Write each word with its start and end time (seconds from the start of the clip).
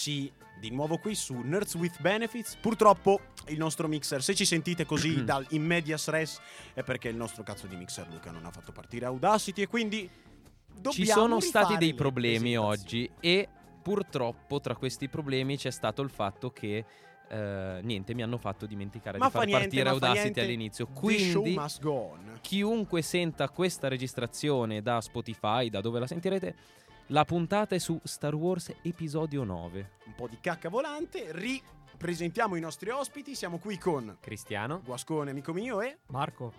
Eccoci 0.00 0.32
di 0.58 0.70
nuovo 0.70 0.96
qui 0.96 1.14
su 1.14 1.34
Nerds 1.34 1.74
with 1.74 2.00
Benefits. 2.00 2.56
Purtroppo 2.56 3.20
il 3.48 3.58
nostro 3.58 3.86
mixer, 3.86 4.22
se 4.22 4.34
ci 4.34 4.46
sentite 4.46 4.86
così 4.86 5.24
dal 5.24 5.44
in 5.50 5.62
medias 5.62 6.08
res, 6.08 6.40
è 6.72 6.82
perché 6.82 7.08
il 7.08 7.16
nostro 7.16 7.42
cazzo 7.42 7.66
di 7.66 7.76
mixer 7.76 8.08
Luca 8.08 8.30
non 8.30 8.46
ha 8.46 8.50
fatto 8.50 8.72
partire 8.72 9.04
Audacity 9.04 9.60
e 9.60 9.66
quindi 9.66 10.08
dobbiamo 10.68 10.90
Ci 10.90 11.04
sono 11.04 11.40
stati 11.40 11.76
dei 11.76 11.92
problemi 11.92 12.56
oggi 12.56 13.10
e 13.20 13.46
purtroppo 13.82 14.58
tra 14.58 14.74
questi 14.74 15.10
problemi 15.10 15.58
c'è 15.58 15.70
stato 15.70 16.00
il 16.00 16.10
fatto 16.10 16.50
che 16.50 16.84
Uh, 17.30 17.78
niente, 17.82 18.12
mi 18.12 18.24
hanno 18.24 18.38
fatto 18.38 18.66
dimenticare 18.66 19.16
ma 19.16 19.26
di 19.26 19.30
far 19.30 19.44
niente, 19.46 19.62
partire 19.62 19.88
Audacity 19.88 20.40
all'inizio. 20.40 20.88
Quindi, 20.88 21.56
chiunque 22.40 23.02
senta 23.02 23.48
questa 23.50 23.86
registrazione 23.86 24.82
da 24.82 25.00
Spotify, 25.00 25.70
da 25.70 25.80
dove 25.80 26.00
la 26.00 26.08
sentirete, 26.08 26.56
la 27.12 27.24
puntata 27.24 27.74
è 27.74 27.78
su 27.78 27.98
Star 28.04 28.36
Wars 28.36 28.72
Episodio 28.82 29.42
9. 29.42 29.90
Un 30.06 30.14
po' 30.14 30.28
di 30.28 30.38
cacca 30.40 30.68
volante, 30.68 31.30
ripresentiamo 31.32 32.54
i 32.54 32.60
nostri 32.60 32.90
ospiti, 32.90 33.34
siamo 33.34 33.58
qui 33.58 33.78
con 33.78 34.18
Cristiano, 34.20 34.80
Guascone, 34.84 35.32
amico 35.32 35.52
mio 35.52 35.80
e 35.80 35.98
Marco. 36.06 36.52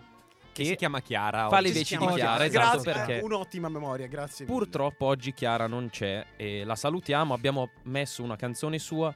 Che, 0.52 0.62
che 0.62 0.64
si 0.66 0.76
chiama 0.76 1.00
Chiara. 1.00 1.48
Fa 1.48 1.60
le 1.60 1.72
veci 1.72 1.96
di 1.96 2.06
Chiara, 2.06 2.44
esatto, 2.44 2.80
esatto, 2.80 2.82
perché 2.82 3.20
un'ottima 3.24 3.70
memoria, 3.70 4.06
grazie. 4.08 4.44
Mille. 4.44 4.58
Purtroppo 4.58 5.06
oggi 5.06 5.32
Chiara 5.32 5.66
non 5.66 5.88
c'è 5.88 6.22
e 6.36 6.64
la 6.64 6.76
salutiamo, 6.76 7.32
abbiamo 7.32 7.70
messo 7.84 8.22
una 8.22 8.36
canzone 8.36 8.78
sua 8.78 9.14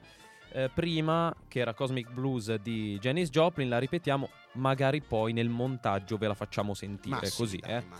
eh, 0.53 0.71
prima 0.73 1.31
che 1.47 1.59
era 1.59 1.75
Cosmic 1.75 2.09
Blues 2.09 2.51
di 2.55 2.97
Janice 2.97 3.29
Joplin, 3.29 3.69
la 3.69 3.77
ripetiamo, 3.77 4.27
magari 4.53 5.03
poi 5.03 5.33
nel 5.33 5.49
montaggio 5.49 6.17
ve 6.17 6.29
la 6.29 6.33
facciamo 6.33 6.73
sentire 6.73 7.15
ma 7.15 7.29
così, 7.31 7.57
dai, 7.57 7.75
eh. 7.75 7.83
Ma 7.87 7.99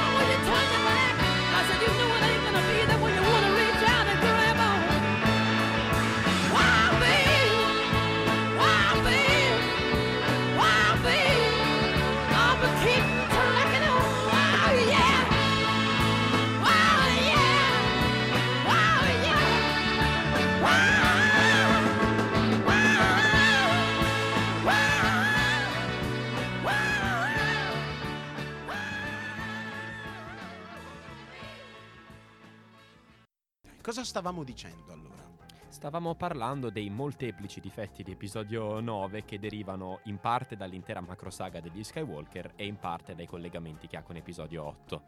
Cosa 34.01 34.13
stavamo 34.13 34.43
dicendo 34.43 34.91
allora? 34.91 35.23
Stavamo 35.67 36.15
parlando 36.15 36.71
dei 36.71 36.89
molteplici 36.89 37.59
difetti 37.59 38.01
di 38.01 38.13
episodio 38.13 38.79
9 38.79 39.23
che 39.25 39.37
derivano 39.37 39.99
in 40.05 40.17
parte 40.17 40.55
dall'intera 40.55 41.01
macrosaga 41.01 41.59
degli 41.59 41.83
Skywalker 41.83 42.53
e 42.55 42.65
in 42.65 42.77
parte 42.77 43.13
dai 43.13 43.27
collegamenti 43.27 43.85
che 43.85 43.97
ha 43.97 44.01
con 44.01 44.15
episodio 44.15 44.65
8. 44.65 45.03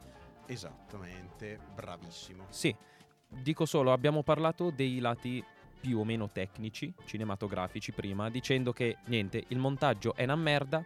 Esattamente, 0.45 1.57
bravissimo. 1.73 2.45
Sì, 2.49 2.75
dico 3.27 3.65
solo, 3.65 3.93
abbiamo 3.93 4.21
parlato 4.21 4.69
dei 4.69 4.99
lati 4.99 5.43
più 5.79 5.97
o 5.97 6.03
meno 6.03 6.29
tecnici, 6.29 6.93
cinematografici 7.05 7.93
prima, 7.93 8.29
dicendo 8.29 8.73
che 8.73 8.97
niente, 9.05 9.43
il 9.47 9.57
montaggio 9.57 10.13
è 10.13 10.25
una 10.25 10.35
merda 10.35 10.85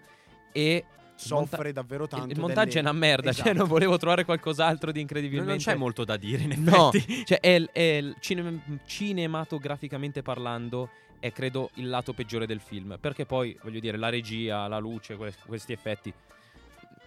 e 0.54 0.86
il 1.20 1.32
monta- 1.34 1.50
Soffre 1.58 1.74
davvero 1.74 2.08
tanto. 2.08 2.32
il 2.32 2.40
montaggio 2.40 2.66
delle- 2.76 2.80
è 2.80 2.82
una 2.82 2.92
merda, 2.94 3.32
cioè 3.34 3.42
Esatto. 3.46 3.58
non 3.58 3.68
volevo 3.68 3.98
trovare 3.98 4.24
qualcos'altro 4.26 4.92
di 4.92 5.02
incredibilmente 5.02 5.50
non 5.52 5.60
c'è 5.60 5.76
molto 5.76 6.04
da 6.06 6.16
dire 6.18 6.44
in 6.44 6.64
No, 6.64 6.92
cioè 7.26 7.40
è, 7.40 7.62
è 7.72 7.82
il 7.82 8.16
cine- 8.20 8.82
cinematograficamente 8.86 10.22
parlando 10.22 10.90
è 11.20 11.32
credo 11.32 11.72
il 11.76 11.90
lato 11.90 12.14
peggiore 12.14 12.46
del 12.46 12.60
film, 12.60 12.98
perché 13.00 13.26
poi 13.26 13.58
voglio 13.64 13.80
dire 13.80 13.98
la 13.98 14.10
regia, 14.10 14.68
la 14.68 14.78
luce, 14.78 15.16
que- 15.16 15.34
questi 15.48 15.74
effetti 15.74 16.14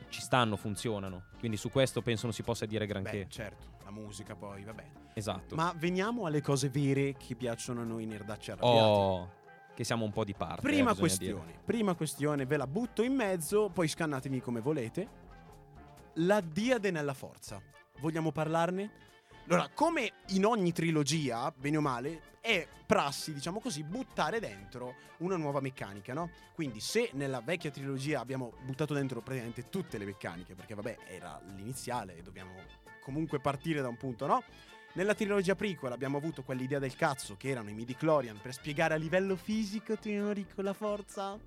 ci 0.08 0.20
stanno, 0.20 0.56
funzionano. 0.56 1.22
Quindi 1.38 1.56
su 1.56 1.70
questo 1.70 2.02
penso 2.02 2.24
non 2.24 2.34
si 2.34 2.42
possa 2.42 2.66
dire 2.66 2.86
granché. 2.86 3.18
Beh, 3.24 3.26
certo, 3.28 3.66
la 3.84 3.92
musica 3.92 4.34
poi, 4.34 4.64
vabbè. 4.64 4.84
esatto. 5.14 5.54
Ma 5.54 5.72
veniamo 5.78 6.26
alle 6.26 6.40
cose 6.42 6.68
vere 6.68 7.14
che 7.16 7.36
piacciono 7.36 7.82
a 7.82 7.84
noi 7.84 8.06
nerdacci 8.06 8.50
arrabbiati. 8.50 8.78
oh, 8.84 9.30
che 9.80 9.86
siamo 9.86 10.04
un 10.04 10.12
po' 10.12 10.24
di 10.24 10.34
parte. 10.34 10.60
eh, 10.60 10.60
Prima 10.60 10.90
bisogna 10.90 10.98
questione, 10.98 11.46
dire. 11.46 11.58
prima 11.64 11.94
questione, 11.94 12.44
ve 12.44 12.58
la 12.58 12.66
butto 12.66 13.02
in 13.02 13.14
mezzo, 13.14 13.70
poi 13.70 13.88
scannatemi 13.88 14.38
come 14.42 14.60
volete. 14.60 15.08
La 16.16 16.42
Diade 16.42 16.90
nella 16.90 17.14
forza. 17.14 17.62
Vogliamo 18.00 18.30
parlarne? 18.30 18.90
Allora, 19.46 19.70
come 19.72 20.12
in 20.28 20.44
ogni 20.44 20.72
trilogia, 20.72 21.50
bene 21.56 21.78
o 21.78 21.80
male, 21.80 22.20
è 22.42 22.68
prassi, 22.84 23.32
diciamo 23.32 23.58
così, 23.58 23.82
buttare 23.82 24.38
dentro 24.38 24.96
una 25.20 25.36
nuova 25.38 25.60
meccanica, 25.60 26.12
no? 26.12 26.30
Quindi 26.54 26.78
se 26.80 27.08
nella 27.14 27.40
vecchia 27.40 27.70
trilogia 27.70 28.20
abbiamo 28.20 28.52
buttato 28.62 28.92
dentro 28.92 29.22
praticamente 29.22 29.70
tutte 29.70 29.96
le 29.96 30.04
meccaniche, 30.04 30.54
perché 30.54 30.74
vabbè, 30.74 30.98
era 31.08 31.40
l'iniziale 31.56 32.18
e 32.18 32.22
dobbiamo 32.22 32.52
comunque 33.02 33.40
partire 33.40 33.80
da 33.80 33.88
un 33.88 33.96
punto, 33.96 34.26
no? 34.26 34.42
Nella 34.92 35.14
trilogia 35.14 35.54
prequel 35.54 35.92
abbiamo 35.92 36.16
avuto 36.16 36.42
quell'idea 36.42 36.78
del 36.80 36.96
cazzo 36.96 37.36
che 37.36 37.48
erano 37.48 37.70
i 37.70 37.74
midi-chlorian 37.74 38.38
per 38.42 38.52
spiegare 38.52 38.94
a 38.94 38.96
livello 38.96 39.36
fisico, 39.36 39.96
teorico, 39.96 40.62
la 40.62 40.72
forza. 40.72 41.38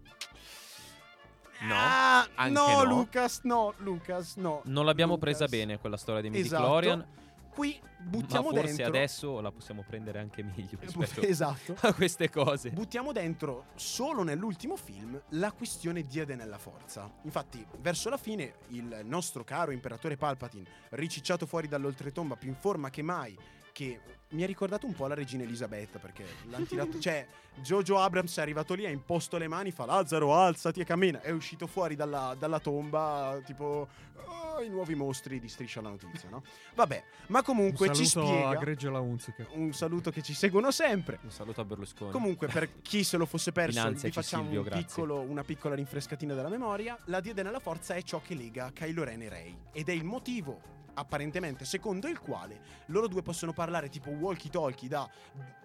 No, 1.59 1.75
Ah, 1.75 2.27
anche 2.35 2.51
no, 2.53 2.67
no. 2.67 2.83
Lucas, 2.83 3.41
no, 3.43 3.73
Lucas, 3.77 4.35
no. 4.35 4.61
Non 4.65 4.85
l'abbiamo 4.85 5.13
Lucas. 5.15 5.29
presa 5.37 5.47
bene 5.47 5.77
quella 5.79 5.97
storia 5.97 6.21
di 6.29 6.37
Esatto. 6.37 7.21
Qui 7.53 7.79
ma 7.81 8.09
buttiamo 8.09 8.49
forse 8.49 8.65
dentro 8.65 8.85
adesso 8.85 9.39
la 9.39 9.51
possiamo 9.51 9.83
prendere 9.87 10.19
anche 10.19 10.43
meglio 10.43 10.77
rispetto 10.81 11.21
Esatto. 11.21 11.75
a 11.81 11.93
queste 11.93 12.29
cose. 12.29 12.71
Buttiamo 12.71 13.11
dentro 13.11 13.65
solo 13.75 14.23
nell'ultimo 14.23 14.75
film 14.75 15.21
la 15.29 15.51
questione 15.51 16.03
Diade 16.03 16.35
nella 16.35 16.57
forza. 16.57 17.11
Infatti, 17.23 17.65
verso 17.79 18.09
la 18.09 18.17
fine, 18.17 18.55
il 18.69 19.01
nostro 19.03 19.43
caro 19.43 19.71
imperatore 19.71 20.17
Palpatine, 20.17 20.67
ricicciato 20.91 21.45
fuori 21.45 21.67
dall'oltretomba 21.67 22.35
più 22.35 22.49
in 22.49 22.55
forma 22.55 22.89
che 22.89 23.01
mai, 23.01 23.37
che 23.71 23.99
mi 24.33 24.43
ha 24.43 24.47
ricordato 24.47 24.85
un 24.85 24.93
po' 24.93 25.07
la 25.07 25.15
regina 25.15 25.43
Elisabetta 25.43 25.97
perché 25.99 26.25
l'hanno 26.49 26.65
tirato. 26.65 26.99
cioè, 26.99 27.25
Jojo 27.61 27.99
Abrams 27.99 28.37
è 28.37 28.41
arrivato 28.41 28.73
lì, 28.73 28.85
ha 28.85 28.89
imposto 28.89 29.37
le 29.37 29.47
mani, 29.47 29.71
fa 29.71 29.85
Lazzaro, 29.85 30.33
alzati 30.35 30.79
e 30.81 30.85
cammina. 30.85 31.21
È 31.21 31.31
uscito 31.31 31.67
fuori 31.67 31.95
dalla, 31.95 32.35
dalla 32.37 32.59
tomba, 32.59 33.39
tipo. 33.45 33.87
"Oh, 34.25 34.61
I 34.61 34.69
nuovi 34.69 34.93
mostri 34.95 35.39
di 35.39 35.47
Striscia 35.47 35.81
la 35.81 35.89
notizia, 35.89 36.29
no? 36.29 36.43
Vabbè, 36.75 37.03
ma 37.27 37.41
comunque 37.43 37.87
un 37.89 37.93
ci 37.95 38.05
saluto 38.05 38.31
spiega. 38.31 38.49
a 38.49 38.55
Greggio 38.55 38.89
la 38.91 38.99
Unzica. 38.99 39.45
Un 39.53 39.73
saluto 39.73 40.11
che 40.11 40.21
ci 40.21 40.33
seguono 40.33 40.71
sempre. 40.71 41.19
Un 41.23 41.31
saluto 41.31 41.61
a 41.61 41.65
Berlusconi. 41.65 42.11
Comunque, 42.11 42.47
per 42.47 42.69
chi 42.81 43.03
se 43.03 43.17
lo 43.17 43.25
fosse 43.25 43.51
perso, 43.51 43.79
Finanziaci, 43.79 44.07
vi 44.07 44.11
facciamo 44.13 44.43
Silvio, 44.43 44.61
un 44.61 44.69
piccolo- 44.69 45.19
una 45.21 45.43
piccola 45.43 45.75
rinfrescatina 45.75 46.33
della 46.33 46.49
memoria. 46.49 46.97
La 47.05 47.19
Diade 47.19 47.43
nella 47.43 47.59
Forza 47.59 47.93
è 47.95 48.01
ciò 48.03 48.21
che 48.23 48.33
lega 48.35 48.71
Kylo 48.73 49.03
Ren 49.03 49.21
e 49.23 49.29
Rey. 49.29 49.57
Ed 49.71 49.89
è 49.89 49.91
il 49.91 50.03
motivo, 50.03 50.61
apparentemente, 50.93 51.65
secondo 51.65 52.07
il 52.07 52.19
quale 52.19 52.59
loro 52.87 53.07
due 53.07 53.21
possono 53.21 53.53
parlare 53.53 53.89
tipo 53.89 54.09
walkie-talkie 54.09 54.89
da 54.89 55.09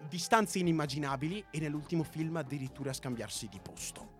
distanze 0.07 0.59
inimmaginabili 0.59 1.45
e 1.49 1.59
nell'ultimo 1.59 2.03
film 2.03 2.37
addirittura 2.37 2.93
scambiarsi 2.93 3.47
di 3.47 3.59
posto. 3.61 4.17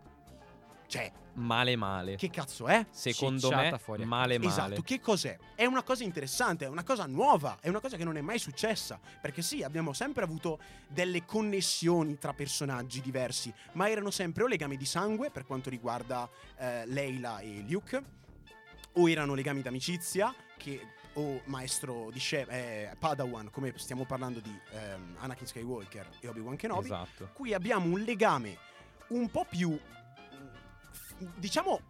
Cioè, 0.89 1.11
Male 1.33 1.75
male. 1.75 2.15
che 2.15 2.31
cazzo 2.31 2.65
è? 2.67 2.83
Secondo 2.89 3.47
Cicciata 3.47 3.71
me 3.71 3.77
fuori 3.77 4.05
male 4.05 4.39
male. 4.39 4.49
Esatto, 4.49 4.81
che 4.81 4.99
cos'è? 4.99 5.37
È 5.53 5.63
una 5.65 5.83
cosa 5.83 6.03
interessante, 6.03 6.65
è 6.65 6.67
una 6.67 6.83
cosa 6.83 7.05
nuova, 7.05 7.59
è 7.61 7.69
una 7.69 7.79
cosa 7.79 7.95
che 7.95 8.03
non 8.03 8.17
è 8.17 8.21
mai 8.21 8.39
successa. 8.39 8.99
Perché 9.21 9.43
sì, 9.43 9.61
abbiamo 9.61 9.93
sempre 9.93 10.23
avuto 10.23 10.59
delle 10.87 11.25
connessioni 11.25 12.17
tra 12.17 12.33
personaggi 12.33 13.01
diversi, 13.01 13.53
ma 13.73 13.87
erano 13.87 14.09
sempre 14.09 14.43
o 14.43 14.47
legami 14.47 14.77
di 14.77 14.85
sangue 14.85 15.29
per 15.29 15.45
quanto 15.45 15.69
riguarda 15.69 16.27
eh, 16.57 16.87
Leila 16.87 17.37
e 17.39 17.63
Luke, 17.69 18.03
o 18.93 19.07
erano 19.07 19.35
legami 19.35 19.61
d'amicizia, 19.61 20.33
che, 20.57 20.95
o 21.13 21.41
maestro 21.45 22.09
di 22.11 22.21
eh, 22.31 22.95
Padawan, 22.97 23.49
come 23.51 23.73
stiamo 23.77 24.05
parlando 24.05 24.39
di 24.39 24.57
ehm, 24.71 25.15
Anakin 25.19 25.47
Skywalker 25.47 26.07
e 26.19 26.27
Obi-Wan 26.27 26.55
Kenobi. 26.55 26.85
Esatto. 26.85 27.29
Qui 27.33 27.53
abbiamo 27.53 27.87
un 27.93 28.01
legame 28.01 28.57
un 29.09 29.29
po' 29.29 29.45
più, 29.49 29.71
mm, 29.71 31.27
diciamo, 31.35 31.81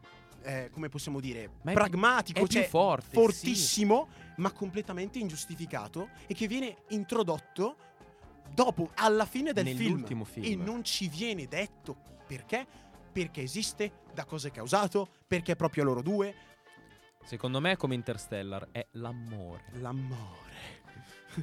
eh, 0.44 0.70
come 0.72 0.90
possiamo 0.90 1.20
dire, 1.20 1.52
Ma 1.64 1.72
è 1.72 1.74
pragmatico, 1.74 2.40
più- 2.40 2.48
è 2.48 2.62
cioè 2.62 2.70
forte, 2.70 3.14
fortissimo, 3.14 4.08
ma 4.38 4.52
completamente 4.52 5.20
ingiustificato 5.20 6.10
e 6.28 6.34
che 6.34 6.48
viene 6.48 6.78
introdotto 6.90 7.76
dopo, 8.54 8.92
alla 8.96 9.26
fine 9.26 9.54
del 9.54 9.68
film. 9.68 10.06
Film. 10.26 10.46
E 10.46 10.56
non 10.56 10.84
ci 10.84 11.08
viene 11.08 11.48
detto 11.48 11.96
perché. 12.26 12.88
Perché 13.12 13.42
esiste, 13.42 14.04
da 14.14 14.24
cosa 14.24 14.50
è 14.50 14.52
causato, 14.52 15.10
perché 15.28 15.56
proprio 15.56 15.84
loro 15.84 16.04
due. 16.04 16.34
Secondo 17.24 17.60
me, 17.60 17.78
come 17.78 17.96
Interstellar, 17.96 18.70
è 18.72 18.86
l'amore. 18.92 19.64
L'amore. 19.74 20.48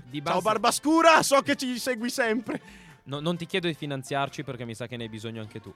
Di 0.04 0.20
Ciao 0.22 0.34
base- 0.34 0.42
Barbascura, 0.42 1.22
so 1.22 1.40
che 1.42 1.54
ci 1.56 1.78
segui 1.78 2.10
sempre. 2.10 2.60
No- 3.04 3.20
non 3.20 3.36
ti 3.36 3.46
chiedo 3.46 3.68
di 3.68 3.74
finanziarci 3.74 4.42
perché 4.42 4.64
mi 4.64 4.74
sa 4.74 4.86
che 4.88 4.96
ne 4.96 5.04
hai 5.04 5.08
bisogno 5.08 5.40
anche 5.40 5.60
tu. 5.60 5.72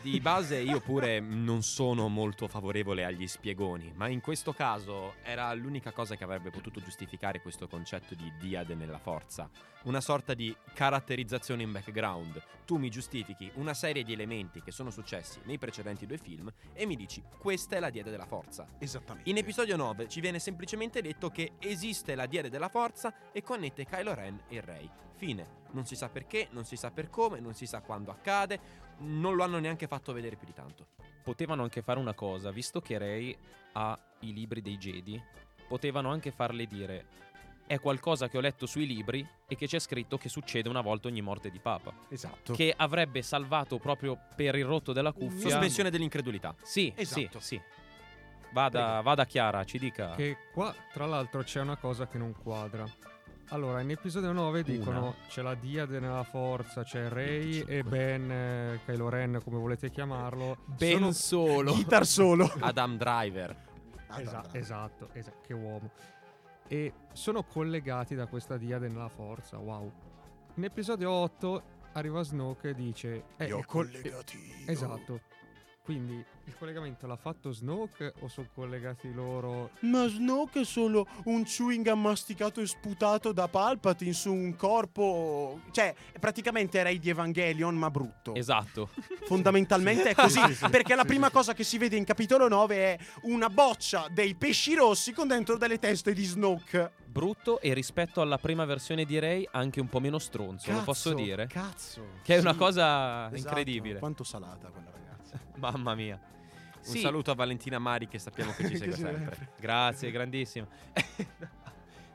Di 0.00 0.18
base 0.20 0.58
io 0.58 0.80
pure 0.80 1.20
non 1.20 1.62
sono 1.62 2.08
molto 2.08 2.48
favorevole 2.48 3.04
agli 3.04 3.26
spiegoni, 3.28 3.92
ma 3.94 4.08
in 4.08 4.20
questo 4.20 4.52
caso 4.52 5.14
era 5.22 5.52
l'unica 5.54 5.92
cosa 5.92 6.16
che 6.16 6.24
avrebbe 6.24 6.50
potuto 6.50 6.80
giustificare 6.80 7.40
questo 7.40 7.68
concetto 7.68 8.14
di 8.14 8.32
diade 8.40 8.74
nella 8.74 8.98
forza. 8.98 9.48
Una 9.84 10.00
sorta 10.00 10.34
di 10.34 10.54
caratterizzazione 10.74 11.64
in 11.64 11.72
background. 11.72 12.40
Tu 12.64 12.76
mi 12.76 12.88
giustifichi 12.88 13.50
una 13.54 13.74
serie 13.74 14.04
di 14.04 14.12
elementi 14.12 14.62
che 14.62 14.70
sono 14.70 14.90
successi 14.90 15.40
nei 15.42 15.58
precedenti 15.58 16.06
due 16.06 16.18
film 16.18 16.48
e 16.72 16.86
mi 16.86 16.94
dici 16.94 17.20
questa 17.36 17.74
è 17.74 17.80
la 17.80 17.90
diade 17.90 18.12
della 18.12 18.26
forza. 18.26 18.64
Esattamente. 18.78 19.28
In 19.28 19.38
episodio 19.38 19.74
9 19.74 20.08
ci 20.08 20.20
viene 20.20 20.38
semplicemente 20.38 21.02
detto 21.02 21.30
che 21.30 21.54
esiste 21.58 22.14
la 22.14 22.26
diade 22.26 22.48
della 22.48 22.68
forza 22.68 23.32
e 23.32 23.42
connette 23.42 23.84
Kylo 23.84 24.14
Ren 24.14 24.42
e 24.46 24.60
Rey. 24.60 24.88
Fine. 25.16 25.60
Non 25.72 25.84
si 25.84 25.96
sa 25.96 26.08
perché, 26.08 26.46
non 26.52 26.64
si 26.64 26.76
sa 26.76 26.92
per 26.92 27.10
come, 27.10 27.40
non 27.40 27.54
si 27.54 27.66
sa 27.66 27.80
quando 27.80 28.12
accade, 28.12 28.60
non 28.98 29.34
lo 29.34 29.42
hanno 29.42 29.58
neanche 29.58 29.88
fatto 29.88 30.12
vedere 30.12 30.36
più 30.36 30.46
di 30.46 30.54
tanto. 30.54 30.86
Potevano 31.24 31.64
anche 31.64 31.82
fare 31.82 31.98
una 31.98 32.14
cosa, 32.14 32.52
visto 32.52 32.80
che 32.80 32.98
Rey 32.98 33.36
ha 33.72 33.98
i 34.20 34.32
libri 34.32 34.62
dei 34.62 34.76
Jedi, 34.76 35.20
potevano 35.66 36.12
anche 36.12 36.30
farle 36.30 36.66
dire 36.66 37.30
è 37.72 37.80
qualcosa 37.80 38.28
che 38.28 38.36
ho 38.36 38.40
letto 38.42 38.66
sui 38.66 38.86
libri 38.86 39.26
e 39.48 39.56
che 39.56 39.66
c'è 39.66 39.78
scritto 39.78 40.18
che 40.18 40.28
succede 40.28 40.68
una 40.68 40.82
volta 40.82 41.08
ogni 41.08 41.22
morte 41.22 41.48
di 41.50 41.58
Papa. 41.58 41.90
Esatto. 42.10 42.52
Che 42.52 42.74
avrebbe 42.76 43.22
salvato 43.22 43.78
proprio 43.78 44.18
per 44.36 44.56
il 44.56 44.66
rotto 44.66 44.92
della 44.92 45.12
cuffia. 45.12 45.48
Sospensione 45.48 45.88
dell'incredulità. 45.88 46.54
Sì, 46.62 46.92
Esatto. 46.94 47.40
sì, 47.40 47.56
sì. 47.56 47.60
Vada, 48.52 49.00
vada 49.00 49.24
Chiara, 49.24 49.64
ci 49.64 49.78
dica. 49.78 50.10
Che 50.10 50.36
qua, 50.52 50.74
tra 50.92 51.06
l'altro, 51.06 51.42
c'è 51.42 51.60
una 51.62 51.76
cosa 51.76 52.06
che 52.06 52.18
non 52.18 52.34
quadra. 52.42 52.84
Allora, 53.48 53.80
in 53.80 53.90
episodio 53.90 54.32
9 54.32 54.62
dicono 54.62 55.14
c'è 55.28 55.40
la 55.40 55.54
Diade 55.54 55.98
nella 55.98 56.24
forza, 56.24 56.82
c'è 56.84 57.08
Rey 57.08 57.64
e 57.66 57.82
Ben, 57.82 58.30
eh, 58.30 58.80
Kylo 58.84 59.08
Ren, 59.08 59.40
come 59.42 59.58
volete 59.58 59.90
chiamarlo. 59.90 60.58
Ben 60.66 60.98
Sono- 60.98 61.12
solo. 61.12 61.72
Guitar 61.72 62.04
solo. 62.04 62.52
Adam 62.60 62.98
Driver. 62.98 63.56
Esa- 64.18 64.44
esatto, 64.52 65.08
esa- 65.14 65.32
che 65.42 65.54
uomo. 65.54 65.90
E 66.68 66.92
sono 67.12 67.42
collegati 67.44 68.14
da 68.14 68.26
questa 68.26 68.56
Diade 68.56 68.88
nella 68.88 69.08
forza, 69.08 69.58
wow. 69.58 69.90
In 70.54 70.64
episodio 70.64 71.10
8 71.10 71.62
arriva 71.92 72.22
Snoke 72.22 72.70
e 72.70 72.74
dice... 72.74 73.24
eh, 73.36 73.46
Io 73.46 73.58
il 73.58 73.66
col- 73.66 73.90
collegati. 73.90 74.64
Esatto. 74.66 75.20
Quindi 75.84 76.24
il 76.44 76.54
collegamento 76.56 77.08
l'ha 77.08 77.16
fatto 77.16 77.50
Snoke 77.50 78.14
o 78.20 78.28
sono 78.28 78.46
collegati 78.54 79.12
loro? 79.12 79.70
Ma 79.80 80.06
Snoke 80.06 80.60
è 80.60 80.64
solo 80.64 81.08
un 81.24 81.42
chewing 81.42 81.84
gum 81.88 82.02
masticato 82.02 82.60
e 82.60 82.66
sputato 82.68 83.32
da 83.32 83.48
Palpatine 83.48 84.12
su 84.12 84.32
un 84.32 84.54
corpo. 84.54 85.60
Cioè, 85.72 85.92
praticamente 86.20 86.80
Rey 86.84 87.00
di 87.00 87.08
Evangelion, 87.10 87.74
ma 87.74 87.90
brutto. 87.90 88.34
Esatto. 88.36 88.90
Fondamentalmente 89.26 90.10
è 90.10 90.14
così. 90.14 90.38
Sì, 90.40 90.46
sì, 90.48 90.54
sì. 90.54 90.68
perché 90.68 90.94
la 90.94 91.02
Sì, 91.02 91.08
prima 91.08 91.26
sì. 91.26 91.32
cosa 91.32 91.52
che 91.52 91.64
si 91.64 91.78
vede 91.78 91.96
in 91.96 92.04
capitolo 92.04 92.46
9 92.46 92.76
è 92.76 92.98
una 93.22 93.48
boccia 93.48 94.06
dei 94.08 94.36
pesci 94.36 94.74
rossi 94.74 95.12
con 95.12 95.26
dentro 95.26 95.56
delle 95.56 95.80
teste 95.80 96.12
di 96.12 96.24
Snoke 96.24 96.92
brutto 97.12 97.60
e 97.60 97.74
rispetto 97.74 98.22
alla 98.22 98.38
prima 98.38 98.64
versione 98.64 99.04
di 99.04 99.18
Ray 99.18 99.46
anche 99.52 99.80
un 99.80 99.88
po' 99.88 100.00
meno 100.00 100.18
stronzo, 100.18 100.72
lo 100.72 100.82
posso 100.82 101.10
Cazzo, 101.10 101.22
dire? 101.22 101.46
Cazzo. 101.46 102.04
Che 102.22 102.36
è 102.36 102.38
una 102.38 102.54
cosa 102.54 103.26
esatto. 103.26 103.36
incredibile. 103.36 103.98
Quanto 103.98 104.24
salata 104.24 104.68
quella. 104.68 104.91
Mamma 105.56 105.94
mia. 105.94 106.20
Un 106.24 106.82
Sì, 106.84 106.98
saluto 107.00 107.30
a 107.30 107.34
Valentina 107.34 107.78
Mari 107.78 108.08
che 108.08 108.18
sappiamo 108.18 108.52
che 108.52 108.68
ci 108.68 108.76
segue 108.78 108.96
sempre. 108.96 109.50
Grazie, 109.58 110.10
grandissimo. 110.10 110.66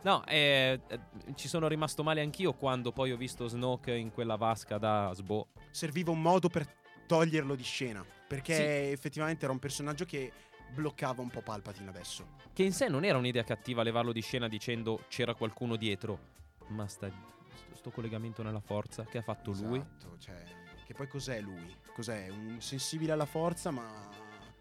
No, 0.04 0.24
eh, 0.26 0.80
eh, 0.88 1.00
ci 1.36 1.50
sono 1.50 1.68
rimasto 1.68 2.02
male 2.02 2.22
anch'io 2.22 2.54
quando 2.54 2.94
poi 2.94 3.12
ho 3.12 3.18
visto 3.18 3.48
Snoke 3.48 3.94
in 3.94 4.12
quella 4.12 4.38
vasca 4.38 4.78
da 4.78 5.12
Sbo. 5.14 5.48
Serviva 5.72 6.12
un 6.12 6.22
modo 6.22 6.48
per 6.48 6.66
toglierlo 7.08 7.56
di 7.56 7.64
scena. 7.64 8.06
Perché 8.28 8.56
Sì. 8.56 8.92
effettivamente 8.94 9.44
era 9.44 9.52
un 9.52 9.60
personaggio 9.60 10.06
che 10.06 10.32
bloccava 10.74 11.22
un 11.22 11.30
po' 11.30 11.42
Palpatine 11.42 11.90
adesso. 11.90 12.26
Che 12.54 12.64
in 12.64 12.72
sé 12.72 12.88
non 12.88 13.04
era 13.04 13.18
un'idea 13.18 13.44
cattiva 13.44 13.84
levarlo 13.84 14.14
di 14.14 14.22
scena 14.22 14.48
dicendo 14.48 15.04
c'era 15.10 15.34
qualcuno 15.34 15.76
dietro. 15.76 16.20
Ma 16.68 16.88
sta, 16.88 17.10
sto 17.74 17.90
collegamento 17.90 18.44
nella 18.44 18.62
forza 18.62 19.04
che 19.04 19.18
ha 19.18 19.24
fatto 19.24 19.52
lui. 19.52 19.80
Esatto, 19.80 20.18
cioè, 20.20 20.42
che 20.88 20.94
poi 20.94 21.08
cos'è 21.10 21.42
lui? 21.42 21.76
Cos'è? 21.94 22.30
Un 22.30 22.62
sensibile 22.62 23.12
alla 23.12 23.26
forza, 23.26 23.72
ma 23.72 24.08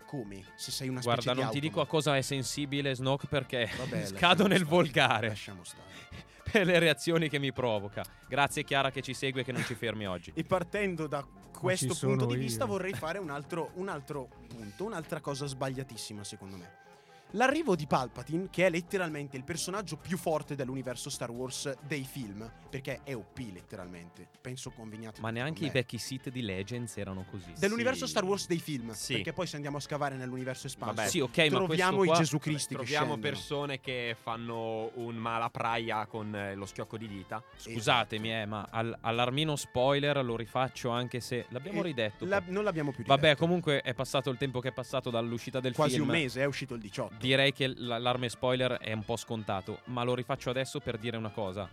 come? 0.07 0.43
Se 0.57 0.73
sei 0.73 0.89
una 0.89 1.01
specie 1.01 1.23
Guarda, 1.23 1.35
di 1.35 1.41
non 1.41 1.51
ti 1.53 1.61
dico 1.61 1.81
a 1.81 1.87
cosa 1.87 2.17
è 2.17 2.21
sensibile 2.21 2.97
Snoke 2.97 3.29
perché 3.29 3.71
Vabbè, 3.77 4.07
scado 4.07 4.45
nel 4.49 4.59
stare, 4.59 4.71
volgare 4.71 5.29
Lasciamo 5.29 5.63
stare. 5.63 5.85
per 6.51 6.67
le 6.67 6.81
reazioni 6.81 7.29
che 7.29 7.39
mi 7.39 7.53
provoca. 7.53 8.05
Grazie 8.27 8.65
Chiara 8.65 8.91
che 8.91 9.03
ci 9.03 9.15
segue 9.15 9.43
e 9.43 9.45
che 9.45 9.53
non 9.53 9.63
ci 9.63 9.77
fermi 9.77 10.05
oggi. 10.09 10.33
E 10.35 10.43
partendo 10.43 11.07
da 11.07 11.25
questo 11.57 11.95
punto 11.95 12.27
di 12.27 12.33
io. 12.33 12.41
vista 12.41 12.65
vorrei 12.65 12.93
fare 12.93 13.19
un 13.19 13.31
altro, 13.31 13.71
un 13.75 13.89
altro 13.89 14.29
punto, 14.49 14.85
un'altra 14.85 15.21
cosa 15.21 15.47
sbagliatissima 15.47 16.25
secondo 16.25 16.57
me. 16.57 16.85
L'arrivo 17.33 17.75
di 17.75 17.87
Palpatine, 17.87 18.49
che 18.51 18.67
è 18.67 18.71
letteralmente 18.71 19.37
il 19.37 19.43
personaggio 19.43 19.97
più 19.97 20.17
forte 20.17 20.55
dell'universo 20.55 21.11
Star 21.11 21.31
Wars 21.31 21.77
dei 21.87 22.05
film, 22.05 22.49
perché 22.71 23.01
è 23.03 23.15
OP 23.17 23.39
letteralmente, 23.53 24.29
penso 24.41 24.71
conveniate. 24.71 25.21
Ma 25.21 25.31
neanche 25.31 25.59
con 25.61 25.69
i 25.69 25.71
vecchi 25.71 25.99
Sith 25.99 26.31
di 26.31 26.41
Legends 26.43 26.97
erano 26.97 27.25
così. 27.29 27.53
Dell'universo 27.59 28.05
Sì. 28.07 28.11
Star 28.13 28.25
Wars 28.25 28.47
dei 28.47 28.59
film, 28.61 28.93
Sì. 28.93 29.15
perché 29.15 29.33
poi 29.33 29.47
se 29.49 29.57
andiamo 29.57 29.77
a 29.79 29.81
scavare 29.81 30.15
nell'universo 30.17 30.69
espanso, 30.69 30.95
Vabbè, 30.95 31.09
Sì, 31.09 31.19
ok, 31.21 31.37
ma 31.51 31.59
troviamo 31.59 32.05
i 32.05 32.07
qua... 32.07 32.17
Gesù 32.17 32.39
Cristi 32.39 32.69
che 32.69 32.75
Troviamo 32.77 33.07
scendono. 33.15 33.35
persone 33.35 33.81
che 33.81 34.17
fanno 34.19 34.91
un 34.95 35.17
malapraia 35.17 36.07
con 36.07 36.35
eh, 36.35 36.55
lo 36.55 36.65
schiocco 36.65 36.97
di 36.97 37.09
dita. 37.09 37.43
Scusatemi, 37.57 38.33
eh, 38.33 38.47
ma 38.47 38.67
al- 38.71 38.97
all'armino 39.01 39.57
spoiler 39.57 40.25
lo 40.25 40.37
rifaccio 40.37 40.91
anche 40.91 41.19
se 41.21 41.47
l'abbiamo 41.51 41.81
Eh, 41.81 41.85
ridetto. 41.85 42.25
La- 42.25 42.43
non 42.47 42.63
l'abbiamo 42.65 42.93
più 42.93 43.05
Vabbè, 43.05 43.21
ridetto. 43.21 43.41
comunque 43.41 43.81
è 43.83 43.93
passato 43.95 44.31
il 44.31 44.39
tempo 44.39 44.61
che 44.61 44.69
è 44.69 44.73
passato 44.73 45.11
dall'uscita 45.11 45.59
del 45.61 45.75
quasi 45.75 45.97
film. 45.97 46.05
un 46.09 46.15
mese, 46.15 46.41
è 46.41 46.45
uscito 46.45 46.75
il 46.75 46.81
18. 46.81 47.15
Direi 47.19 47.53
che 47.53 47.73
l'allarme 47.75 48.29
spoiler 48.29 48.73
è 48.73 48.93
un 48.93 49.05
po' 49.05 49.17
scontato, 49.17 49.81
ma 49.87 50.03
lo 50.05 50.15
rifaccio 50.15 50.51
adesso 50.51 50.81
per 50.81 50.99
dire 50.99 51.17
una 51.17 51.31
cosa. 51.31 51.69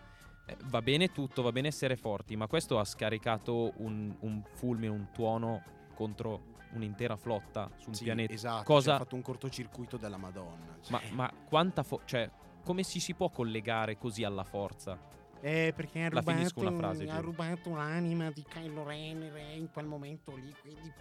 Eh, 0.45 0.57
va 0.65 0.81
bene 0.81 1.11
tutto, 1.11 1.41
va 1.41 1.51
bene 1.51 1.67
essere 1.69 1.95
forti, 1.95 2.35
ma 2.35 2.47
questo 2.47 2.79
ha 2.79 2.83
scaricato 2.85 3.73
un, 3.77 4.13
un 4.21 4.43
fulmine, 4.53 4.87
un 4.89 5.07
tuono 5.13 5.63
contro 5.93 6.51
un'intera 6.73 7.15
flotta 7.15 7.69
su 7.77 7.89
un 7.89 7.95
Sì, 7.95 8.03
pianeta. 8.05 8.33
esatto, 8.33 8.63
Cosa- 8.63 8.89
ci 8.89 8.95
ha 8.95 8.97
fatto 9.03 9.15
un 9.15 9.21
cortocircuito 9.21 9.97
della 9.97 10.17
Madonna. 10.17 10.75
Ma, 10.89 11.01
ma 11.11 11.31
quanta 11.47 11.83
fo- 11.83 12.01
cioè, 12.05 12.29
come 12.63 12.83
si, 12.83 12.99
si 12.99 13.13
può 13.13 13.29
collegare 13.29 13.97
così 13.97 14.23
alla 14.23 14.43
forza? 14.43 14.97
Eh, 15.45 15.73
perché 15.75 15.99
ha 15.99 16.03
La 16.03 16.19
rubato, 16.21 16.37
finisco 16.37 16.59
una 16.61 16.71
frase, 16.71 17.09
ha 17.09 17.19
rubato 17.19 17.75
l'anima 17.75 18.31
di 18.31 18.45
Kylo 18.47 18.85
Ren 18.85 19.29
in 19.57 19.69
quel 19.73 19.85
momento 19.85 20.33
lì, 20.37 20.55
quindi... 20.61 20.93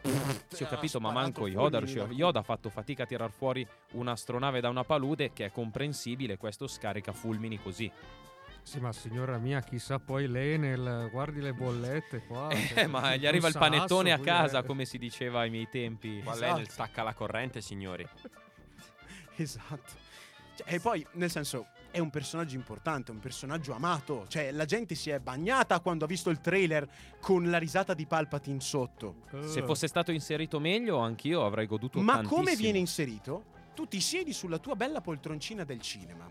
Sì, 0.49 0.65
ho 0.65 0.67
capito, 0.67 0.99
ma 0.99 1.13
manco 1.13 1.47
Yoda, 1.47 1.79
Yoda 1.79 2.41
ha 2.41 2.43
fatto 2.43 2.69
fatica 2.69 3.05
a 3.05 3.07
tirar 3.07 3.31
fuori 3.31 3.65
un'astronave 3.93 4.61
da 4.61 4.69
una 4.69 4.83
palude 4.83 5.33
che 5.33 5.45
è 5.45 5.53
comprensibile, 5.53 6.39
questo 6.39 6.67
scarica 6.67 7.13
fulmini 7.13 7.63
così. 7.63 7.89
Sì, 8.65 8.81
ma 8.81 8.93
signora 8.93 9.39
mia, 9.39 9.61
chissà 9.61 10.01
poi 10.01 10.27
lei 10.27 10.59
nel... 10.59 11.09
Guardi 11.13 11.41
le 11.41 11.53
bollette 11.53 12.25
qua. 12.27 12.49
Eh, 12.51 12.67
cioè, 12.67 12.87
ma 12.89 13.15
gli 13.15 13.27
arriva 13.27 13.47
il 13.47 13.53
sasso 13.53 13.71
panettone 13.71 14.11
a 14.11 14.19
casa, 14.19 14.59
eh. 14.59 14.65
come 14.65 14.85
si 14.87 14.99
diceva 14.99 15.41
ai 15.41 15.51
miei 15.51 15.69
tempi. 15.69 16.21
Qua 16.21 16.33
Esatto. 16.33 16.57
lei 16.57 16.67
stacca 16.67 17.05
la 17.05 17.15
corrente, 17.15 17.61
signori. 17.61 18.05
Esatto. 19.37 20.11
Cioè, 20.55 20.75
e 20.75 20.81
poi, 20.81 21.07
nel 21.13 21.31
senso, 21.31 21.69
è 21.91 21.99
un 21.99 22.11
personaggio 22.11 22.57
importante, 22.57 23.11
un 23.11 23.19
personaggio 23.19 23.73
amato. 23.75 24.27
Cioè, 24.29 24.51
la 24.53 24.65
gente 24.65 24.95
si 24.95 25.11
è 25.11 25.19
bagnata 25.19 25.81
quando 25.81 26.05
ha 26.05 26.09
visto 26.09 26.31
il 26.31 26.41
trailer 26.41 26.89
con 27.21 27.51
la 27.51 27.59
risata 27.59 27.95
di 27.95 28.07
Palpatine 28.07 28.61
sotto. 28.61 29.23
Se 29.45 29.63
fosse 29.63 29.87
stato 29.87 30.11
inserito 30.11 30.59
meglio, 30.59 30.99
anch'io 30.99 31.45
avrei 31.45 31.67
goduto 31.67 32.01
Ma 32.01 32.15
tantissimo. 32.15 32.41
come 32.41 32.57
viene 32.57 32.79
inserito? 32.79 33.45
Tu 33.75 33.87
ti 33.87 34.01
siedi 34.01 34.33
sulla 34.33 34.59
tua 34.59 34.75
bella 34.75 35.01
poltroncina 35.01 35.65
del 35.65 35.81
cinema. 35.81 36.31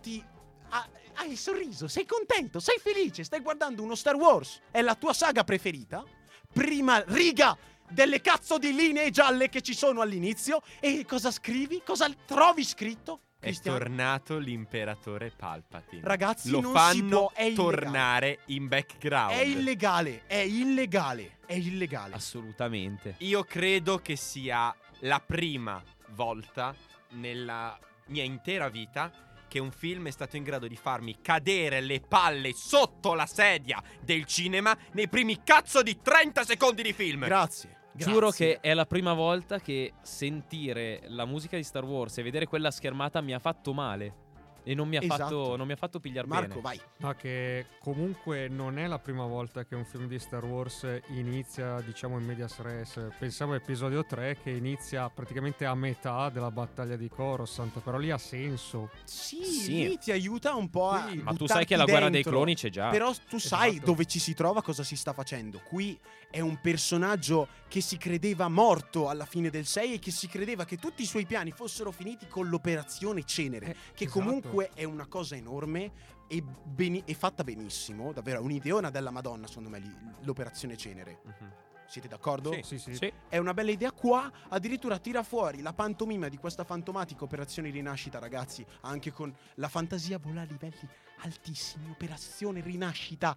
Ti. 0.00 0.24
ha- 0.70 0.88
hai 1.14 1.32
il 1.32 1.38
sorriso, 1.38 1.88
sei 1.88 2.06
contento, 2.06 2.60
sei 2.60 2.78
felice, 2.78 3.24
stai 3.24 3.40
guardando 3.40 3.82
uno 3.82 3.96
Star 3.96 4.14
Wars. 4.14 4.60
È 4.70 4.80
la 4.82 4.94
tua 4.94 5.12
saga 5.12 5.42
preferita? 5.42 6.04
Prima 6.52 7.02
riga 7.08 7.56
delle 7.90 8.20
cazzo 8.20 8.58
di 8.58 8.72
linee 8.72 9.10
gialle 9.10 9.48
che 9.48 9.60
ci 9.60 9.74
sono 9.74 10.00
all'inizio. 10.00 10.62
E 10.78 11.04
cosa 11.04 11.30
scrivi? 11.32 11.82
Cosa 11.84 12.08
trovi 12.24 12.64
scritto? 12.64 13.20
È 13.40 13.46
Cristiano? 13.46 13.78
tornato 13.78 14.38
l'imperatore 14.38 15.30
Palpatine. 15.30 16.02
Ragazzi, 16.04 16.50
Lo 16.50 16.60
non 16.60 16.72
fanno 16.72 16.92
si 16.92 17.02
può, 17.02 17.30
è 17.32 17.52
tornare 17.52 18.40
in 18.46 18.66
background. 18.66 19.32
È 19.32 19.42
illegale, 19.42 20.22
è 20.26 20.36
illegale, 20.36 21.38
è 21.46 21.54
illegale. 21.54 22.14
Assolutamente. 22.14 23.14
Io 23.18 23.44
credo 23.44 23.98
che 23.98 24.16
sia 24.16 24.74
la 25.00 25.22
prima 25.24 25.80
volta 26.14 26.74
nella 27.10 27.78
mia 28.06 28.24
intera 28.24 28.68
vita 28.68 29.12
che 29.46 29.60
un 29.60 29.70
film 29.70 30.08
è 30.08 30.10
stato 30.10 30.36
in 30.36 30.42
grado 30.42 30.66
di 30.66 30.76
farmi 30.76 31.18
cadere 31.22 31.80
le 31.80 32.00
palle 32.00 32.52
sotto 32.52 33.14
la 33.14 33.24
sedia 33.26 33.82
del 34.00 34.24
cinema 34.26 34.76
nei 34.92 35.08
primi 35.08 35.42
cazzo 35.44 35.82
di 35.82 36.00
30 36.02 36.44
secondi 36.44 36.82
di 36.82 36.92
film. 36.92 37.24
Grazie. 37.24 37.76
Giuro 38.04 38.30
che 38.30 38.58
è 38.60 38.74
la 38.74 38.86
prima 38.86 39.12
volta 39.12 39.58
che 39.58 39.94
sentire 40.02 41.02
la 41.08 41.24
musica 41.24 41.56
di 41.56 41.64
Star 41.64 41.84
Wars 41.84 42.18
e 42.18 42.22
vedere 42.22 42.46
quella 42.46 42.70
schermata 42.70 43.20
mi 43.20 43.34
ha 43.34 43.38
fatto 43.38 43.72
male. 43.72 44.26
E 44.68 44.74
non 44.74 44.86
mi 44.86 44.96
ha, 44.96 45.02
Esatto. 45.02 45.22
fatto, 45.22 45.56
non 45.56 45.66
mi 45.66 45.72
ha 45.72 45.76
fatto 45.76 45.98
pigliar 45.98 46.26
Marco, 46.26 46.48
bene. 46.48 46.60
vai. 46.60 46.80
Ma 46.98 47.14
che 47.14 47.64
comunque 47.80 48.48
non 48.48 48.78
è 48.78 48.86
la 48.86 48.98
prima 48.98 49.24
volta 49.24 49.64
che 49.64 49.74
un 49.74 49.86
film 49.86 50.06
di 50.06 50.18
Star 50.18 50.44
Wars 50.44 50.86
inizia, 51.06 51.80
diciamo, 51.80 52.18
in 52.18 52.26
medias 52.26 52.58
res. 52.60 53.00
Pensavo 53.18 53.52
a 53.52 53.56
episodio 53.56 54.04
3 54.04 54.36
che 54.42 54.50
inizia 54.50 55.08
praticamente 55.08 55.64
a 55.64 55.74
metà 55.74 56.28
della 56.28 56.50
battaglia 56.50 56.96
di 56.96 57.08
Coruscant, 57.08 57.80
però 57.80 57.96
lì 57.96 58.10
ha 58.10 58.18
senso. 58.18 58.90
Sì, 59.04 59.42
Sì. 59.42 59.88
lì 59.88 59.96
ti 59.98 60.12
aiuta 60.12 60.54
un 60.54 60.68
po' 60.68 60.90
a. 60.90 61.08
Sì, 61.08 61.16
Ma 61.16 61.32
tu 61.32 61.46
sai 61.46 61.64
che 61.64 61.74
la 61.74 61.84
guerra 61.84 62.10
dei 62.10 62.22
dentro. 62.22 62.32
cloni 62.32 62.54
c'è 62.54 62.68
già. 62.68 62.90
Però 62.90 63.10
tu 63.26 63.38
sai 63.38 63.70
Esatto. 63.70 63.86
dove 63.86 64.04
ci 64.04 64.18
si 64.18 64.34
trova, 64.34 64.60
cosa 64.60 64.82
si 64.82 64.96
sta 64.96 65.14
facendo. 65.14 65.62
Qui 65.64 65.98
è 66.30 66.40
un 66.40 66.60
personaggio 66.60 67.48
che 67.68 67.80
si 67.80 67.96
credeva 67.96 68.48
morto 68.48 69.08
alla 69.08 69.24
fine 69.24 69.48
del 69.48 69.64
6 69.64 69.94
e 69.94 69.98
che 69.98 70.10
si 70.10 70.26
credeva 70.26 70.64
che 70.66 70.76
tutti 70.76 71.00
i 71.02 71.06
suoi 71.06 71.24
piani 71.24 71.52
fossero 71.52 71.90
finiti 71.90 72.26
con 72.28 72.48
l'operazione 72.48 73.24
Cenere, 73.24 73.66
Eh, 73.66 73.76
che 73.94 74.04
esatto. 74.04 74.18
comunque 74.20 74.57
è 74.66 74.84
una 74.84 75.06
cosa 75.06 75.34
enorme 75.36 75.92
e, 76.28 76.42
beni- 76.42 77.02
e 77.04 77.14
fatta 77.14 77.42
benissimo, 77.44 78.12
davvero, 78.12 78.38
è 78.38 78.42
un'ideona 78.42 78.90
della 78.90 79.10
Madonna, 79.10 79.46
secondo 79.46 79.68
me, 79.70 79.78
lì, 79.78 79.94
l'operazione 80.22 80.76
Cenere. 80.76 81.20
Mhm. 81.24 81.52
Siete 81.86 82.06
d'accordo? 82.06 82.52
Sì. 82.52 82.62
Sì, 82.62 82.78
sì. 82.78 82.94
Sì. 82.96 83.12
È 83.28 83.38
una 83.38 83.54
bella 83.54 83.70
idea 83.70 83.92
qua, 83.92 84.30
addirittura 84.48 84.98
tira 84.98 85.22
fuori 85.22 85.62
la 85.62 85.72
pantomima 85.72 86.28
di 86.28 86.36
questa 86.36 86.62
fantomatica 86.62 87.24
operazione 87.24 87.70
rinascita, 87.70 88.18
ragazzi, 88.18 88.64
anche 88.82 89.10
con 89.10 89.34
la 89.54 89.68
fantasia 89.68 90.18
vola 90.18 90.42
a 90.42 90.44
livelli 90.44 90.86
altissimi, 91.20 91.88
operazione 91.88 92.60
rinascita. 92.60 93.34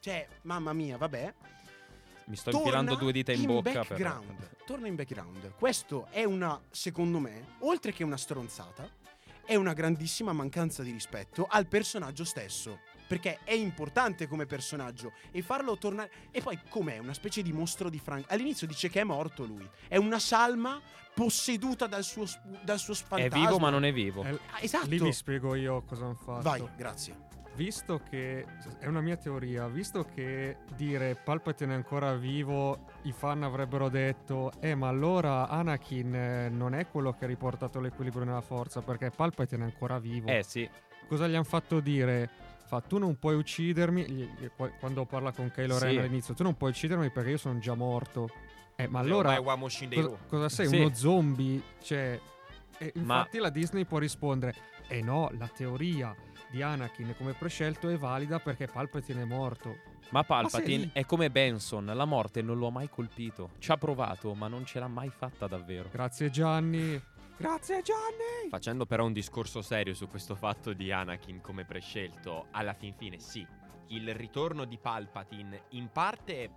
Cioè, 0.00 0.28
mamma 0.42 0.74
mia, 0.74 0.98
vabbè. 0.98 1.34
Mi 2.26 2.36
sto 2.36 2.50
Torna 2.50 2.66
infilando 2.66 2.94
due 2.96 3.12
dita 3.12 3.32
in, 3.32 3.46
bocca. 3.46 3.62
per- 3.70 3.86
background. 3.88 4.50
Torna 4.66 4.86
in 4.86 4.94
background. 4.96 5.52
Questo 5.56 6.06
è 6.10 6.24
una, 6.24 6.60
secondo 6.70 7.18
me, 7.18 7.56
oltre 7.60 7.92
che 7.92 8.04
una 8.04 8.18
stronzata, 8.18 8.86
è 9.44 9.54
una 9.54 9.72
grandissima 9.72 10.32
mancanza 10.32 10.82
di 10.82 10.90
rispetto 10.90 11.46
al 11.48 11.66
personaggio 11.66 12.24
stesso. 12.24 12.80
Perché 13.06 13.40
è 13.44 13.52
importante 13.52 14.26
come 14.26 14.46
personaggio 14.46 15.12
e 15.30 15.42
farlo 15.42 15.76
tornare. 15.76 16.10
E 16.30 16.40
poi, 16.40 16.58
com'è? 16.70 16.96
Una 16.98 17.12
specie 17.12 17.42
di 17.42 17.52
mostro 17.52 17.90
di 17.90 17.98
Frank. 17.98 18.32
All'inizio 18.32 18.66
dice 18.66 18.88
che 18.88 19.00
è 19.00 19.04
morto 19.04 19.44
lui. 19.44 19.68
È 19.86 19.96
una 19.96 20.18
salma 20.18 20.80
posseduta 21.14 21.86
dal 21.86 22.02
suo, 22.02 22.24
dal 22.64 22.78
suo 22.78 22.94
È 22.94 22.96
fantasma. 22.96 23.44
vivo, 23.44 23.58
ma 23.58 23.68
non 23.68 23.84
è 23.84 23.92
vivo. 23.92 24.24
Eh, 24.24 24.38
esatto. 24.60 24.86
Lì 24.86 24.98
vi 24.98 25.12
spiego 25.12 25.54
io 25.54 25.82
cosa 25.82 26.04
hanno 26.06 26.14
fatto. 26.14 26.40
Vai, 26.42 26.66
grazie. 26.76 27.14
Visto 27.56 28.00
che 28.08 28.44
è 28.80 28.86
una 28.86 29.00
mia 29.00 29.16
teoria, 29.16 29.68
visto 29.68 30.04
che 30.12 30.56
dire 30.74 31.14
Palpatine 31.14 31.72
è 31.72 31.76
ancora 31.76 32.14
vivo, 32.16 32.86
i 33.02 33.12
fan 33.12 33.44
avrebbero 33.44 33.88
detto: 33.88 34.50
Eh, 34.58 34.74
ma 34.74 34.88
allora 34.88 35.48
Anakin 35.48 36.14
eh, 36.14 36.48
non 36.48 36.74
è 36.74 36.88
quello 36.88 37.12
che 37.12 37.26
ha 37.26 37.28
riportato 37.28 37.78
l'equilibrio 37.78 38.24
nella 38.24 38.40
forza, 38.40 38.82
perché 38.82 39.10
Palpatine 39.10 39.62
è 39.62 39.66
ancora 39.66 40.00
vivo. 40.00 40.26
Eh 40.28 40.42
sì. 40.42 40.68
Cosa 41.06 41.28
gli 41.28 41.34
hanno 41.34 41.44
fatto 41.44 41.78
dire? 41.78 42.28
Fa, 42.66 42.80
tu 42.80 42.98
non 42.98 43.18
puoi 43.20 43.36
uccidermi. 43.36 44.50
quando 44.80 45.04
parla 45.04 45.30
con 45.30 45.48
Kylo 45.52 45.78
Ren 45.78 45.92
Sì. 45.92 45.98
all'inizio, 45.98 46.34
tu 46.34 46.42
non 46.42 46.56
puoi 46.56 46.70
uccidermi 46.70 47.10
perché 47.10 47.30
io 47.30 47.36
sono 47.36 47.60
già 47.60 47.74
morto. 47.74 48.28
Eh, 48.74 48.88
ma 48.88 48.98
Allora, 48.98 49.40
cosa, 49.40 50.10
cosa 50.26 50.48
sei? 50.48 50.66
Sì. 50.66 50.76
Uno 50.80 50.92
zombie? 50.92 51.62
Cioè. 51.80 52.20
e 52.78 52.92
Ma- 52.96 53.18
infatti 53.18 53.38
la 53.38 53.50
Disney 53.50 53.84
può 53.84 53.98
rispondere: 53.98 54.54
E 54.88 55.02
no, 55.02 55.30
la 55.38 55.46
teoria 55.46 56.12
di 56.54 56.62
Anakin 56.62 57.16
come 57.18 57.32
prescelto 57.32 57.88
è 57.88 57.98
valida 57.98 58.38
perché 58.38 58.68
Palpatine 58.68 59.22
è 59.22 59.24
morto. 59.24 59.76
Ma 60.10 60.22
Palpatine 60.22 60.84
sì. 60.84 60.90
è 60.92 61.04
come 61.04 61.28
Benson, 61.28 61.86
la 61.86 62.04
morte 62.04 62.42
non 62.42 62.58
lo 62.58 62.68
ha 62.68 62.70
mai 62.70 62.88
colpito. 62.88 63.50
Ci 63.58 63.72
ha 63.72 63.76
provato, 63.76 64.32
ma 64.34 64.46
non 64.46 64.64
ce 64.64 64.78
l'ha 64.78 64.86
mai 64.86 65.10
fatta 65.10 65.48
davvero. 65.48 65.88
Grazie 65.90 66.30
Gianni. 66.30 67.02
Grazie 67.36 67.82
Gianni. 67.82 68.48
Facendo 68.50 68.86
però 68.86 69.04
un 69.04 69.12
discorso 69.12 69.62
serio 69.62 69.94
su 69.94 70.06
questo 70.06 70.36
fatto 70.36 70.72
di 70.72 70.92
Anakin 70.92 71.40
come 71.40 71.64
prescelto, 71.64 72.46
alla 72.52 72.72
fin 72.72 72.94
fine 72.94 73.18
sì, 73.18 73.44
il 73.88 74.14
ritorno 74.14 74.64
di 74.64 74.78
Palpatine 74.78 75.62
in 75.70 75.88
parte... 75.90 76.50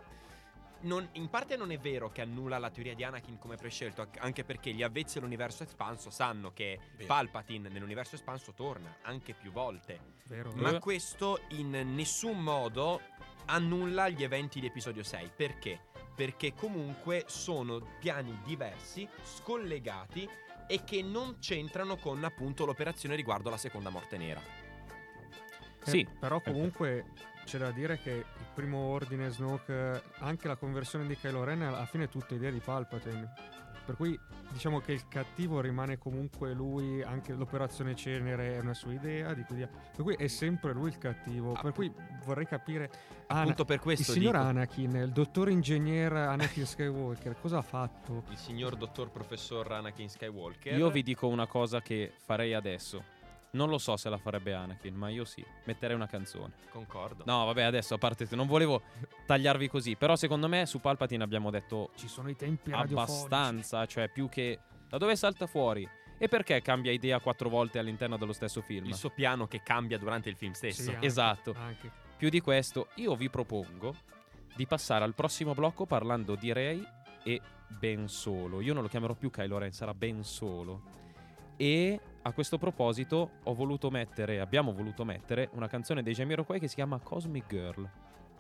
non- 0.81 1.07
in 1.13 1.29
parte 1.29 1.55
non 1.57 1.71
è 1.71 1.77
vero 1.77 2.09
che 2.11 2.21
annulla 2.21 2.57
la 2.57 2.69
teoria 2.69 2.93
di 2.95 3.03
Anakin 3.03 3.37
come 3.39 3.55
prescelto, 3.55 4.07
anche- 4.19 4.43
perché 4.43 4.71
gli 4.73 4.83
avvezzi 4.83 5.17
all'universo 5.17 5.63
espanso 5.63 6.09
sanno 6.09 6.51
che 6.53 6.79
Vero. 6.95 7.07
Palpatine 7.07 7.69
nell'universo 7.69 8.15
espanso 8.15 8.53
torna 8.53 8.97
anche 9.03 9.33
più 9.33 9.51
volte. 9.51 9.99
Vero? 10.27 10.51
Ma 10.55 10.75
Eh. 10.75 10.79
questo 10.79 11.41
in 11.49 11.69
nessun 11.95 12.39
modo 12.39 13.01
annulla 13.45 14.09
gli 14.09 14.23
eventi 14.23 14.59
di 14.59 14.67
episodio 14.67 15.03
6. 15.03 15.31
Perché? 15.35 15.79
Perché 16.15 16.53
comunque 16.53 17.23
sono 17.27 17.79
piani 17.99 18.39
diversi, 18.43 19.07
scollegati 19.23 20.27
e 20.67 20.83
che 20.83 21.01
non 21.01 21.37
c'entrano 21.39 21.95
con 21.97 22.23
appunto 22.23 22.65
l'operazione 22.65 23.15
riguardo 23.15 23.47
alla 23.47 23.57
seconda 23.57 23.89
morte 23.89 24.17
nera. 24.17 24.41
Eh, 24.41 25.89
Sì. 25.89 26.07
Però 26.19 26.41
comunque 26.41 27.05
c'è 27.47 27.57
da 27.57 27.71
dire 27.71 27.97
che 27.97 28.11
il 28.11 28.45
primo 28.53 28.77
ordine 28.77 29.29
Snoke, 29.29 30.03
anche 30.19 30.49
la 30.49 30.57
conversione 30.57 31.07
di 31.07 31.15
Kylo 31.15 31.45
Ren 31.45 31.61
alla 31.61 31.85
fine 31.85 32.03
è 32.03 32.09
tutta 32.09 32.35
idea 32.35 32.51
di 32.51 32.59
Palpatine. 32.59 33.33
Per 33.85 33.95
cui 33.95 34.19
diciamo 34.51 34.81
che 34.81 34.91
il 34.91 35.07
cattivo 35.07 35.61
rimane 35.61 35.97
comunque 35.97 36.51
lui, 36.51 37.01
anche 37.01 37.33
l'operazione 37.33 37.95
Cenere 37.95 38.55
è 38.55 38.59
una 38.59 38.73
sua 38.73 38.91
idea, 38.91 39.33
di 39.33 39.43
cui 39.43 39.65
per 39.65 40.03
cui 40.03 40.15
è 40.15 40.27
sempre 40.27 40.73
lui 40.73 40.89
il 40.89 40.97
cattivo. 40.97 41.53
Per 41.53 41.71
cui 41.71 41.89
vorrei 42.25 42.45
capire 42.45 42.91
Ana- 43.27 43.43
Appunto 43.43 43.63
per 43.63 43.77
il 43.77 43.81
questo 43.81 44.11
signor 44.11 44.33
dico, 44.33 44.45
Anakin, 44.45 44.95
il 44.97 45.11
dottor 45.13 45.49
ingegner 45.49 46.11
Anakin 46.11 46.65
Skywalker, 46.65 47.35
cosa 47.39 47.59
ha 47.59 47.61
fatto? 47.61 48.23
il 48.29 48.37
signor 48.37 48.75
dottor 48.75 49.09
professor 49.09 49.71
Anakin 49.71 50.09
Skywalker. 50.09 50.77
Io 50.77 50.89
vi 50.89 51.01
dico 51.01 51.27
una 51.27 51.47
cosa 51.47 51.81
che 51.81 52.11
farei 52.13 52.53
adesso. 52.53 53.15
Non 53.57 53.69
lo 53.69 53.79
so 53.79 53.97
se 53.97 54.07
la 54.09 54.17
farebbe 54.17 54.53
Anakin, 54.53 54.93
ma 54.95 55.09
io 55.09 55.25
sì. 55.25 55.43
Metterei 55.65 55.95
una 55.95 56.05
canzone. 56.07 56.53
concordo. 56.69 57.23
No, 57.25 57.43
vabbè, 57.45 57.63
adesso 57.63 57.95
a 57.95 57.97
parte 57.97 58.27
non 58.31 58.45
volevo 58.45 58.83
tagliarvi 59.25 59.67
così. 59.67 59.95
Però 59.95 60.15
secondo 60.15 60.47
me 60.47 60.67
su 60.67 60.79
Palpatine 60.79 61.23
abbiamo 61.23 61.49
detto 61.49 61.89
Ci 61.95 62.07
sono 62.07 62.29
i 62.29 62.35
tempi 62.35 62.71
abbastanza. 62.71 63.85
Cioè, 63.87 64.09
più 64.09 64.29
che. 64.29 64.59
Da 64.87 64.97
dove 64.97 65.15
salta 65.15 65.47
fuori? 65.47 65.89
E 66.19 66.27
perché 66.27 66.61
cambia 66.61 66.91
idea 66.91 67.19
quattro 67.19 67.49
volte 67.49 67.79
all'interno 67.79 68.17
dello 68.17 68.33
stesso 68.33 68.61
film? 68.61 68.85
Il 68.85 68.95
suo 68.95 69.09
piano 69.09 69.47
che 69.47 69.61
cambia 69.63 69.97
durante 69.97 70.29
il 70.29 70.35
film 70.35 70.53
stesso. 70.53 70.83
Sì, 70.83 70.89
anche, 70.91 71.05
Esatto. 71.05 71.55
anche. 71.57 71.91
Più 72.15 72.29
di 72.29 72.39
questo, 72.41 72.87
io 72.95 73.15
vi 73.15 73.29
propongo 73.29 73.93
di 74.55 74.65
passare 74.65 75.03
al 75.03 75.13
prossimo 75.13 75.53
blocco 75.53 75.85
parlando 75.85 76.35
di 76.35 76.51
Rey 76.53 76.83
e 77.23 77.41
Ben 77.67 78.07
Solo. 78.07 78.61
Io 78.61 78.73
non 78.73 78.81
lo 78.83 78.89
chiamerò 78.89 79.13
più 79.13 79.29
Kylo 79.29 79.57
Ren, 79.57 79.71
sarà 79.71 79.93
Ben 79.93 80.23
Solo. 80.23 80.81
E 81.57 81.99
a 82.27 82.33
questo 82.33 82.57
proposito 82.57 83.29
ho 83.43 83.53
voluto 83.53 83.89
mettere, 83.89 84.41
abbiamo 84.41 84.73
voluto 84.73 85.05
mettere 85.05 85.49
una 85.53 85.69
canzone 85.69 86.03
dei 86.03 86.13
Jamiroquai 86.13 86.59
che 86.59 86.67
si 86.67 86.75
chiama 86.75 86.99
Cosmic 86.99 87.47
Girl. 87.47 87.89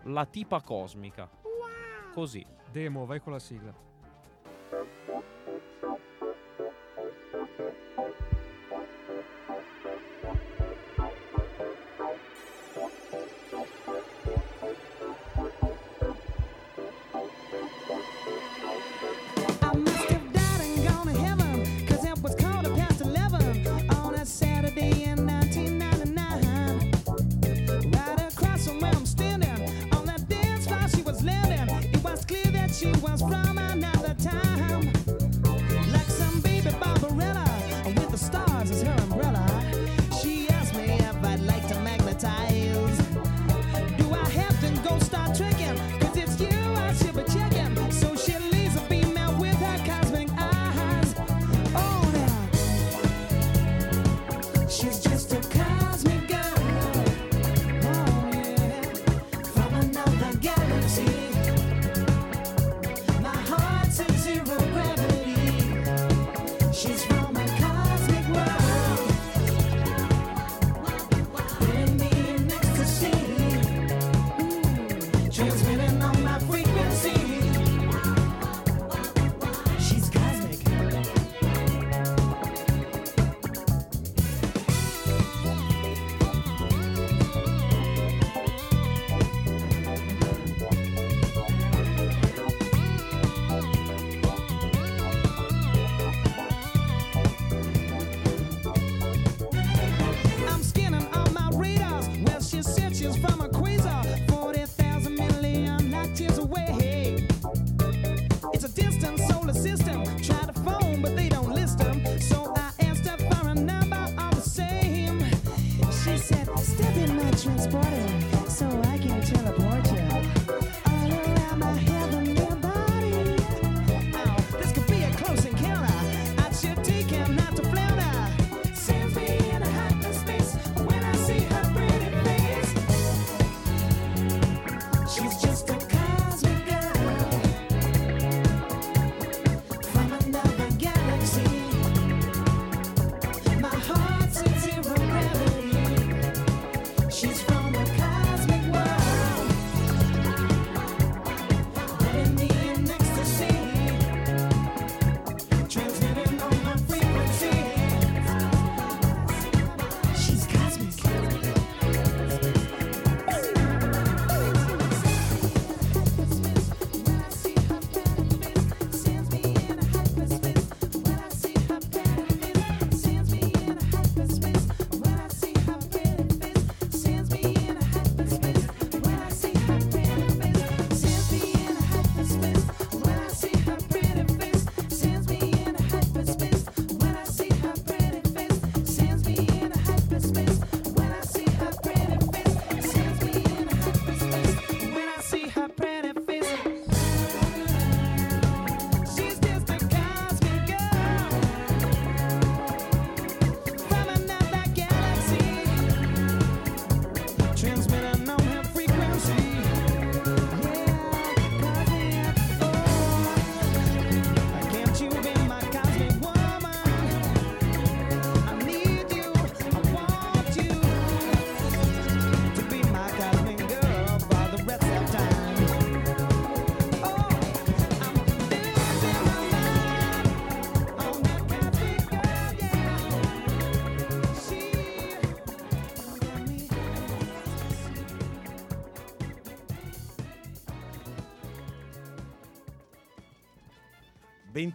La 0.03 0.25
tipa 0.25 0.61
cosmica. 0.61 1.29
Così. 2.13 2.45
Demo, 2.69 3.05
vai 3.05 3.21
con 3.21 3.31
la 3.31 3.39
sigla. 3.39 3.86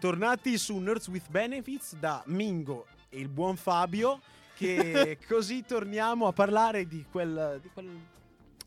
Bentornati 0.02 0.58
su 0.58 0.78
Nerds 0.78 1.06
with 1.06 1.30
Benefits 1.30 1.94
da 1.94 2.24
Mingo 2.26 2.86
e 3.08 3.20
il 3.20 3.28
buon 3.28 3.54
Fabio 3.54 4.20
che 4.56 5.16
così 5.28 5.64
torniamo 5.64 6.26
a 6.26 6.32
parlare 6.32 6.88
di 6.88 7.06
quel, 7.08 7.60
di 7.62 7.70
quel 7.72 7.88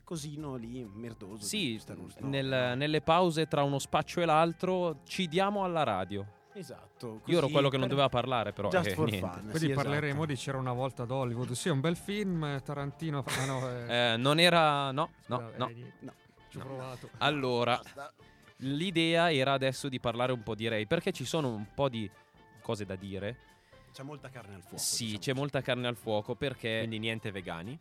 cosino 0.05 0.55
lì 0.55 0.89
merdoso. 0.93 1.43
Sì, 1.43 1.71
di 1.71 1.79
Star 1.79 1.97
Wars. 1.97 2.15
No, 2.19 2.29
nel- 2.29 2.45
no. 2.45 2.75
nelle 2.75 3.01
pause 3.01 3.47
tra 3.47 3.63
uno 3.63 3.79
spaccio 3.79 4.21
e 4.21 4.25
l'altro 4.25 5.01
ci 5.03 5.27
diamo 5.27 5.65
alla 5.65 5.83
radio. 5.83 6.25
Esatto. 6.53 7.19
Io 7.25 7.39
ero 7.39 7.49
quello 7.49 7.67
che 7.67 7.75
non 7.75 7.89
doveva 7.89 8.07
parlare, 8.07 8.53
però 8.53 8.69
Just 8.69 8.87
eh, 8.87 8.93
for 8.93 9.09
niente. 9.09 9.27
fun. 9.27 9.39
Quindi 9.41 9.59
sì, 9.59 9.65
esatto. 9.71 9.89
parleremo 9.89 10.25
di 10.25 10.35
C'era 10.35 10.57
una 10.57 10.71
volta 10.71 11.03
ad 11.03 11.11
Hollywood. 11.11 11.51
Sì, 11.51 11.67
è 11.67 11.71
un 11.71 11.81
bel 11.81 11.97
film. 11.97 12.61
Tarantino. 12.63 13.25
Ah, 13.27 13.45
no, 13.45 13.69
eh, 13.69 14.13
Eh, 14.13 14.15
non 14.15 14.39
era 14.39 14.91
no, 14.91 15.09
no, 15.25 15.51
no. 15.57 15.69
No. 15.99 16.13
Ci 16.47 16.57
ho 16.57 16.61
provato. 16.61 17.09
Allora, 17.17 17.75
Basta. 17.75 18.13
L'idea 18.57 19.31
era 19.31 19.53
adesso 19.53 19.89
di 19.89 19.99
parlare 19.99 20.31
un 20.31 20.43
po' 20.43 20.55
di 20.55 20.67
Ray 20.67 20.85
perché 20.85 21.11
ci 21.11 21.25
sono 21.25 21.49
un 21.49 21.67
po' 21.73 21.89
di 21.89 22.09
cose 22.61 22.85
da 22.85 22.95
dire. 22.95 23.37
C'è 23.93 24.03
molta 24.03 24.29
carne 24.29 24.55
al 24.55 24.61
fuoco. 24.61 24.77
Sì, 24.77 25.05
diciamo 25.05 25.19
c'è 25.19 25.33
molta 25.33 25.61
carne 25.61 25.87
al 25.87 25.95
fuoco 25.95 26.35
perché 26.35 26.79
Quindi 26.79 26.99
niente 26.99 27.31
vegani. 27.31 27.77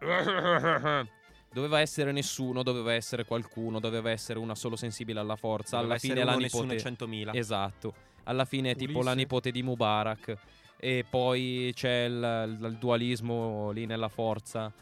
doveva 1.54 1.80
essere 1.80 2.10
nessuno, 2.10 2.62
doveva 2.62 2.92
essere 2.92 3.24
qualcuno, 3.24 3.78
doveva 3.78 4.10
essere 4.10 4.38
una 4.38 4.54
solo 4.56 4.76
sensibile 4.76 5.20
alla 5.20 5.36
forza. 5.36 5.76
Doveva 5.76 5.92
Alla 5.92 6.00
fine 6.00 6.24
la 6.24 6.32
uno, 6.32 6.40
nessuno 6.40 6.72
nipote 6.72 6.88
e 6.88 7.06
100.000. 7.24 7.36
Esatto. 7.36 7.94
Alla 8.24 8.44
fine 8.44 8.72
è 8.72 8.76
tipo 8.76 9.02
la 9.02 9.14
nipote 9.14 9.50
di 9.52 9.62
Mubarak 9.62 10.36
e 10.76 11.04
poi 11.08 11.70
c'è 11.74 12.04
il, 12.04 12.58
il 12.60 12.76
dualismo 12.78 13.70
lì 13.70 13.86
nella 13.86 14.08
forza 14.08 14.72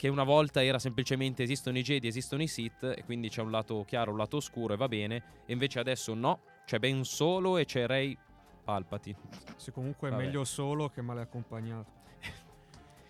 che 0.00 0.08
una 0.08 0.24
volta 0.24 0.64
era 0.64 0.78
semplicemente 0.78 1.42
esistono 1.42 1.76
i 1.76 1.82
Jedi, 1.82 2.06
esistono 2.06 2.40
i 2.40 2.46
Sith 2.46 2.84
e 2.96 3.04
quindi 3.04 3.28
c'è 3.28 3.42
un 3.42 3.50
lato 3.50 3.84
chiaro, 3.86 4.12
un 4.12 4.16
lato 4.16 4.38
oscuro 4.38 4.72
e 4.72 4.78
va 4.78 4.88
bene 4.88 5.16
e 5.44 5.52
invece 5.52 5.78
adesso 5.78 6.14
no, 6.14 6.40
c'è 6.64 6.78
Ben 6.78 7.04
Solo 7.04 7.58
e 7.58 7.66
c'è 7.66 7.86
Rey 7.86 8.16
Palpatine. 8.64 9.18
Sì, 9.56 9.70
comunque 9.70 10.08
è 10.08 10.10
Vabbè. 10.10 10.24
meglio 10.24 10.44
solo 10.44 10.88
che 10.88 11.02
male 11.02 11.20
accompagnato. 11.20 11.98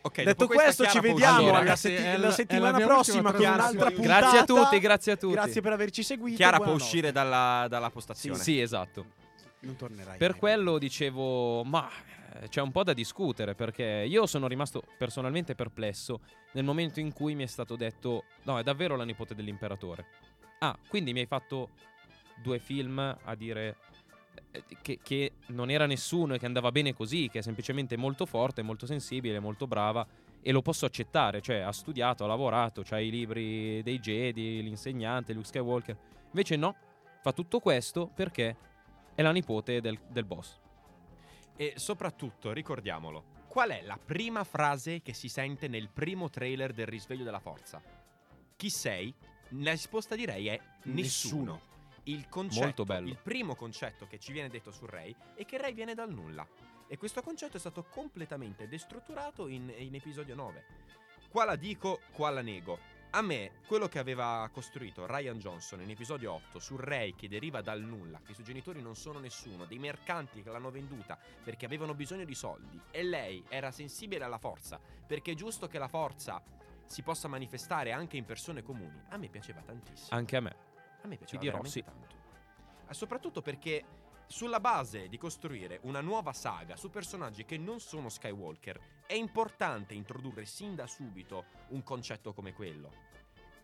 Ok, 0.03 0.23
Detto 0.23 0.47
questo, 0.49 0.85
ci 0.87 0.99
vediamo 0.99 1.51
Allora, 1.51 1.77
setti- 1.77 1.95
è 2.03 2.17
la 2.17 2.27
la- 2.29 2.33
settimana 2.33 2.79
è 2.79 2.81
la 2.81 2.87
prossima 2.87 3.33
con 3.33 3.41
un'altra 3.41 3.91
puntata. 3.91 4.19
Grazie 4.19 4.39
a 4.39 4.45
tutti, 4.45 4.79
grazie 4.81 5.13
a 5.13 5.17
tutti. 5.17 5.33
Grazie 5.35 5.61
per 5.61 5.73
averci 5.73 6.03
seguito. 6.03 6.37
Chiara 6.39 6.59
può 6.59 6.73
uscire 6.73 7.13
dalla, 7.13 7.67
dalla 7.69 7.91
postazione. 7.91 8.39
Sì, 8.43 8.61
esatto. 8.61 9.05
Non 9.61 9.77
tornerai. 9.77 10.17
Per 10.17 10.31
mai. 10.31 10.39
quello 10.41 10.79
dicevo, 10.79 11.63
ma 11.65 11.89
c'è 12.49 12.61
un 12.61 12.71
po' 12.71 12.83
da 12.85 12.93
discutere 12.93 13.55
perché 13.55 14.05
io 14.07 14.27
sono 14.27 14.47
rimasto 14.47 14.83
personalmente 14.97 15.55
perplesso 15.55 16.21
nel 16.53 16.65
momento 16.65 17.01
in 17.01 17.13
cui 17.13 17.35
mi 17.35 17.43
è 17.43 17.47
stato 17.47 17.77
detto, 17.77 18.25
no, 18.45 18.59
è 18.59 18.63
davvero 18.63 18.97
la 18.97 19.05
nipote 19.05 19.35
dell'imperatore. 19.35 20.07
Ah, 20.61 20.77
quindi 20.89 21.13
mi 21.13 21.21
hai 21.21 21.27
fatto 21.27 21.71
due 22.43 22.59
film 22.59 22.99
a 22.99 23.35
dire 23.35 23.77
eh, 24.53 24.65
che, 24.83 24.99
che 25.03 25.33
non 25.49 25.71
era 25.71 25.87
nessuno 25.87 26.35
e 26.35 26.39
che 26.39 26.47
andava 26.47 26.71
bene 26.71 26.95
così, 26.95 27.29
che 27.29 27.39
è 27.39 27.43
semplicemente 27.43 27.97
molto 27.97 28.27
forte, 28.27 28.63
molto 28.63 28.87
sensibile, 28.87 29.41
molto 29.41 29.67
brava 29.67 30.07
e 30.43 30.53
lo 30.53 30.63
posso 30.63 30.87
accettare, 30.87 31.41
cioè 31.41 31.59
ha 31.59 31.73
studiato, 31.73 32.25
ha 32.25 32.27
lavorato, 32.27 32.83
c'ha 32.83 32.99
i 32.99 33.11
libri 33.11 33.83
dei 33.83 33.99
Jedi, 33.99 34.63
l'insegnante, 34.63 35.33
Luke 35.33 35.47
Skywalker. 35.47 35.97
Invece 36.27 36.57
no, 36.57 36.75
fa 37.23 37.33
tutto 37.33 37.61
questo 37.61 38.11
perché 38.15 38.57
è 39.15 39.23
la 39.23 39.33
nipote 39.33 39.81
del, 39.81 39.99
del 40.09 40.25
boss. 40.25 40.60
E 41.57 41.75
soprattutto, 41.77 42.53
ricordiamolo, 42.53 43.39
qual 43.49 43.71
è 43.71 43.83
la 43.83 43.99
prima 44.03 44.45
frase 44.45 45.03
che 45.03 45.13
si 45.13 45.29
sente 45.29 45.69
nel 45.69 45.89
primo 45.89 46.31
trailer 46.31 46.73
del 46.73 46.87
risveglio 46.87 47.25
della 47.25 47.41
forza? 47.41 47.83
Chi 48.57 48.71
sei? 48.71 49.13
La 49.55 49.73
risposta 49.73 50.15
direi 50.15 50.47
è 50.47 50.61
nessuno. 50.85 51.53
Nessuno. 51.53 51.69
Il 52.05 52.29
concetto, 52.29 52.83
il 52.83 53.19
primo 53.23 53.55
concetto 53.55 54.07
che 54.07 54.19
ci 54.19 54.33
viene 54.33 54.49
detto 54.49 54.71
su 54.71 54.87
Rey 54.87 55.15
è 55.35 55.45
che 55.45 55.59
Rey 55.59 55.75
viene 55.75 55.95
dal 55.95 56.13
nulla. 56.13 56.47
E 56.89 56.97
questo 56.97 57.23
concetto 57.23 57.57
è 57.57 57.61
stato 57.61 57.85
completamente 57.85 58.67
destrutturato 58.67 59.47
in, 59.49 59.73
in 59.77 59.95
episodio 59.95 60.35
9. 60.35 60.65
Qua 61.29 61.45
la 61.45 61.57
dico, 61.57 62.01
qua 62.13 62.31
la 62.31 62.43
nego. 62.43 62.79
A 63.13 63.23
me, 63.23 63.51
quello 63.67 63.89
che 63.89 63.99
aveva 63.99 64.49
costruito 64.53 65.05
Ryan 65.05 65.37
Johnson 65.37 65.81
in 65.81 65.91
episodio 65.91 66.31
8 66.31 66.61
su 66.61 66.77
Rey 66.77 67.17
che 67.17 67.27
deriva 67.27 67.61
dal 67.61 67.83
nulla, 67.83 68.21
che 68.25 68.31
i 68.31 68.35
suoi 68.35 68.47
genitori 68.47 68.81
non 68.81 68.95
sono 68.95 69.19
nessuno, 69.19 69.65
dei 69.65 69.81
mercanti 69.81 70.43
che 70.43 70.49
l'hanno 70.49 70.71
venduta 70.71 71.19
perché 71.43 71.65
avevano 71.65 71.95
bisogno 71.95 72.25
di 72.25 72.37
soldi 72.37 72.81
e 72.93 73.03
lei 73.03 73.45
era 73.49 73.73
sensibile 73.73 74.23
alla 74.23 74.39
forza, 74.39 74.79
perché 74.79 75.33
è 75.33 75.35
giusto 75.35 75.67
che 75.67 75.81
la 75.81 75.89
forza 75.89 76.41
si 76.87 77.03
possa 77.03 77.27
manifestare 77.27 77.91
anche 77.91 78.17
in 78.17 78.25
persone 78.25 78.63
comuni. 78.63 79.03
A 79.09 79.17
me 79.17 79.27
piaceva 79.27 79.61
tantissimo. 79.61 80.17
Anche 80.17 80.37
a 80.37 80.41
me. 80.41 80.57
A 81.03 81.09
me 81.09 81.17
piaceva 81.17 81.41
dirò, 81.41 81.61
veramente 81.61 81.81
sì. 81.81 81.83
tanto. 81.83 82.15
Soprattutto 82.91 83.43
perché 83.43 83.85
sulla 84.31 84.61
base 84.61 85.09
di 85.09 85.19
costruire 85.19 85.81
una 85.83 86.01
nuova 86.01 86.33
saga 86.33 86.77
su 86.77 86.89
personaggi 86.89 87.45
che 87.45 87.59
non 87.59 87.81
sono 87.81 88.09
Skywalker, 88.09 88.79
è 89.05 89.15
importante 89.15 89.95
introdurre 89.95 90.45
sin 90.45 90.77
da 90.77 90.87
subito 90.87 91.47
un 91.71 91.83
concetto 91.83 92.33
come 92.33 92.53
quello. 92.53 93.10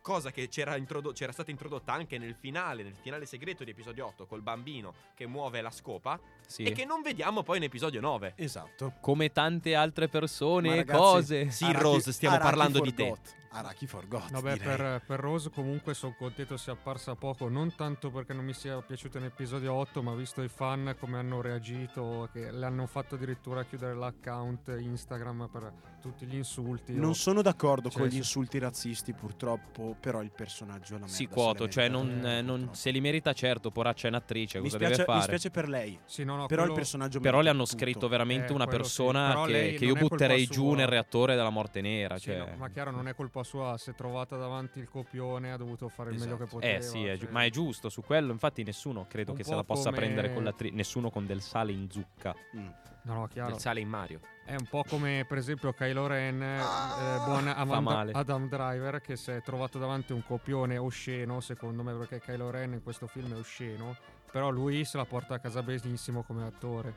Cosa 0.07 0.31
che 0.31 0.47
c'era, 0.47 0.77
introdo- 0.77 1.11
c'era 1.11 1.33
stata 1.33 1.51
introdotta 1.51 1.93
anche 1.93 2.17
nel 2.17 2.37
finale, 2.37 2.85
nel 2.85 2.95
finale 2.95 3.27
segreto 3.27 3.65
di 3.65 3.71
episodio 3.73 4.07
8, 4.07 4.27
col 4.27 4.41
bambino 4.41 4.95
che 5.17 5.27
muove 5.27 5.61
la 5.61 5.73
scopa, 5.73 6.17
Sì. 6.47 6.63
e 6.63 6.71
che 6.71 6.85
non 6.85 7.03
vediamo 7.03 7.43
poi 7.43 7.57
in 7.57 7.65
episodio 7.65 8.01
9. 8.01 8.35
Esatto. 8.37 8.93
Come 9.01 9.33
tante 9.33 9.75
altre 9.75 10.07
persone 10.07 10.77
e 10.79 10.85
cose. 10.85 11.51
Sì, 11.51 11.65
Araki- 11.65 11.83
Rose, 11.83 12.13
stiamo 12.13 12.37
Araki 12.37 12.49
parlando 12.51 12.79
di 12.83 12.95
te. 12.95 13.15
Araki 13.49 13.87
forgot. 13.87 14.31
Vabbè, 14.31 14.53
direi. 14.59 14.77
per, 14.77 15.03
per 15.07 15.19
Rose 15.19 15.49
comunque 15.51 15.95
sono 15.95 16.15
contento 16.17 16.59
sia 16.59 16.75
apparsa 16.75 17.15
poco, 17.15 17.49
non 17.49 17.75
tanto 17.75 18.11
perché 18.11 18.35
non 18.35 18.45
mi 18.45 18.53
sia 18.53 18.81
piaciuto 18.83 19.17
in 19.17 19.25
episodio 19.25 19.73
8, 19.73 20.03
ma 20.03 20.15
visto 20.15 20.43
i 20.43 20.49
fan 20.49 20.95
come 21.01 21.17
hanno 21.19 21.41
reagito, 21.41 22.29
che 22.33 22.51
le 22.53 22.67
hanno 22.67 22.87
fatto 22.87 23.15
addirittura 23.15 23.65
chiudere 23.65 23.95
l'account 23.95 24.69
Instagram 24.79 25.49
per 25.51 25.73
tutti 26.03 26.27
gli 26.27 26.35
insulti. 26.37 26.93
Non 26.95 27.11
o- 27.11 27.15
sono 27.15 27.41
d'accordo 27.41 27.89
Cioè, 27.89 28.03
con 28.03 28.11
gli 28.11 28.17
insulti 28.17 28.59
razzisti, 28.59 29.15
purtroppo, 29.15 29.96
però 29.99 30.23
il 30.23 30.31
personaggio 30.31 30.93
è 30.93 30.97
una 30.97 31.07
merda. 31.07 31.13
Si 31.15 31.27
quoto, 31.27 31.69
cioè 31.69 31.89
non, 31.89 32.25
eh, 32.25 32.39
eh, 32.39 32.43
non- 32.43 32.69
se 32.75 32.91
li 32.91 33.01
merita 33.01 33.33
certo, 33.33 33.71
poraccia 33.71 34.07
è 34.07 34.11
un'attrice, 34.11 34.59
mi 34.59 34.65
cosa 34.65 34.77
spiace, 34.77 34.97
deve 34.97 35.13
mi 35.13 35.19
fare? 35.21 35.27
spiace 35.39 35.51
per 35.51 35.69
lei, 35.69 35.99
Sì, 36.05 36.25
no, 36.25 36.37
no, 36.37 36.47
però 36.47 36.63
il 36.63 36.69
quello- 36.69 36.75
personaggio 36.75 37.21
Però 37.21 37.41
le 37.41 37.49
hanno 37.51 37.65
tutto. 37.65 37.77
scritto 37.79 38.09
veramente 38.09 38.53
Eh, 38.53 38.55
una 38.55 38.65
sì. 38.65 38.71
persona 38.71 39.29
Però 39.29 39.45
che, 39.47 39.75
che 39.79 39.85
io 39.85 39.95
è 39.95 39.99
butterei 39.99 40.47
giù 40.47 40.67
sua. 40.69 40.77
nel 40.77 40.87
reattore 40.87 41.35
della 41.35 41.51
morte 41.51 41.81
nera. 41.81 42.19
Sì, 42.19 42.25
Cioè... 42.27 42.39
no, 42.39 42.49
ma 42.57 42.69
chiaro, 42.69 42.91
non 42.91 43.09
è 43.09 43.15
colpa 43.15 43.43
sua, 43.43 43.77
si 43.79 43.91
è 43.91 43.95
trovata 43.95 44.37
davanti 44.37 44.79
il 44.79 44.89
copione, 44.89 45.53
ha 45.53 45.57
dovuto 45.57 45.89
fare 45.89 46.11
il 46.11 46.19
meglio 46.19 46.37
che 46.37 46.43
Esatto. 46.45 46.57
poteva. 46.59 46.79
Eh 46.79 46.83
sì, 46.83 47.05
è 47.05 47.13
giu- 47.17 47.25
cioè. 47.25 47.33
ma 47.33 47.45
è 47.45 47.51
giusto 47.51 47.89
su 47.89 48.03
quello. 48.03 48.33
Infatti, 48.33 48.63
nessuno 48.63 49.07
credo 49.09 49.33
Un 49.33 49.37
che 49.39 49.45
se 49.45 49.55
la 49.55 49.65
possa 49.65 49.85
come- 49.91 49.97
prendere 49.97 50.33
con 50.33 50.45
l'attrice. 50.45 50.75
Nessuno 50.75 51.11
con 51.11 51.27
del 51.27 51.41
sale 51.41 51.73
in 51.73 51.89
zucca. 51.91 52.35
Mm. 52.57 52.67
No, 53.03 53.15
no, 53.15 53.27
chiaro. 53.29 53.51
Del 53.51 53.61
sale 53.61 53.81
in 53.81 53.89
Mario. 53.89 54.21
È 54.47 54.55
un 54.55 54.67
po' 54.71 54.85
come 54.89 55.25
per 55.27 55.39
esempio 55.39 55.73
Kylo 55.73 56.07
Ren, 56.07 56.41
eh, 56.41 56.59
Ah, 56.61 57.23
buon 57.25 57.49
Adam, 57.49 57.83
male. 57.83 58.13
Adam 58.13 58.49
Driver, 58.49 59.01
che 59.01 59.17
si 59.17 59.33
è 59.33 59.43
trovato 59.43 59.79
davanti 59.81 60.13
un 60.13 60.23
copione 60.25 60.79
osceno, 60.79 61.41
secondo 61.41 61.83
me, 61.83 61.93
perché 61.95 62.21
Kylo 62.21 62.51
Ren 62.51 62.75
in 62.75 62.83
questo 62.83 63.09
film 63.09 63.35
è 63.35 63.37
osceno, 63.37 63.97
però 64.31 64.51
lui 64.51 64.85
se 64.85 64.99
la 64.99 65.05
porta 65.05 65.35
a 65.35 65.39
casa 65.41 65.63
benissimo 65.65 66.23
come 66.23 66.45
attore, 66.45 66.95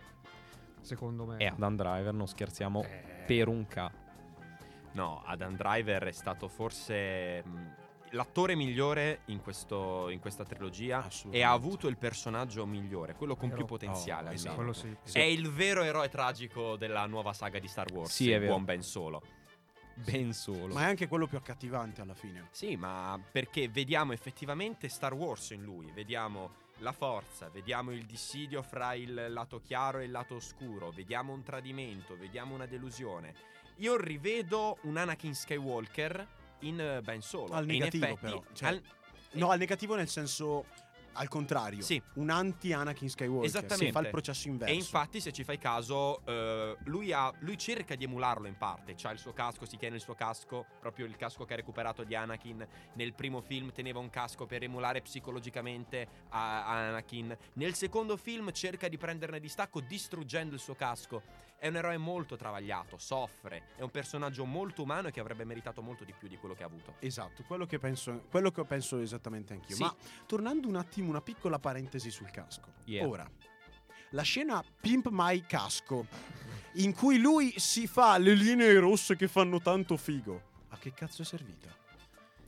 secondo 0.81 1.25
me. 1.25 1.37
E 1.37 1.47
Adam 1.47 1.75
Driver, 1.75 2.13
non 2.13 2.27
scherziamo 2.27 2.83
Eh, 2.83 3.23
per 3.25 3.47
un 3.47 3.65
K. 3.65 3.89
No, 4.91 5.23
Adam 5.25 5.55
Driver 5.55 6.03
è 6.03 6.11
stato 6.11 6.47
forse 6.47 7.43
mh, 7.43 7.73
l'attore 8.11 8.55
migliore 8.55 9.21
in, 9.25 9.41
questo- 9.41 10.09
in 10.09 10.19
questa 10.19 10.43
trilogia 10.43 11.07
e 11.29 11.41
ha 11.41 11.51
avuto 11.51 11.87
il 11.87 11.97
personaggio 11.97 12.65
migliore, 12.65 13.13
quello 13.15 13.35
con 13.35 13.49
Vero. 13.49 13.59
più 13.59 13.67
potenziale. 13.77 14.29
Oh, 14.29 14.33
esatto. 14.33 14.55
quello 14.55 14.73
sì. 14.73 14.95
È 15.11 15.19
il 15.21 15.49
vero 15.49 15.83
eroe 15.83 16.09
tragico 16.09 16.75
della 16.75 17.05
nuova 17.05 17.33
saga 17.33 17.59
di 17.59 17.67
Star 17.67 17.91
Wars, 17.91 18.11
Sì, 18.13 18.31
è 18.31 18.39
vero. 18.39 18.51
buon 18.51 18.65
Ben 18.65 18.81
Solo. 18.81 19.21
Ben 19.95 20.31
solo. 20.31 20.73
Ma 20.73 20.81
è 20.81 20.85
anche 20.85 21.09
quello 21.09 21.27
più 21.27 21.37
accattivante 21.37 21.99
alla 21.99 22.13
fine. 22.13 22.47
Sì, 22.51 22.77
ma 22.77 23.19
perché 23.31 23.67
vediamo 23.67 24.13
effettivamente 24.13 24.87
Star 24.87 25.13
Wars 25.13 25.49
in 25.49 25.61
lui, 25.63 25.91
vediamo 25.93 26.51
la 26.77 26.93
forza, 26.93 27.49
vediamo 27.49 27.91
il 27.91 28.05
dissidio 28.05 28.61
fra 28.61 28.93
il 28.93 29.25
lato 29.27 29.59
chiaro 29.59 29.97
e 29.99 30.05
il 30.05 30.11
lato 30.11 30.35
oscuro, 30.35 30.91
vediamo 30.91 31.33
un 31.33 31.43
tradimento, 31.43 32.15
vediamo 32.17 32.53
una 32.55 32.65
delusione. 32.65 33.33
Io 33.79 33.97
rivedo 33.97 34.77
un 34.83 34.95
Anakin 34.95 35.35
Skywalker 35.35 36.25
in 36.61 36.79
eh, 36.79 37.01
Ben 37.01 37.21
Solo. 37.21 37.53
Al 37.53 37.65
negativo, 37.65 38.05
effetti, 38.05 38.19
però, 38.21 38.43
cioè, 38.53 38.69
al- 38.69 38.81
No, 39.33 39.49
al 39.51 39.59
negativo 39.59 39.95
nel 39.95 40.07
senso 40.09 40.65
al 41.13 41.27
contrario. 41.27 41.81
Sì. 41.81 42.01
Un 42.13 42.29
anti-Anakin 42.29 43.09
Skywalker. 43.09 43.45
Esattamente. 43.45 43.85
Si 43.87 43.91
fa 43.91 43.99
il 43.99 44.09
processo 44.09 44.47
inverso. 44.47 44.73
E 44.73 44.77
infatti, 44.77 45.19
se 45.19 45.31
ci 45.33 45.43
fai 45.43 45.57
caso, 45.57 46.21
eh, 46.25 46.77
lui, 46.85 47.11
ha- 47.11 47.33
lui 47.39 47.57
cerca 47.57 47.95
di 47.95 48.05
emularlo 48.05 48.47
in 48.47 48.57
parte. 48.57 48.93
C'ha 48.95 49.11
il 49.11 49.19
suo 49.19 49.33
casco, 49.33 49.65
si 49.65 49.75
tiene 49.77 49.95
il 49.95 50.01
suo 50.01 50.13
casco, 50.15 50.65
proprio 50.79 51.05
il 51.05 51.15
casco 51.17 51.43
che 51.45 51.53
ha 51.53 51.55
recuperato 51.57 52.03
di 52.03 52.15
Anakin. 52.15 52.65
Nel 52.93 53.13
primo 53.13 53.41
film 53.41 53.71
teneva 53.71 53.99
un 53.99 54.09
casco 54.09 54.45
per 54.45 54.63
emulare 54.63 55.01
psicologicamente 55.01 56.07
a 56.29 56.65
a 56.65 56.87
Anakin. 56.87 57.37
Nel 57.53 57.73
secondo 57.73 58.15
film 58.15 58.51
cerca 58.51 58.87
di 58.87 58.97
prenderne 58.97 59.39
distacco 59.39 59.81
distruggendo 59.81 60.55
il 60.55 60.61
suo 60.61 60.75
casco. 60.75 61.21
È 61.59 61.67
un 61.67 61.75
eroe 61.75 61.97
molto 61.97 62.37
travagliato, 62.37 62.97
soffre, 62.97 63.63
è 63.75 63.81
un 63.81 63.91
personaggio 63.91 64.45
molto 64.45 64.83
umano 64.83 65.09
e 65.09 65.11
che 65.11 65.19
avrebbe 65.19 65.43
meritato 65.43 65.81
molto 65.81 66.05
di 66.05 66.13
più 66.17 66.29
di 66.29 66.37
quello 66.37 66.55
che 66.55 66.63
ha 66.63 66.67
avuto. 66.67 66.95
Esatto, 66.99 67.43
quello 67.43 67.65
che 67.65 67.77
penso, 67.79 68.23
quello 68.29 68.49
che 68.49 68.63
penso 68.63 68.97
esattamente 68.99 69.51
anch'io. 69.51 69.75
Sì. 69.75 69.81
Ma 69.83 69.93
tornando 70.25 70.69
un 70.69 70.77
attimo, 70.77 71.09
una 71.09 71.21
piccola 71.21 71.59
parentesi 71.59 72.11
sul 72.11 72.31
casco. 72.31 72.71
Yeah. 72.85 73.05
Ora, 73.05 73.29
la 74.11 74.21
scena 74.21 74.63
Pimp 74.79 75.09
My 75.11 75.41
Casco, 75.41 76.07
in 76.75 76.93
cui 76.93 77.19
lui 77.19 77.53
si 77.57 77.87
fa 77.87 78.17
le 78.17 78.35
linee 78.35 78.79
rosse 78.79 79.17
che 79.17 79.27
fanno 79.27 79.59
tanto 79.59 79.97
figo. 79.97 80.41
A 80.69 80.77
che 80.77 80.93
cazzo 80.93 81.23
è 81.23 81.25
servita? 81.25 81.75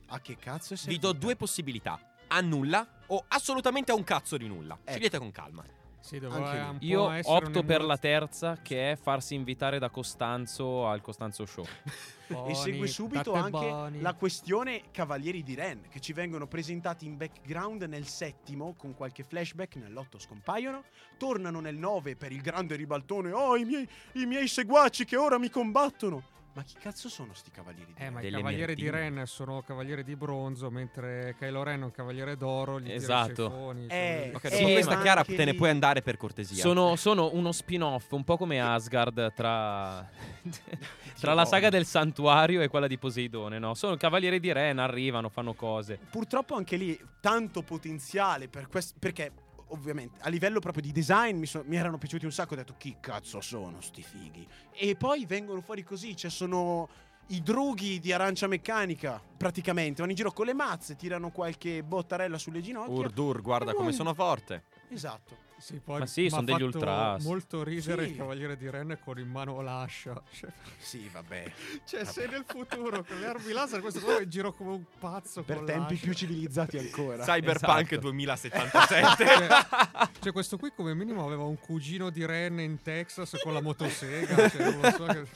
A 0.06 0.20
che 0.20 0.36
cazzo 0.36 0.72
è 0.72 0.76
Vi 0.76 0.82
servita? 0.84 1.06
do 1.08 1.12
due 1.12 1.36
possibilità. 1.36 2.14
A 2.28 2.40
nulla 2.40 3.00
o 3.08 3.24
assolutamente 3.28 3.92
a 3.92 3.94
un 3.94 4.04
cazzo 4.04 4.38
di 4.38 4.48
nulla. 4.48 4.78
Ecco. 4.80 4.90
Scegliete 4.90 5.18
con 5.18 5.30
calma. 5.30 5.62
Sì, 6.02 6.18
po' 6.18 6.76
Io 6.80 7.10
opto 7.22 7.62
per 7.62 7.82
la 7.82 7.96
terza, 7.96 8.58
che 8.60 8.90
è 8.90 8.96
farsi 8.96 9.36
invitare 9.36 9.78
da 9.78 9.88
Costanzo 9.88 10.88
al 10.88 11.00
Costanzo 11.00 11.46
Show. 11.46 11.64
E 12.32 12.54
segue 12.54 12.78
Boni, 12.78 12.88
subito 12.88 13.34
anche 13.34 13.50
Boni. 13.50 14.00
la 14.00 14.14
questione 14.14 14.84
Cavalieri 14.90 15.42
di 15.42 15.54
Ren, 15.54 15.82
che 15.90 16.00
ci 16.00 16.14
vengono 16.14 16.46
presentati 16.46 17.04
in 17.04 17.18
background 17.18 17.82
nel 17.82 18.06
settimo, 18.06 18.72
con 18.74 18.94
qualche 18.94 19.22
flashback, 19.22 19.76
nell'otto 19.76 20.18
scompaiono, 20.18 20.82
tornano 21.18 21.60
nel 21.60 21.76
9 21.76 22.16
per 22.16 22.32
il 22.32 22.40
grande 22.40 22.74
ribaltone, 22.74 23.32
oh 23.32 23.54
i 23.54 23.66
miei, 23.66 23.86
i 24.12 24.24
miei 24.24 24.48
seguaci 24.48 25.04
che 25.04 25.16
ora 25.16 25.38
mi 25.38 25.50
combattono. 25.50 26.22
Ma 26.54 26.62
chi 26.64 26.74
cazzo 26.78 27.08
sono 27.08 27.32
sti 27.32 27.50
Cavalieri 27.50 27.94
di 27.94 28.00
Eh, 28.02 28.04
Ren? 28.04 28.12
ma 28.12 28.20
i 28.20 28.30
cavalieri 28.30 28.74
di. 28.74 28.90
Ren 28.90 29.22
sono 29.26 29.62
cavalieri 29.62 30.04
di 30.04 30.14
bronzo, 30.16 30.70
mentre 30.70 31.34
Kylo 31.38 31.62
Ren 31.62 31.80
è 31.80 31.84
un 31.84 31.90
cavaliere 31.90 32.36
d'oro. 32.36 32.78
Gli 32.78 32.92
Esatto. 32.92 33.48
ceffoni, 33.48 33.86
Eh, 33.86 33.88
cioè, 33.88 34.30
Ok, 34.34 34.44
Eh, 34.44 34.48
dopo 34.50 34.66
sì, 34.66 34.72
questa 34.72 35.00
chiara 35.00 35.24
te 35.24 35.44
ne 35.46 35.54
puoi 35.54 35.70
andare 35.70 36.02
per 36.02 36.18
cortesia. 36.18 36.60
Sono, 36.62 36.94
sono 36.96 37.30
uno 37.32 37.52
spin-off, 37.52 38.10
un 38.12 38.24
po' 38.24 38.36
come 38.36 38.60
Asgard 38.60 39.32
tra, 39.32 40.06
tra 41.18 41.32
la 41.32 41.46
saga 41.46 41.70
del 41.70 41.86
santuario 41.86 42.60
e 42.60 42.68
quella 42.68 42.86
di 42.86 42.98
Poseidone, 42.98 43.58
no? 43.58 43.72
Sono 43.72 43.96
cavalieri 43.96 44.38
di 44.38 44.52
Ren, 44.52 44.78
arrivano, 44.78 45.30
fanno 45.30 45.54
cose. 45.54 45.98
Purtroppo 46.10 46.54
anche 46.54 46.76
lì 46.76 46.98
tanto 47.20 47.62
potenziale 47.62 48.48
per 48.48 48.68
quest- 48.68 48.96
perché 48.98 49.32
ovviamente 49.72 50.18
a 50.22 50.28
livello 50.28 50.60
proprio 50.60 50.82
di 50.82 50.92
design 50.92 51.38
mi, 51.38 51.46
so- 51.46 51.62
mi 51.66 51.76
erano 51.76 51.98
piaciuti 51.98 52.24
un 52.24 52.32
sacco, 52.32 52.54
ho 52.54 52.56
detto 52.56 52.74
chi 52.78 52.96
cazzo 53.00 53.40
sono 53.40 53.80
sti 53.80 54.02
fighi. 54.02 54.46
E 54.72 54.94
poi 54.96 55.26
vengono 55.26 55.60
fuori 55.60 55.82
così, 55.82 56.16
cioè 56.16 56.30
sono 56.30 56.88
i 57.28 57.42
drughi 57.42 57.98
di 57.98 58.12
arancia 58.12 58.46
meccanica, 58.46 59.20
praticamente, 59.36 59.98
vanno 59.98 60.10
in 60.10 60.16
giro 60.16 60.32
con 60.32 60.46
le 60.46 60.54
mazze, 60.54 60.96
tirano 60.96 61.30
qualche 61.30 61.82
bottarella 61.82 62.36
sulle 62.38 62.60
ginocchia. 62.60 62.94
Urdur, 62.94 63.40
guarda 63.40 63.74
come 63.74 63.92
sono 63.92 64.12
forte. 64.14 64.64
Esatto. 64.90 65.50
Sì, 65.62 65.80
poi 65.82 66.00
Ma 66.00 66.06
sì, 66.06 66.22
m'ha 66.24 66.28
son 66.30 66.44
degli 66.44 66.62
ultras. 66.62 67.22
molto 67.24 67.62
ridere 67.62 68.04
Sì. 68.04 68.10
il 68.10 68.16
cavaliere 68.16 68.56
di 68.56 68.68
Ren 68.68 68.98
con 69.04 69.16
in 69.20 69.28
mano 69.28 69.60
l'ascia. 69.60 70.20
Cioè, 70.32 70.50
Sì, 70.78 71.08
vabbè. 71.12 71.52
cioè 71.86 72.04
sei 72.04 72.28
nel 72.28 72.44
futuro 72.44 73.04
con 73.04 73.20
le 73.20 73.26
armi 73.26 73.52
laser, 73.52 73.80
questo 73.80 74.00
qua 74.00 74.20
in 74.20 74.28
giro 74.28 74.52
come 74.52 74.70
un 74.72 74.82
pazzo 74.98 75.42
per 75.44 75.58
con 75.58 75.66
tempi 75.66 75.92
l'ascia. 75.92 76.04
più 76.04 76.14
civilizzati 76.14 76.78
ancora. 76.78 77.22
Cyberpunk 77.24 77.92
Esatto. 77.92 78.00
2077. 78.00 79.24
Cioè, 79.24 80.08
cioè, 80.20 80.32
questo 80.32 80.56
qui 80.58 80.72
come 80.74 80.94
minimo 80.94 81.24
aveva 81.24 81.44
un 81.44 81.58
cugino 81.60 82.10
di 82.10 82.26
Ren 82.26 82.58
in 82.58 82.82
Texas 82.82 83.36
con 83.40 83.52
la 83.52 83.60
motosega. 83.62 84.48
cioè, 84.50 84.70
non 84.72 84.80
lo 84.80 84.90
so 84.90 85.04
che... 85.04 85.26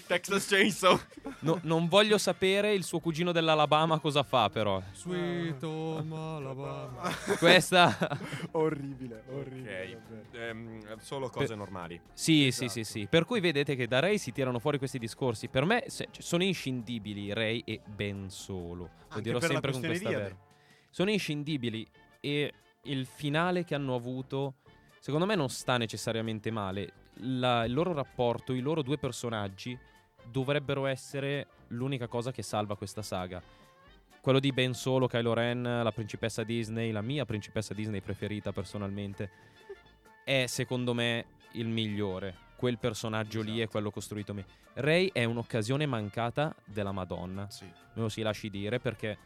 Texas 0.06 0.46
Chainsaw. 0.46 1.00
No- 1.40 1.58
non 1.62 1.88
voglio 1.88 2.18
sapere 2.18 2.72
il 2.74 2.84
suo 2.84 3.00
cugino 3.00 3.32
dell'Alabama 3.32 3.98
cosa 3.98 4.22
fa, 4.22 4.48
però. 4.50 4.80
Sweet 4.92 5.62
home 5.62 6.14
Alabama. 6.16 7.10
Questa. 7.38 7.96
orribile, 8.52 9.22
orribile. 9.28 9.39
Ok, 9.40 9.92
davvero. 9.92 10.24
ehm, 10.32 10.98
solo 10.98 11.28
cose 11.28 11.54
normali. 11.54 12.00
Sì, 12.12 12.50
sì, 12.52 12.64
Esatto. 12.64 12.70
sì, 12.70 12.84
sì. 12.84 13.06
Per 13.08 13.24
cui 13.24 13.40
vedete 13.40 13.74
che 13.76 13.86
da 13.86 13.98
Ray 14.00 14.18
si 14.18 14.32
tirano 14.32 14.58
fuori 14.58 14.78
questi 14.78 14.98
discorsi. 14.98 15.48
Per 15.48 15.64
me 15.64 15.84
se- 15.86 16.08
cioè, 16.10 16.22
sono 16.22 16.42
inscindibili 16.44 17.32
Ray 17.32 17.62
e 17.64 17.80
Ben 17.84 18.28
Solo. 18.30 18.84
Lo 18.84 18.90
Anche 19.08 19.22
dirò 19.22 19.38
per 19.38 19.48
la 19.48 19.54
sempre 19.54 19.72
con 19.72 19.80
questa 19.82 20.08
di 20.08 20.14
vera. 20.14 20.36
Sono 20.90 21.10
inscindibili 21.10 21.86
e 22.20 22.52
il 22.84 23.06
finale 23.06 23.64
che 23.64 23.74
hanno 23.74 23.94
avuto, 23.94 24.54
secondo 24.98 25.26
me, 25.26 25.34
non 25.34 25.48
sta 25.48 25.76
necessariamente 25.76 26.50
male. 26.50 26.92
La- 27.22 27.64
il 27.64 27.72
loro 27.72 27.92
rapporto, 27.92 28.52
i 28.52 28.60
loro 28.60 28.82
due 28.82 28.98
personaggi 28.98 29.78
dovrebbero 30.24 30.86
essere 30.86 31.46
l'unica 31.68 32.06
cosa 32.08 32.30
che 32.32 32.42
salva 32.42 32.76
questa 32.76 33.02
saga. 33.02 33.42
Quello 34.20 34.38
di 34.38 34.52
Ben 34.52 34.74
Solo, 34.74 35.06
Kylo 35.06 35.32
Ren, 35.32 35.62
la 35.62 35.92
principessa 35.92 36.44
Disney, 36.44 36.90
la 36.90 37.00
mia 37.00 37.24
principessa 37.24 37.72
Disney 37.72 38.02
preferita 38.02 38.52
personalmente, 38.52 39.30
è 40.24 40.44
secondo 40.46 40.92
me 40.92 41.24
il 41.52 41.68
migliore. 41.68 42.48
Quel 42.56 42.78
personaggio 42.78 43.40
lì 43.40 43.52
è 43.52 43.54
Esatto. 43.60 43.70
quello 43.70 43.90
costruito 43.90 44.34
me. 44.34 44.44
Ray 44.74 45.10
è 45.12 45.24
un'occasione 45.24 45.86
mancata 45.86 46.54
della 46.66 46.92
Madonna, 46.92 47.48
Sì. 47.48 47.64
me 47.64 48.02
lo 48.02 48.10
si 48.10 48.20
lasci 48.20 48.50
dire, 48.50 48.78
perché 48.78 49.16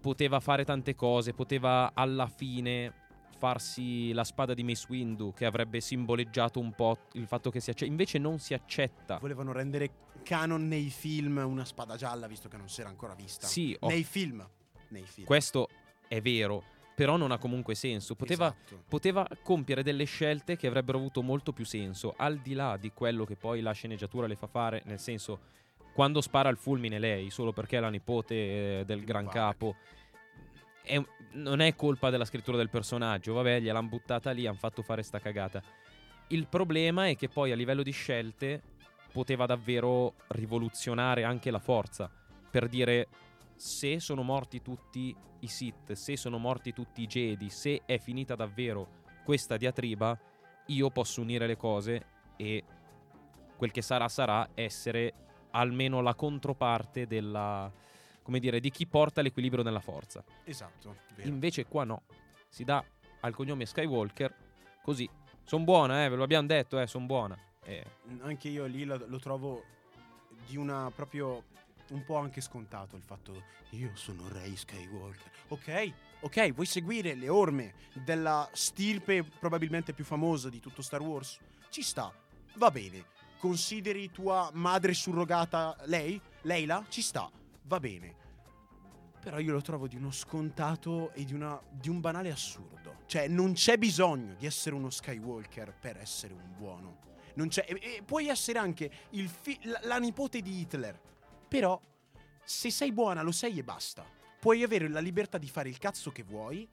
poteva 0.00 0.40
fare 0.40 0.64
tante 0.64 0.94
cose, 0.94 1.34
poteva 1.34 1.90
alla 1.92 2.26
fine 2.26 2.92
farsi 3.36 4.12
la 4.12 4.24
spada 4.24 4.54
di 4.54 4.62
Mace 4.64 4.86
Windu 4.88 5.34
che 5.34 5.44
avrebbe 5.44 5.80
simboleggiato 5.80 6.60
un 6.60 6.72
po' 6.72 6.96
il 7.12 7.26
fatto 7.26 7.50
che 7.50 7.60
si 7.60 7.68
accetta, 7.68 7.90
invece 7.90 8.16
non 8.18 8.38
si 8.38 8.54
accetta. 8.54 9.18
Volevano 9.18 9.52
rendere 9.52 9.90
canon 10.24 10.66
nei 10.66 10.90
film 10.90 11.36
una 11.46 11.64
spada 11.64 11.94
gialla, 11.96 12.26
visto 12.26 12.48
che 12.48 12.56
non 12.56 12.68
si 12.68 12.80
era 12.80 12.90
ancora 12.90 13.14
vista. 13.14 13.46
Sì, 13.46 13.76
ho- 13.78 13.86
Nei 13.88 14.02
film. 14.02 14.44
Nei 14.88 15.04
film. 15.04 15.24
questo 15.26 15.68
è 16.08 16.20
vero, 16.20 16.62
però 16.96 17.16
non 17.16 17.30
ha 17.30 17.38
comunque 17.38 17.74
senso. 17.76 18.14
Poteva, 18.16 18.46
Esatto. 18.46 18.82
poteva 18.88 19.26
compiere 19.42 19.82
delle 19.84 20.04
scelte 20.04 20.56
che 20.56 20.66
avrebbero 20.66 20.98
avuto 20.98 21.22
molto 21.22 21.52
più 21.52 21.64
senso, 21.64 22.14
al 22.16 22.38
di 22.38 22.54
là 22.54 22.76
di 22.76 22.90
quello 22.92 23.24
che 23.24 23.36
poi 23.36 23.60
la 23.60 23.72
sceneggiatura 23.72 24.26
le 24.26 24.36
fa 24.36 24.46
fare, 24.48 24.82
nel 24.86 24.98
senso, 24.98 25.40
quando 25.92 26.20
spara 26.20 26.48
il 26.48 26.56
fulmine 26.56 26.98
lei, 26.98 27.30
solo 27.30 27.52
perché 27.52 27.76
è 27.76 27.80
la 27.80 27.88
nipote 27.90 28.80
eh, 28.80 28.84
del 28.84 29.04
gran 29.04 29.22
Tupac. 29.24 29.36
capo, 29.36 29.76
è 30.82 31.00
non 31.32 31.60
è 31.60 31.74
colpa 31.74 32.10
della 32.10 32.24
scrittura 32.24 32.56
del 32.56 32.70
personaggio, 32.70 33.32
vabbè, 33.34 33.60
gliel'hanno 33.60 33.88
buttata 33.88 34.30
lì, 34.30 34.46
hanno 34.46 34.56
fatto 34.58 34.82
fare 34.82 35.02
sta 35.02 35.18
cagata. 35.18 35.60
Il 36.28 36.46
problema 36.46 37.08
è 37.08 37.16
che 37.16 37.28
poi 37.28 37.50
a 37.50 37.56
livello 37.56 37.82
di 37.82 37.90
scelte 37.90 38.62
poteva 39.14 39.46
davvero 39.46 40.14
rivoluzionare 40.26 41.22
anche 41.22 41.52
la 41.52 41.60
forza, 41.60 42.10
per 42.50 42.66
dire 42.66 43.06
se 43.54 44.00
sono 44.00 44.24
morti 44.24 44.60
tutti 44.60 45.14
i 45.38 45.46
Sith, 45.46 45.92
se 45.92 46.16
sono 46.16 46.36
morti 46.38 46.72
tutti 46.72 47.02
i 47.02 47.06
Jedi, 47.06 47.48
se 47.48 47.82
è 47.86 47.98
finita 47.98 48.34
davvero 48.34 49.02
questa 49.22 49.56
diatriba, 49.56 50.18
io 50.66 50.90
posso 50.90 51.20
unire 51.20 51.46
le 51.46 51.56
cose 51.56 52.06
e 52.34 52.64
quel 53.56 53.70
che 53.70 53.82
sarà 53.82 54.08
sarà 54.08 54.48
essere 54.54 55.12
almeno 55.52 56.00
la 56.00 56.16
controparte 56.16 57.06
della 57.06 57.70
come 58.20 58.40
dire 58.40 58.58
di 58.58 58.70
chi 58.70 58.84
porta 58.88 59.22
l'equilibrio 59.22 59.62
nella 59.62 59.78
forza. 59.78 60.24
Esatto. 60.42 60.96
vero. 61.14 61.28
Invece 61.28 61.66
qua 61.66 61.84
no. 61.84 62.02
Si 62.48 62.64
dà 62.64 62.84
al 63.20 63.32
cognome 63.32 63.64
Skywalker 63.64 64.34
così. 64.82 65.08
Sono 65.44 65.62
buona, 65.62 66.04
eh, 66.04 66.08
ve 66.08 66.16
lo 66.16 66.24
abbiamo 66.24 66.48
detto, 66.48 66.80
eh, 66.80 66.88
sono 66.88 67.06
buona. 67.06 67.38
Eh, 67.64 67.84
Anche 68.20 68.48
io 68.48 68.64
lì 68.66 68.84
lo, 68.84 69.02
lo 69.06 69.18
trovo 69.18 69.64
di 70.46 70.56
una 70.56 70.90
proprio 70.94 71.42
un 71.90 72.04
po' 72.04 72.16
anche 72.16 72.40
scontato 72.40 72.96
il 72.96 73.02
fatto 73.02 73.42
io 73.70 73.90
sono 73.94 74.28
Rey 74.28 74.54
Skywalker. 74.56 75.30
Ok, 75.48 75.92
ok, 76.20 76.52
vuoi 76.52 76.66
seguire 76.66 77.14
le 77.14 77.28
orme 77.28 77.74
della 78.04 78.48
stirpe 78.52 79.24
probabilmente 79.24 79.92
più 79.92 80.04
famosa 80.04 80.48
di 80.48 80.60
tutto 80.60 80.80
Star 80.82 81.00
Wars? 81.02 81.38
Ci 81.70 81.82
sta, 81.82 82.12
va 82.54 82.70
bene. 82.70 83.04
Consideri 83.38 84.10
tua 84.10 84.48
madre 84.54 84.94
surrogata 84.94 85.76
lei? 85.86 86.20
Leila? 86.42 86.84
Ci 86.88 87.02
sta, 87.02 87.30
va 87.62 87.80
bene. 87.80 88.22
Però 89.20 89.38
io 89.38 89.52
lo 89.52 89.60
trovo 89.60 89.86
di 89.88 89.96
uno 89.96 90.10
scontato 90.12 91.10
e 91.12 91.24
di, 91.24 91.34
una- 91.34 91.60
di 91.68 91.88
un 91.88 92.00
banale 92.00 92.30
assurdo. 92.30 92.98
Cioè, 93.06 93.26
non 93.28 93.52
c'è 93.54 93.76
bisogno 93.76 94.34
di 94.34 94.46
essere 94.46 94.74
uno 94.76 94.90
Skywalker 94.90 95.74
per 95.78 95.96
essere 95.98 96.32
un 96.32 96.54
buono. 96.56 96.98
Non 97.34 97.48
c'è, 97.48 97.64
e, 97.68 97.78
e 97.98 98.02
puoi 98.04 98.28
essere 98.28 98.58
anche 98.58 98.90
il 99.10 99.28
fi- 99.28 99.58
la, 99.64 99.80
la 99.84 99.98
nipote 99.98 100.40
di 100.40 100.60
Hitler. 100.60 100.98
Però, 101.48 101.80
se 102.42 102.70
sei 102.70 102.92
buona, 102.92 103.22
lo 103.22 103.32
sei 103.32 103.58
e 103.58 103.62
basta. 103.64 104.04
Puoi 104.38 104.62
avere 104.62 104.88
la 104.88 105.00
libertà 105.00 105.38
di 105.38 105.48
fare 105.48 105.68
il 105.68 105.78
cazzo 105.78 106.10
che 106.12 106.22
vuoi, 106.22 106.68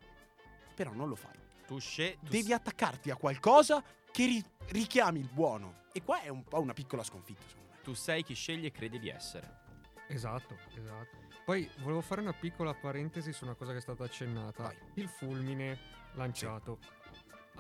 però 0.76 0.94
non 0.94 1.08
lo 1.08 1.16
fai. 1.16 1.34
Tu 1.66 1.80
sce- 1.80 2.18
tu 2.22 2.30
Devi 2.30 2.54
attaccarti 2.54 3.10
a 3.12 3.16
qualcosa 3.16 3.84
che 4.12 4.26
ri- 4.26 4.46
richiami 4.68 5.20
il 5.20 5.30
buono. 5.32 5.84
E 5.94 6.04
qua 6.04 6.22
è 6.22 6.28
un 6.30 6.44
po' 6.44 6.60
una 6.60 6.74
piccola 6.74 7.04
sconfitta, 7.04 7.42
secondo 7.48 7.70
me. 7.72 7.82
tu 7.84 7.94
sei 7.94 8.24
chi 8.24 8.34
sceglie 8.34 8.68
e 8.68 8.72
credi 8.72 9.00
di 9.00 9.10
essere. 9.10 9.60
Esatto, 10.08 10.58
esatto. 10.76 11.18
Poi 11.46 11.70
volevo 11.80 12.02
fare 12.02 12.22
una 12.22 12.34
piccola 12.34 12.74
parentesi 12.74 13.32
su 13.34 13.46
una 13.46 13.56
cosa 13.56 13.72
che 13.72 13.78
è 13.78 13.82
stata 13.82 14.04
accennata. 14.04 14.64
Vai. 14.64 14.78
Il 14.96 15.08
fulmine 15.08 15.80
lanciato. 16.14 16.80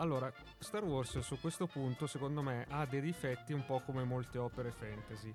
Allora, 0.01 0.33
Star 0.57 0.83
Wars 0.83 1.19
su 1.19 1.39
questo 1.39 1.67
punto, 1.67 2.07
secondo 2.07 2.41
me, 2.41 2.65
ha 2.69 2.87
dei 2.87 3.01
difetti 3.01 3.53
un 3.53 3.63
po' 3.63 3.81
come 3.85 4.03
molte 4.03 4.39
opere 4.39 4.71
fantasy. 4.71 5.31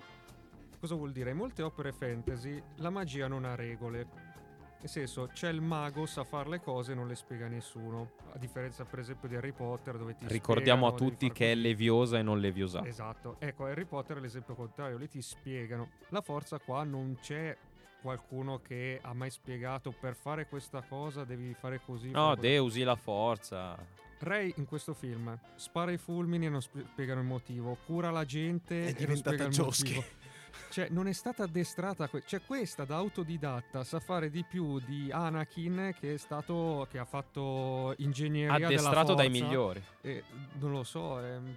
Cosa 0.80 0.96
vuol 0.96 1.12
dire? 1.12 1.30
In 1.30 1.36
molte 1.36 1.62
opere 1.62 1.92
fantasy 1.92 2.60
la 2.78 2.90
magia 2.90 3.28
non 3.28 3.44
ha 3.44 3.54
regole. 3.54 4.34
Nel 4.80 4.88
senso, 4.88 5.28
c'è 5.32 5.50
il 5.50 5.60
mago, 5.60 6.04
sa 6.04 6.24
fare 6.24 6.48
le 6.48 6.60
cose 6.60 6.92
e 6.92 6.94
non 6.96 7.06
le 7.06 7.14
spiega 7.14 7.46
nessuno. 7.46 8.14
A 8.32 8.38
differenza, 8.38 8.84
per 8.84 8.98
esempio, 8.98 9.28
di 9.28 9.36
Harry 9.36 9.52
Potter, 9.52 9.96
dove 9.96 10.16
ti 10.16 10.26
ricordiamo 10.26 10.88
a 10.88 10.90
devi 10.90 11.10
tutti 11.10 11.30
che 11.30 11.52
è 11.52 11.54
così. 11.54 11.62
leviosa 11.62 12.18
e 12.18 12.22
non 12.22 12.40
leviosa. 12.40 12.84
Esatto, 12.84 13.36
ecco 13.38 13.66
Harry 13.66 13.84
Potter 13.84 14.16
è 14.16 14.20
l'esempio 14.20 14.56
contrario, 14.56 14.96
lì 14.96 15.08
ti 15.08 15.22
spiegano. 15.22 15.90
La 16.08 16.22
forza 16.22 16.58
qua 16.58 16.82
non 16.82 17.16
c'è 17.20 17.56
qualcuno 18.02 18.58
che 18.58 18.98
ha 19.00 19.14
mai 19.14 19.30
spiegato 19.30 19.92
per 19.92 20.16
fare 20.16 20.48
questa 20.48 20.82
cosa 20.82 21.22
devi 21.24 21.54
fare 21.54 21.80
così. 21.80 22.10
No. 22.10 22.34
Deo 22.34 22.64
usi 22.64 22.82
la 22.82 22.96
forza. 22.96 24.04
Ray 24.18 24.52
in 24.56 24.66
questo 24.66 24.94
film 24.94 25.38
spara 25.56 25.92
i 25.92 25.98
fulmini 25.98 26.46
e 26.46 26.48
non 26.48 26.62
sp- 26.62 26.84
spiegano 26.92 27.20
il 27.20 27.26
motivo, 27.26 27.76
cura 27.86 28.10
la 28.10 28.24
gente 28.24 28.74
È 28.74 28.88
e 28.88 28.92
non 28.92 28.94
diventata 28.98 29.34
spiega 29.36 29.44
il 29.44 29.50
Josuke. 29.50 29.94
motivo. 29.94 30.14
Cioè, 30.70 30.88
non 30.88 31.06
è 31.06 31.12
stata 31.12 31.42
addestrata. 31.44 32.04
a 32.04 32.08
que- 32.08 32.22
cioè, 32.26 32.40
questa 32.44 32.84
da 32.86 32.96
autodidatta 32.96 33.84
sa 33.84 34.00
fare 34.00 34.30
di 34.30 34.42
più 34.42 34.78
di 34.80 35.10
Anakin, 35.12 35.94
che 36.00 36.14
è 36.14 36.16
stato. 36.16 36.86
che 36.90 36.98
ha 36.98 37.04
fatto 37.04 37.94
ingegneria. 37.98 38.54
della 38.54 38.66
Addestrato 38.66 39.14
dai 39.14 39.28
migliori. 39.28 39.82
E, 40.00 40.24
non 40.54 40.72
lo 40.72 40.82
so. 40.82 41.20
ehm, 41.22 41.56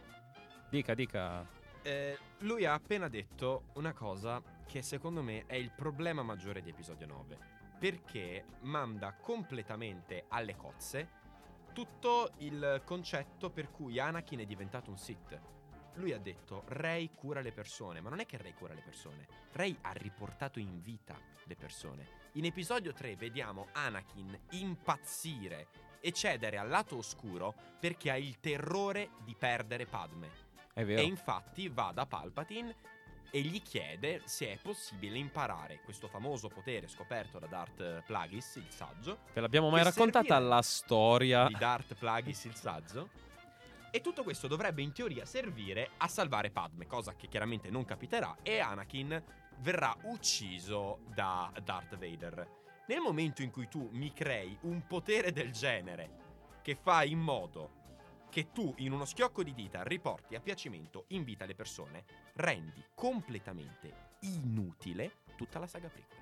Dica, 0.70 0.94
dica. 0.96 1.46
Eh, 1.82 2.18
lui 2.40 2.66
ha 2.66 2.74
appena 2.74 3.08
detto 3.08 3.64
una 3.76 3.94
cosa 3.94 4.42
che 4.68 4.82
secondo 4.82 5.24
me 5.24 5.46
è 5.48 5.56
il 5.56 5.72
problema 5.74 6.22
maggiore 6.22 6.62
di 6.62 6.70
episodio 6.70 7.08
9. 7.08 7.38
Perché 7.80 8.44
manda 8.64 9.14
completamente 9.14 10.26
alle 10.28 10.56
cozze 10.58 11.08
tutto 11.80 12.32
il 12.40 12.82
concetto 12.84 13.50
per 13.50 13.72
cui 13.72 14.00
Anakin 14.00 14.40
è 14.40 14.46
diventato 14.46 14.90
un 14.90 14.98
Sith. 14.98 15.40
Lui 15.94 16.12
ha 16.12 16.20
detto 16.20 16.64
Rey 16.68 17.12
cura 17.16 17.40
le 17.40 17.54
persone, 17.54 18.02
ma 18.02 18.10
non 18.10 18.20
è 18.20 18.26
che 18.26 18.36
Rey 18.36 18.54
cura 18.54 18.74
le 18.74 18.82
persone. 18.82 19.26
Rey 19.54 19.78
ha 19.84 19.94
riportato 19.94 20.60
in 20.60 20.82
vita 20.82 21.18
le 21.46 21.56
persone. 21.56 22.06
In 22.34 22.44
episodio 22.44 22.92
3 22.92 23.16
vediamo 23.16 23.68
Anakin 23.72 24.38
impazzire 24.50 25.68
e 26.02 26.12
cedere 26.12 26.58
al 26.58 26.68
lato 26.68 26.98
oscuro 26.98 27.56
perché 27.80 28.12
ha 28.12 28.18
il 28.18 28.42
terrore 28.42 29.12
di 29.24 29.34
perdere 29.34 29.86
Padme. 29.86 30.30
È 30.74 30.84
vero. 30.84 31.00
E 31.00 31.06
infatti 31.06 31.70
va 31.70 31.94
da 31.94 32.06
Palpatine 32.06 32.76
e 33.32 33.42
gli 33.42 33.62
chiede 33.62 34.22
se 34.26 34.52
è 34.54 34.58
possibile 34.58 35.18
imparare 35.18 35.82
questo 35.84 36.08
famoso 36.08 36.48
potere 36.48 36.88
scoperto 36.88 37.40
da 37.40 37.48
Darth 37.48 38.04
Plagueis, 38.06 38.56
il 38.56 38.70
saggio, 38.70 39.20
Ve 39.34 39.42
l'abbiamo 39.42 39.70
mai 39.70 39.84
raccontata 39.84 40.38
la 40.40 40.62
storia? 40.62 41.48
di 41.48 41.56
Darth 41.58 41.96
Plagueis, 41.96 42.44
il 42.46 42.56
saggio. 42.56 43.10
E 43.92 44.02
tutto 44.02 44.24
questo 44.24 44.48
dovrebbe 44.48 44.82
in 44.82 44.92
teoria 44.94 45.26
servire 45.26 45.92
a 45.98 46.08
salvare 46.08 46.52
Padme, 46.52 46.86
cosa 46.86 47.16
che 47.16 47.28
chiaramente 47.28 47.70
non 47.72 47.86
capiterà, 47.86 48.38
e 48.44 48.60
Anakin 48.60 49.24
verrà 49.60 49.96
ucciso 50.04 51.00
da 51.14 51.52
Darth 51.64 51.98
Vader. 51.98 52.58
Nel 52.88 53.00
momento 53.00 53.42
in 53.42 53.52
cui 53.52 53.68
tu 53.68 53.90
mi 53.92 54.14
crei 54.14 54.58
un 54.62 54.86
potere 54.86 55.32
del 55.32 55.52
genere 55.52 56.28
che 56.62 56.76
fa 56.76 57.04
in 57.04 57.20
modo 57.20 57.78
che 58.30 58.52
tu 58.52 58.74
in 58.78 58.92
uno 58.92 59.06
schiocco 59.06 59.44
di 59.44 59.54
dita 59.54 59.84
riporti 59.84 60.36
a 60.36 60.40
piacimento 60.40 61.06
in 61.10 61.24
vita 61.24 61.46
le 61.46 61.56
persone, 61.56 62.06
rendi 62.34 62.84
completamente 62.94 64.18
inutile 64.22 65.24
tutta 65.36 65.60
la 65.60 65.68
saga 65.68 65.90
prequel. 65.90 66.19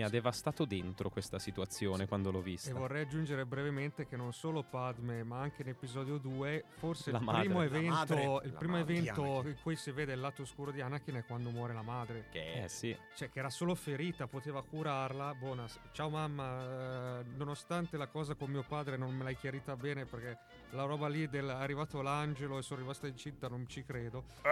Mi 0.00 0.06
ha 0.06 0.08
devastato 0.08 0.64
dentro 0.64 1.10
questa 1.10 1.38
situazione 1.38 2.08
quando 2.08 2.30
l'ho 2.30 2.40
vista. 2.40 2.70
E 2.70 2.72
vorrei 2.72 3.02
aggiungere 3.02 3.44
brevemente 3.44 4.06
che 4.06 4.16
non 4.16 4.32
solo 4.32 4.62
Padme, 4.62 5.22
ma 5.24 5.40
anche 5.40 5.60
in 5.60 5.68
episodio 5.68 6.16
2, 6.16 6.64
forse 6.78 7.10
La 7.10 7.18
il 7.18 7.24
madre. 7.24 7.40
primo 7.42 7.58
La 7.58 7.64
evento, 7.66 7.90
madre. 7.90 8.40
il 8.46 8.52
primo 8.54 8.78
evento 8.78 9.42
in 9.44 9.56
cui 9.62 9.76
si 9.76 9.90
vede 9.90 10.14
il 10.14 10.20
lato 10.20 10.40
oscuro 10.40 10.70
di 10.70 10.80
Anakin 10.80 11.16
è 11.16 11.24
quando 11.26 11.50
muore 11.50 11.74
la 11.74 11.82
madre. 11.82 12.28
Che 12.30 12.62
Eh 12.62 12.68
sì. 12.70 12.96
Cioè, 13.14 13.28
che 13.28 13.40
era 13.40 13.50
solo 13.50 13.74
ferita, 13.74 14.26
poteva 14.26 14.62
curarla. 14.62 15.34
Buona. 15.34 15.66
Ciao 15.92 16.08
mamma, 16.08 17.18
eh, 17.20 17.24
nonostante 17.36 17.98
la 17.98 18.06
cosa 18.06 18.34
con 18.34 18.50
mio 18.50 18.64
padre 18.66 18.96
non 18.96 19.14
me 19.14 19.22
l'hai 19.24 19.36
chiarita 19.36 19.76
bene 19.76 20.06
perché 20.06 20.38
la 20.70 20.84
roba 20.84 21.08
lì 21.08 21.28
del 21.28 21.46
è 21.46 21.52
arrivato 21.52 22.00
l'angelo 22.00 22.56
e 22.56 22.62
sono 22.62 22.80
rimasta 22.80 23.06
incinta, 23.06 23.48
non 23.48 23.68
ci 23.68 23.84
credo. 23.84 24.24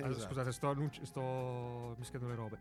Esatto. 0.00 0.20
Scusate, 0.20 0.52
sto, 0.52 0.76
sto 1.02 1.94
mischiando 1.98 2.28
le 2.28 2.34
robe. 2.36 2.58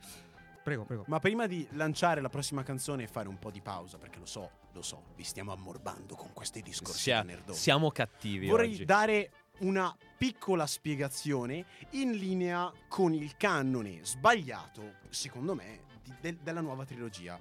Prego, 0.69 0.85
prego. 0.85 1.03
Ma 1.07 1.17
prima 1.19 1.47
di 1.47 1.67
lanciare 1.71 2.21
la 2.21 2.29
prossima 2.29 2.61
canzone 2.61 3.03
e 3.03 3.07
fare 3.07 3.27
un 3.27 3.39
po' 3.39 3.49
di 3.49 3.59
pausa, 3.59 3.97
perché 3.97 4.19
lo 4.19 4.27
so, 4.27 4.51
lo 4.73 4.83
so, 4.83 5.03
vi 5.15 5.23
stiamo 5.23 5.51
ammorbando 5.51 6.13
con 6.15 6.31
questi 6.31 6.61
discorsi 6.61 6.99
Sia- 6.99 7.23
nerdoni. 7.23 7.57
siamo 7.57 7.89
cattivi 7.89 8.45
Vorrei 8.47 8.73
oggi. 8.73 8.85
dare 8.85 9.31
una 9.61 9.95
piccola 10.15 10.67
spiegazione 10.67 11.65
in 11.91 12.11
linea 12.11 12.71
con 12.87 13.13
il 13.15 13.35
canone 13.35 14.01
sbagliato, 14.03 14.97
secondo 15.09 15.55
me, 15.55 15.85
di- 16.03 16.13
del- 16.21 16.37
della 16.37 16.61
nuova 16.61 16.85
trilogia. 16.85 17.39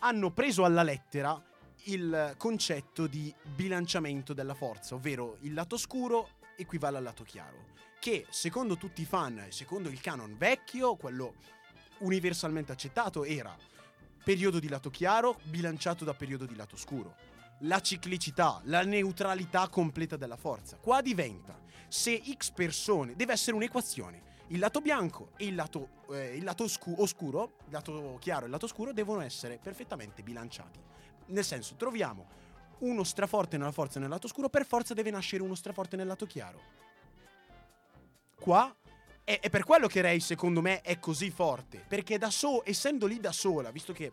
Hanno 0.00 0.30
preso 0.32 0.64
alla 0.64 0.82
lettera 0.82 1.40
il 1.84 2.34
concetto 2.36 3.06
di 3.06 3.32
bilanciamento 3.54 4.32
della 4.32 4.54
forza, 4.54 4.96
ovvero 4.96 5.36
il 5.42 5.54
lato 5.54 5.76
scuro 5.76 6.30
equivale 6.56 6.96
al 6.96 7.04
lato 7.04 7.22
chiaro, 7.22 7.74
che 8.00 8.26
secondo 8.30 8.76
tutti 8.76 9.02
i 9.02 9.06
fan, 9.06 9.38
e 9.38 9.52
secondo 9.52 9.88
il 9.88 10.00
canon 10.00 10.36
vecchio, 10.36 10.96
quello 10.96 11.34
universalmente 11.98 12.72
accettato, 12.72 13.24
era 13.24 13.56
periodo 14.24 14.58
di 14.58 14.68
lato 14.68 14.90
chiaro 14.90 15.38
bilanciato 15.44 16.04
da 16.04 16.14
periodo 16.14 16.46
di 16.46 16.56
lato 16.56 16.76
scuro 16.76 17.34
la 17.60 17.80
ciclicità, 17.80 18.60
la 18.64 18.82
neutralità 18.82 19.68
completa 19.68 20.16
della 20.16 20.36
forza. 20.36 20.76
Qua 20.76 21.00
diventa, 21.00 21.58
se 21.88 22.22
x 22.22 22.50
persone, 22.50 23.16
deve 23.16 23.32
essere 23.32 23.56
un'equazione. 23.56 24.34
Il 24.48 24.58
lato 24.58 24.80
bianco 24.80 25.30
e 25.36 25.46
il 25.46 25.54
lato, 25.54 25.88
eh, 26.10 26.36
il 26.36 26.44
lato 26.44 26.64
oscu- 26.64 26.98
oscuro, 26.98 27.56
il 27.66 27.72
lato 27.72 28.16
chiaro 28.20 28.42
e 28.42 28.44
il 28.46 28.50
lato 28.52 28.66
scuro 28.66 28.92
devono 28.92 29.20
essere 29.20 29.58
perfettamente 29.60 30.22
bilanciati. 30.22 30.78
Nel 31.26 31.44
senso, 31.44 31.74
troviamo 31.76 32.44
uno 32.80 33.04
straforte 33.04 33.56
nella 33.56 33.72
forza 33.72 33.98
nel 33.98 34.10
lato 34.10 34.28
scuro, 34.28 34.48
per 34.48 34.66
forza 34.66 34.94
deve 34.94 35.10
nascere 35.10 35.42
uno 35.42 35.54
straforte 35.54 35.96
nel 35.96 36.06
lato 36.06 36.26
chiaro. 36.26 36.60
Qua 38.38 38.72
è, 39.26 39.40
è 39.40 39.50
per 39.50 39.64
quello 39.64 39.88
che 39.88 40.00
Rey, 40.00 40.20
secondo 40.20 40.62
me, 40.62 40.80
è 40.82 41.00
così 41.00 41.30
forte. 41.30 41.84
Perché 41.86 42.16
da 42.16 42.30
so- 42.30 42.62
essendo 42.64 43.06
lì 43.06 43.18
da 43.18 43.32
sola, 43.32 43.72
visto 43.72 43.92
che 43.92 44.12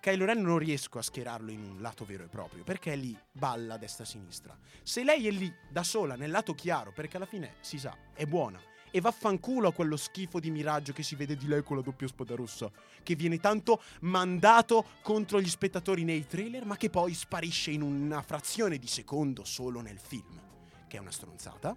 Kylo 0.00 0.24
Ren 0.24 0.40
non 0.40 0.58
riesco 0.58 0.98
a 0.98 1.02
schierarlo 1.02 1.50
in 1.50 1.62
un 1.62 1.80
lato 1.82 2.06
vero 2.06 2.24
e 2.24 2.28
proprio, 2.28 2.64
perché 2.64 2.94
lì 2.96 3.16
balla 3.30 3.74
a 3.74 3.76
destra 3.76 4.04
e 4.04 4.06
a 4.06 4.10
sinistra. 4.10 4.58
Se 4.82 5.04
lei 5.04 5.26
è 5.26 5.30
lì 5.30 5.54
da 5.68 5.82
sola 5.82 6.16
nel 6.16 6.30
lato 6.30 6.54
chiaro, 6.54 6.90
perché 6.90 7.18
alla 7.18 7.26
fine 7.26 7.56
si 7.60 7.78
sa, 7.78 7.94
è 8.14 8.24
buona. 8.24 8.58
E 8.90 9.00
vaffanculo 9.00 9.68
a 9.68 9.72
quello 9.74 9.98
schifo 9.98 10.40
di 10.40 10.50
miraggio 10.50 10.94
che 10.94 11.02
si 11.02 11.16
vede 11.16 11.36
di 11.36 11.46
lei 11.48 11.62
con 11.62 11.76
la 11.76 11.82
doppia 11.82 12.06
spada 12.06 12.34
rossa, 12.34 12.70
che 13.02 13.14
viene 13.14 13.38
tanto 13.38 13.82
mandato 14.00 14.86
contro 15.02 15.38
gli 15.38 15.50
spettatori 15.50 16.04
nei 16.04 16.26
trailer, 16.26 16.64
ma 16.64 16.78
che 16.78 16.88
poi 16.88 17.12
sparisce 17.12 17.72
in 17.72 17.82
una 17.82 18.22
frazione 18.22 18.78
di 18.78 18.86
secondo 18.86 19.44
solo 19.44 19.82
nel 19.82 19.98
film, 19.98 20.40
che 20.88 20.96
è 20.96 21.00
una 21.00 21.10
stronzata. 21.10 21.76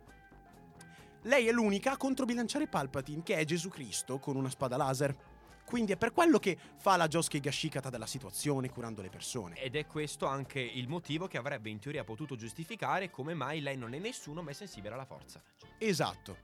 Lei 1.24 1.48
è 1.48 1.52
l'unica 1.52 1.92
a 1.92 1.98
controbilanciare 1.98 2.68
Palpatine, 2.68 3.24
che 3.24 3.36
è 3.36 3.44
Gesù 3.44 3.70
Cristo 3.70 4.20
con 4.20 4.36
una 4.36 4.50
spada 4.50 4.78
laser. 4.78 5.16
Quindi 5.66 5.92
è 5.92 5.98
per 5.98 6.14
quello 6.14 6.40
che 6.40 6.58
fa 6.78 6.96
la 6.96 7.08
Josuke 7.08 7.40
Gashikata 7.40 7.90
della 7.90 8.08
situazione, 8.08 8.70
curando 8.70 9.02
le 9.02 9.10
persone. 9.10 9.60
Ed 9.62 9.76
è 9.76 9.86
questo 9.86 10.26
anche 10.26 10.60
il 10.60 10.88
motivo 10.88 11.28
che 11.28 11.38
avrebbe 11.38 11.70
in 11.70 11.78
teoria 11.80 12.04
potuto 12.04 12.36
giustificare 12.36 13.12
come 13.12 13.34
mai 13.34 13.60
lei 13.60 13.78
non 13.78 13.94
è 13.94 14.00
nessuno 14.00 14.42
ma 14.42 14.52
è 14.52 14.54
sensibile 14.54 14.94
alla 14.94 15.06
forza. 15.06 15.42
Esatto. 15.78 16.38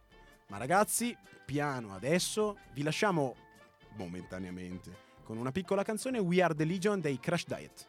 Ma 0.50 0.58
ragazzi, 0.58 1.18
piano 1.46 1.96
adesso, 1.96 2.58
vi 2.74 2.84
lasciamo 2.84 3.36
momentaneamente 3.96 5.04
con 5.24 5.38
una 5.38 5.52
piccola 5.52 5.84
canzone 5.84 6.20
We 6.20 6.44
Are 6.44 6.54
the 6.54 6.66
Legion 6.66 7.00
dei 7.00 7.20
Crash 7.20 7.48
Diet. 7.48 7.88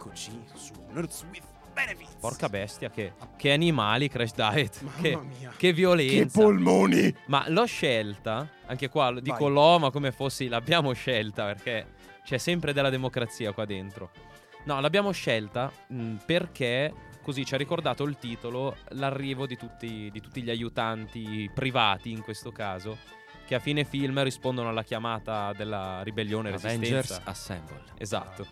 E 0.00 0.12
rieccoci 0.12 0.30
su 0.54 0.72
Nerds 0.92 1.24
with 1.30 1.42
Benefits. 1.74 2.14
Porca 2.20 2.48
bestia, 2.48 2.90
che, 2.90 3.12
che 3.36 3.52
animali 3.52 4.08
Crash 4.08 4.34
Diet. 4.34 4.80
Mamma 4.80 5.00
Che, 5.00 5.16
mia. 5.38 5.52
che 5.56 5.72
violenza. 5.72 6.38
Che 6.38 6.44
polmoni! 6.44 7.14
Ma 7.26 7.44
l'ho 7.48 7.64
scelta, 7.66 8.48
anche 8.66 8.88
qua 8.88 9.10
lo 9.10 9.20
dico 9.20 9.44
Vai. 9.44 9.52
l'ho, 9.52 9.78
ma 9.78 9.90
come 9.90 10.10
fossi 10.10 10.48
l'abbiamo 10.48 10.92
scelta 10.92 11.44
perché 11.44 11.86
c'è 12.24 12.38
sempre 12.38 12.72
della 12.72 12.90
democrazia 12.90 13.52
qua 13.52 13.64
dentro. 13.66 14.10
No, 14.64 14.80
l'abbiamo 14.80 15.10
scelta 15.10 15.70
mh, 15.88 16.16
perché 16.26 16.92
così 17.22 17.44
ci 17.44 17.54
ha 17.54 17.58
ricordato 17.58 18.02
il 18.04 18.16
titolo 18.18 18.76
l'arrivo 18.90 19.46
di 19.46 19.56
tutti, 19.56 20.10
di 20.10 20.20
tutti 20.20 20.42
gli 20.42 20.50
aiutanti 20.50 21.50
privati 21.54 22.10
in 22.10 22.22
questo 22.22 22.50
caso 22.50 22.98
che 23.50 23.56
a 23.56 23.58
fine 23.58 23.82
film 23.82 24.22
rispondono 24.22 24.68
alla 24.68 24.84
chiamata 24.84 25.52
della 25.54 26.04
ribellione 26.04 26.52
Avengers 26.52 26.78
resistenza. 26.78 27.20
Assemble. 27.24 27.82
Esatto. 27.98 28.46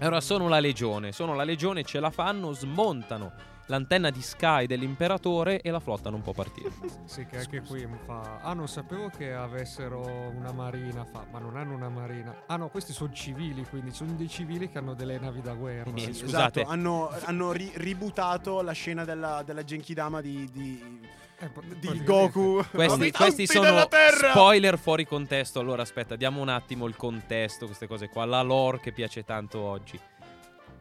Allora 0.00 0.20
sono 0.20 0.46
la 0.46 0.60
legione, 0.60 1.10
sono 1.10 1.34
la 1.34 1.42
legione, 1.42 1.84
ce 1.84 2.00
la 2.00 2.10
fanno, 2.10 2.52
smontano 2.52 3.32
l'antenna 3.68 4.10
di 4.10 4.20
Sky 4.20 4.66
dell'imperatore 4.66 5.62
e 5.62 5.70
la 5.70 5.80
flotta 5.80 6.10
non 6.10 6.20
può 6.20 6.34
partire. 6.34 6.70
Sì, 7.06 7.24
che 7.24 7.38
anche 7.38 7.62
qui 7.62 7.86
mi 7.86 7.96
fa. 8.04 8.40
Ah, 8.42 8.52
non 8.52 8.68
sapevo 8.68 9.08
che 9.08 9.32
avessero 9.32 10.02
una 10.34 10.52
marina. 10.52 11.06
Fa, 11.06 11.24
ma 11.30 11.38
non 11.38 11.56
hanno 11.56 11.74
una 11.74 11.88
marina. 11.88 12.42
Ah, 12.46 12.56
no, 12.56 12.68
questi 12.68 12.92
sono 12.92 13.10
civili, 13.10 13.64
quindi 13.64 13.90
sono 13.90 14.12
dei 14.12 14.28
civili 14.28 14.68
che 14.68 14.76
hanno 14.76 14.92
delle 14.92 15.18
navi 15.18 15.40
da 15.40 15.54
guerra. 15.54 15.90
Sì, 15.96 16.12
scusate. 16.12 16.60
esatto, 16.60 16.70
hanno, 16.70 17.10
hanno 17.22 17.52
ri- 17.52 17.72
rebootato 17.74 18.60
la 18.60 18.72
scena 18.72 19.06
della, 19.06 19.42
della 19.42 19.64
Genkidama 19.64 20.20
di, 20.20 20.46
di, 20.52 21.00
di 21.46 21.52
praticamente- 21.52 22.04
Goku. 22.04 22.64
Questi, 22.70 23.10
questi 23.10 23.46
sono 23.46 23.88
spoiler 24.30 24.78
fuori 24.78 25.06
contesto. 25.06 25.60
Allora, 25.60 25.82
aspetta, 25.82 26.16
diamo 26.16 26.40
un 26.40 26.48
attimo 26.48 26.86
il 26.86 26.96
contesto, 26.96 27.66
queste 27.66 27.86
cose 27.86 28.08
qua. 28.08 28.24
La 28.24 28.42
lore 28.42 28.80
che 28.80 28.92
piace 28.92 29.24
tanto 29.24 29.60
oggi. 29.60 29.98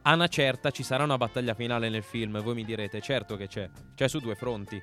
A 0.06 0.14
una 0.14 0.28
certa 0.28 0.70
ci 0.70 0.84
sarà 0.84 1.04
una 1.04 1.18
battaglia 1.18 1.54
finale 1.54 1.90
nel 1.90 2.04
film. 2.04 2.42
Voi 2.42 2.54
mi 2.56 2.66
direte, 2.66 3.00
certo 3.00 3.38
che 3.38 3.48
c'è. 3.48 3.70
C'è 3.96 4.08
su 4.08 4.20
due 4.20 4.36
fronti. 4.36 4.82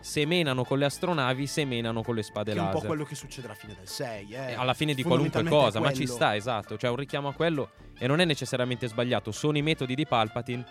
Se 0.00 0.24
menano 0.26 0.64
con 0.64 0.78
le 0.78 0.84
astronavi, 0.84 1.46
se 1.46 1.64
menano 1.64 2.02
con 2.02 2.14
le 2.14 2.22
spade 2.22 2.52
Che 2.52 2.58
è 2.58 2.60
un 2.60 2.66
po' 2.68 2.72
laser. 2.74 2.88
quello 2.88 3.04
che 3.04 3.14
succede 3.14 3.46
alla 3.46 3.56
fine 3.56 3.74
del 3.76 3.88
6. 3.88 4.32
Eh. 4.32 4.50
Eh, 4.50 4.54
alla 4.54 4.74
fine 4.74 4.94
di 4.94 5.02
qualunque 5.02 5.42
cosa, 5.44 5.80
ma 5.80 5.92
ci 5.92 6.06
sta, 6.06 6.36
esatto. 6.36 6.76
Cioè, 6.76 6.90
un 6.90 6.96
richiamo 6.96 7.28
a 7.28 7.32
quello 7.32 7.70
e 7.98 8.06
non 8.06 8.20
è 8.20 8.24
necessariamente 8.24 8.88
sbagliato. 8.88 9.32
Sono 9.32 9.56
i 9.56 9.62
metodi 9.62 9.94
di 9.94 10.06
Palpatine 10.06 10.64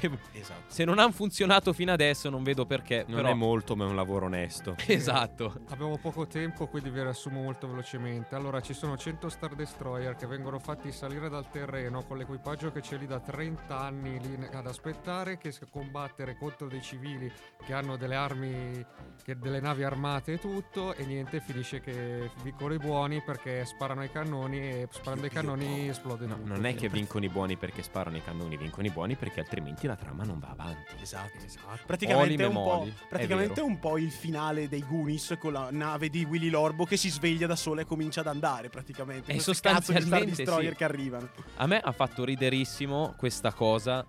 che 0.00 0.10
Esatto. 0.32 0.62
se 0.66 0.84
non 0.84 0.98
hanno 0.98 1.12
funzionato 1.12 1.72
fino 1.72 1.92
adesso 1.92 2.28
non 2.30 2.42
vedo 2.42 2.66
perché. 2.66 3.04
Non 3.06 3.16
però... 3.18 3.28
è 3.30 3.34
molto, 3.34 3.76
ma 3.76 3.84
è 3.84 3.88
un 3.88 3.94
lavoro 3.96 4.26
onesto. 4.26 4.74
Esatto. 4.90 5.60
Abbiamo 5.68 5.96
poco 5.98 6.26
tempo, 6.26 6.66
quindi 6.66 6.90
vi 6.90 7.00
riassumo 7.02 7.42
molto 7.42 7.68
velocemente. 7.68 8.34
Allora, 8.34 8.60
ci 8.60 8.74
sono 8.74 8.96
100 8.96 9.28
Star 9.28 9.54
Destroyer 9.54 10.16
che 10.16 10.26
vengono 10.26 10.58
fatti 10.58 10.90
salire 10.92 11.28
dal 11.28 11.48
terreno 11.50 12.02
con 12.02 12.16
l'equipaggio 12.18 12.72
che 12.72 12.80
c'è 12.80 12.96
lì 12.96 13.06
da 13.06 13.20
30 13.20 13.78
anni 13.78 14.18
lì 14.20 14.48
ad 14.52 14.66
aspettare, 14.66 15.38
che 15.38 15.52
combattere 15.70 16.36
contro 16.36 16.66
dei 16.68 16.82
civili 16.82 17.30
che 17.64 17.72
hanno 17.72 17.96
delle 17.96 18.14
armi, 18.14 18.84
che 19.22 19.36
delle 19.38 19.60
navi 19.60 19.84
armate 19.84 20.32
e 20.34 20.38
tutto, 20.38 20.94
e 20.94 21.04
niente, 21.04 21.40
finisce 21.40 21.80
che 21.80 22.30
vincono 22.42 22.74
i 22.74 22.78
buoni 22.78 23.22
perché 23.22 23.64
sparano 23.64 24.02
i 24.02 24.10
cannoni 24.10 24.58
e 24.58 24.88
sparando 24.90 25.26
i 25.26 25.30
cannoni 25.30 25.88
esplode 25.88 26.26
No, 26.26 26.34
tutto. 26.36 26.48
non 26.48 26.64
è 26.66 26.74
che 26.74 26.88
vincono 26.88 27.24
i 27.24 27.28
buoni 27.28 27.56
perché 27.56 27.82
sparano 27.82 28.16
i 28.16 28.22
cannoni, 28.22 28.56
vincono 28.56 28.86
i 28.86 28.90
buoni 28.90 29.16
perché 29.16 29.40
altrimenti 29.40 29.86
la 29.90 29.96
trama 29.96 30.24
non 30.24 30.38
va 30.38 30.50
avanti. 30.50 30.94
Esatto. 31.00 31.44
Esatto. 31.44 31.82
Praticamente, 31.86 32.44
un, 32.44 32.52
po', 32.52 32.88
praticamente 33.08 33.60
un 33.60 33.78
po' 33.78 33.98
il 33.98 34.10
finale 34.10 34.68
dei 34.68 34.84
Goonies 34.86 35.36
con 35.38 35.52
la 35.52 35.68
nave 35.70 36.08
di 36.08 36.24
Willy 36.24 36.48
Lorbo 36.48 36.84
che 36.84 36.96
si 36.96 37.10
sveglia 37.10 37.46
da 37.46 37.56
sola 37.56 37.82
e 37.82 37.84
comincia 37.84 38.20
ad 38.20 38.28
andare 38.28 38.68
praticamente. 38.68 39.32
E 39.32 39.36
cazzo 39.36 39.50
di 39.50 39.56
Star 39.56 39.82
sostanzialmente 39.82 40.36
Destroyer 40.36 40.72
sì. 40.72 40.76
che 40.76 40.84
arrivano. 40.84 41.28
A 41.56 41.66
me 41.66 41.80
ha 41.80 41.92
fatto 41.92 42.24
riderissimo 42.24 43.14
questa 43.16 43.52
cosa 43.52 44.06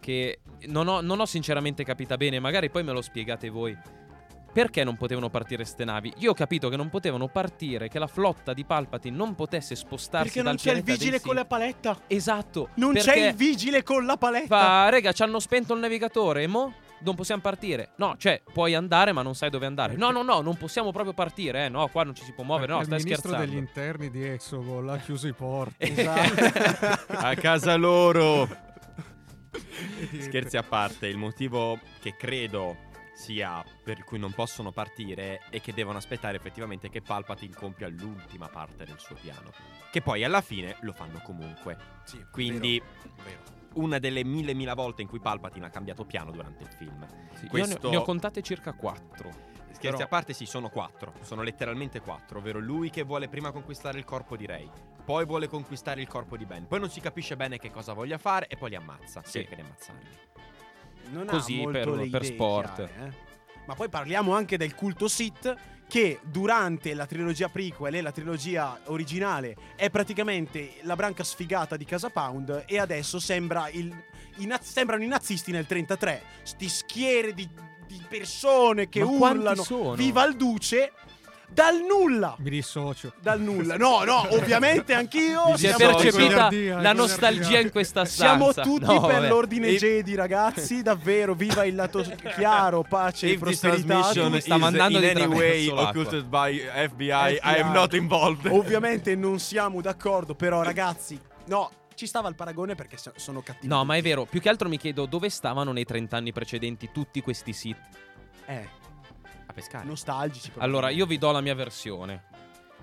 che 0.00 0.40
non 0.66 0.86
ho, 0.86 1.00
non 1.00 1.18
ho 1.20 1.26
sinceramente 1.26 1.82
capita 1.82 2.16
bene, 2.16 2.38
magari 2.38 2.70
poi 2.70 2.84
me 2.84 2.92
lo 2.92 3.02
spiegate 3.02 3.48
voi. 3.48 3.76
Perché 4.56 4.84
non 4.84 4.96
potevano 4.96 5.28
partire 5.28 5.66
ste 5.66 5.84
navi? 5.84 6.10
Io 6.16 6.30
ho 6.30 6.34
capito 6.34 6.70
che 6.70 6.78
non 6.78 6.88
potevano 6.88 7.28
partire, 7.28 7.90
che 7.90 7.98
la 7.98 8.06
flotta 8.06 8.54
di 8.54 8.64
Palpatine 8.64 9.14
non 9.14 9.34
potesse 9.34 9.76
spostarsi 9.76 10.28
Perché 10.28 10.42
dal 10.42 10.54
non 10.54 10.56
c'è 10.56 10.72
il 10.72 10.82
pianeta 10.82 11.04
vigile 11.04 11.20
con 11.20 11.34
la 11.34 11.44
paletta. 11.44 12.00
Esatto. 12.06 12.70
Non 12.76 12.94
perché 12.94 13.10
c'è 13.10 13.26
il 13.26 13.34
vigile 13.34 13.82
con 13.82 14.06
la 14.06 14.16
paletta. 14.16 14.46
Fa, 14.46 14.88
rega, 14.88 15.12
ci 15.12 15.22
hanno 15.22 15.40
spento 15.40 15.74
il 15.74 15.80
navigatore, 15.80 16.44
e 16.44 16.46
mo? 16.46 16.72
Non 17.00 17.14
possiamo 17.14 17.42
partire. 17.42 17.90
No, 17.96 18.14
cioè, 18.16 18.40
puoi 18.50 18.74
andare, 18.74 19.12
ma 19.12 19.20
non 19.20 19.34
sai 19.34 19.50
dove 19.50 19.66
andare. 19.66 19.94
No, 19.94 20.10
no, 20.10 20.22
no, 20.22 20.40
non 20.40 20.56
possiamo 20.56 20.90
proprio 20.90 21.12
partire, 21.12 21.66
eh. 21.66 21.68
No, 21.68 21.86
qua 21.88 22.04
non 22.04 22.14
ci 22.14 22.24
si 22.24 22.32
può 22.32 22.42
muovere. 22.42 22.72
No, 22.72 22.78
Perché 22.78 22.98
stai 22.98 23.00
il 23.00 23.04
ministro 23.04 23.28
scherzando. 23.28 23.52
degli 23.52 23.62
interni 23.62 24.10
di 24.10 24.24
Exogol 24.26 24.88
ha 24.88 24.96
chiuso 24.96 25.28
i 25.28 25.34
porti. 25.34 25.84
Esatto. 25.96 27.12
A 27.12 27.34
casa 27.34 27.76
loro! 27.76 28.48
Scherzi 30.18 30.56
a 30.56 30.62
parte, 30.62 31.08
il 31.08 31.18
motivo 31.18 31.78
che 32.00 32.16
credo 32.16 32.84
sia 33.16 33.64
per 33.82 34.04
cui 34.04 34.18
non 34.18 34.32
possono 34.32 34.72
partire 34.72 35.40
è 35.48 35.60
che 35.62 35.72
devono 35.72 35.96
aspettare 35.96 36.36
effettivamente 36.36 36.90
che 36.90 37.00
Palpatine 37.00 37.54
compia 37.54 37.88
l'ultima 37.88 38.48
parte 38.48 38.84
del 38.84 38.98
suo 38.98 39.16
piano. 39.16 39.50
Che 39.90 40.02
poi 40.02 40.22
alla 40.22 40.42
fine 40.42 40.76
lo 40.80 40.92
fanno 40.92 41.20
comunque. 41.24 41.76
Sì, 42.04 42.22
Quindi 42.30 42.78
vero, 42.78 43.14
vero. 43.24 43.40
una 43.74 43.98
delle 43.98 44.22
mille 44.22 44.52
mila 44.52 44.74
volte 44.74 45.00
in 45.00 45.08
cui 45.08 45.18
Palpatine 45.18 45.64
ha 45.66 45.70
cambiato 45.70 46.04
piano 46.04 46.30
durante 46.30 46.64
il 46.64 46.70
film. 46.70 47.06
Sì, 47.34 47.44
io 47.44 47.50
Questo- 47.50 47.78
ne, 47.80 47.86
ho- 47.86 47.90
ne 47.90 47.96
ho 47.96 48.02
contate 48.02 48.42
circa 48.42 48.74
quattro. 48.74 49.54
Scherzi 49.76 49.96
Però- 49.96 50.04
a 50.04 50.08
parte, 50.08 50.32
sì, 50.34 50.44
sono 50.46 50.68
quattro. 50.68 51.14
Sono 51.22 51.42
letteralmente 51.42 52.00
quattro, 52.00 52.38
ovvero 52.38 52.58
lui 52.58 52.90
che 52.90 53.02
vuole 53.02 53.28
prima 53.28 53.50
conquistare 53.50 53.98
il 53.98 54.04
corpo 54.04 54.36
di 54.36 54.44
Rey, 54.46 54.70
poi 55.04 55.24
vuole 55.24 55.48
conquistare 55.48 56.00
il 56.02 56.06
corpo 56.08 56.36
di 56.36 56.44
Ben, 56.46 56.66
poi 56.66 56.80
non 56.80 56.90
si 56.90 57.00
capisce 57.00 57.36
bene 57.36 57.58
che 57.58 57.70
cosa 57.70 57.92
voglia 57.94 58.18
fare 58.18 58.46
e 58.46 58.56
poi 58.56 58.70
li 58.70 58.76
ammazza. 58.76 59.22
Sì. 59.24 59.40
Cerca 59.40 59.54
di 59.54 59.60
ammazzarli. 59.62 60.08
Non 61.10 61.26
Così 61.26 61.54
ha 61.54 61.62
molto 61.62 61.78
per- 61.78 61.90
per 61.90 62.06
idee 62.06 62.24
sport. 62.24 62.74
chiare, 62.74 62.92
eh. 63.06 63.24
Ma 63.66 63.74
poi 63.74 63.88
parliamo 63.88 64.34
anche 64.34 64.56
del 64.56 64.74
culto 64.74 65.08
Sith 65.08 65.54
che 65.88 66.18
durante 66.22 66.94
la 66.94 67.06
trilogia 67.06 67.48
prequel 67.48 67.94
e 67.94 68.00
la 68.00 68.12
trilogia 68.12 68.80
originale 68.86 69.56
è 69.76 69.88
praticamente 69.88 70.74
la 70.82 70.96
branca 70.96 71.22
sfigata 71.24 71.76
di 71.76 71.84
Casa 71.84 72.10
Pound 72.10 72.64
e 72.66 72.78
adesso 72.78 73.20
sembra 73.20 73.68
il, 73.70 73.94
i 74.36 74.54
sembrano 74.60 75.02
i 75.04 75.08
nazisti 75.08 75.52
nel 75.52 75.66
33. 75.66 76.22
Sti 76.42 76.68
schiere 76.68 77.34
di, 77.34 77.48
di 77.86 78.02
persone 78.08 78.88
che 78.88 79.00
Ma 79.00 79.10
urlano 79.10 79.94
viva 79.94 80.24
il 80.24 80.36
duce 80.36 80.92
dal 81.48 81.76
nulla. 81.80 82.34
Mi 82.38 82.50
dissocio. 82.50 83.12
Dal 83.20 83.40
nulla. 83.40 83.76
No, 83.86 84.04
no, 84.04 84.26
ovviamente 84.34 84.94
anch'io. 84.94 85.56
Si 85.56 85.66
è 85.66 85.72
siamo- 85.74 85.96
percepita 85.96 86.48
la 86.80 86.92
nostalgia 86.92 87.58
in 87.60 87.70
questa 87.70 88.04
Siamo 88.06 88.52
stanza. 88.52 88.62
tutti 88.70 88.84
No, 88.92 89.00
per 89.00 89.14
vabbè. 89.16 89.28
l'ordine 89.28 89.68
E- 89.68 89.76
Jedi, 89.76 90.14
ragazzi. 90.14 90.82
Davvero, 90.82 91.34
viva 91.34 91.64
il 91.64 91.74
lato 91.74 92.04
chiaro, 92.36 92.82
pace 92.82 93.30
e 93.32 93.38
prosperità. 93.38 94.02
sta 94.40 94.56
mandando 94.58 94.98
in 94.98 95.04
any 95.16 95.24
way 95.26 95.68
occulted 95.68 96.24
by 96.24 96.58
FBI, 96.58 97.04
I 97.32 97.36
FBI. 97.40 97.60
am 97.60 97.72
not 97.72 97.94
involved. 97.94 98.50
Ovviamente 98.52 99.14
non 99.14 99.38
siamo 99.38 99.80
d'accordo, 99.80 100.34
però, 100.34 100.62
ragazzi, 100.62 101.18
no, 101.46 101.70
ci 101.94 102.06
stava 102.06 102.28
il 102.28 102.34
paragone 102.34 102.74
perché 102.74 102.96
so- 102.98 103.12
sono 103.16 103.40
cattivi. 103.40 103.68
No, 103.68 103.84
ma 103.84 103.96
è 103.96 104.02
vero. 104.02 104.24
Più 104.26 104.40
che 104.40 104.48
altro 104.48 104.68
mi 104.68 104.76
chiedo 104.78 105.06
dove 105.06 105.30
stavano 105.30 105.72
nei 105.72 105.84
30 105.84 106.16
anni 106.16 106.32
precedenti 106.32 106.90
tutti 106.92 107.20
questi 107.22 107.52
Sith. 107.52 107.78
Eh, 108.46 108.68
pescare. 109.56 109.86
nostalgici. 109.86 110.50
proprio. 110.50 110.62
Allora, 110.64 110.90
io 110.90 111.06
vi 111.06 111.18
do 111.18 111.30
la 111.32 111.40
mia 111.40 111.54
versione. 111.54 112.24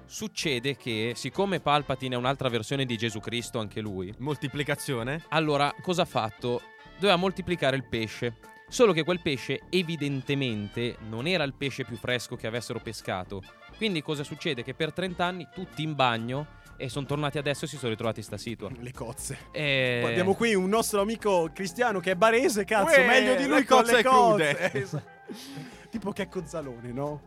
Succede 0.06 0.76
che, 0.76 1.14
siccome 1.16 1.60
Palpatine 1.60 2.16
è 2.16 2.18
un'altra 2.18 2.50
versione 2.50 2.86
di 2.86 2.98
Gesù 2.98 3.20
Cristo, 3.20 3.60
anche 3.60 3.80
lui, 3.80 4.14
Moltiplicazione. 4.20 5.24
allora 5.30 5.74
cosa 5.82 6.02
ha 6.02 6.06
fatto? 6.06 6.62
Doveva 6.96 7.16
moltiplicare 7.16 7.76
il 7.76 7.86
pesce. 7.88 8.36
Solo 8.68 8.92
che 8.92 9.04
quel 9.04 9.22
pesce 9.22 9.62
evidentemente 9.70 10.98
non 11.08 11.28
era 11.28 11.44
il 11.44 11.54
pesce 11.54 11.84
più 11.84 11.96
fresco 11.96 12.36
che 12.36 12.48
avessero 12.48 12.80
pescato. 12.80 13.42
Quindi 13.78 14.02
cosa 14.02 14.24
succede? 14.24 14.64
Che 14.64 14.74
per 14.74 14.94
30 14.94 15.24
anni 15.24 15.48
tutti 15.54 15.84
in 15.84 15.96
bagno 15.96 16.62
e 16.78 16.90
sono 16.90 17.06
tornati 17.06 17.38
adesso 17.38 17.66
e 17.66 17.68
si 17.68 17.78
sono 17.78 17.92
ritrovati 17.92 18.20
in 18.20 18.26
sta 18.26 18.38
situa. 18.38 18.70
Le 18.78 18.92
cozze. 18.92 19.38
E... 19.52 20.00
Poi 20.02 20.12
abbiamo 20.12 20.34
qui 20.34 20.56
un 20.56 20.70
nostro 20.70 21.02
amico 21.02 21.50
cristiano 21.54 22.00
che 22.00 22.12
è 22.12 22.16
barese, 22.16 22.66
cazzo, 22.66 23.00
Uè, 23.00 23.06
meglio 23.06 23.36
di 23.36 23.46
lui 23.46 23.60
le 23.60 23.66
con 23.66 23.80
cozze 23.80 23.96
le 23.96 24.04
cozze. 24.04 24.56
crude. 24.56 24.74
Esatto. 24.82 25.13
tipo 25.90 26.12
che 26.12 26.28
Cozzalone, 26.28 26.92
no? 26.92 27.22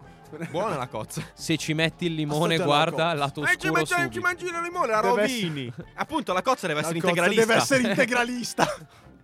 Buona 0.51 0.77
la 0.77 0.89
cozza. 0.89 1.23
Se 1.35 1.57
ci 1.57 1.73
metti 1.73 2.07
il 2.07 2.15
limone, 2.15 2.57
la 2.57 2.65
guarda, 2.65 2.97
cozza. 3.11 3.15
lato 3.15 3.43
Eh, 3.45 3.57
ci, 3.57 3.69
oscuro 3.69 3.73
mangi, 3.73 4.13
ci 4.13 4.19
mangi 4.19 4.45
il 4.47 4.61
limone, 4.61 4.87
la 4.89 5.01
Deve 5.01 5.21
rovini. 5.21 5.73
Appunto, 5.95 6.33
la 6.33 6.43
cozza 6.43 6.67
deve 6.67 6.81
La 6.81 6.87
essere 6.89 7.01
cozza 7.01 7.11
integralista. 7.13 7.47
Deve 7.47 7.61
essere 7.63 7.83
integralista. 7.89 8.67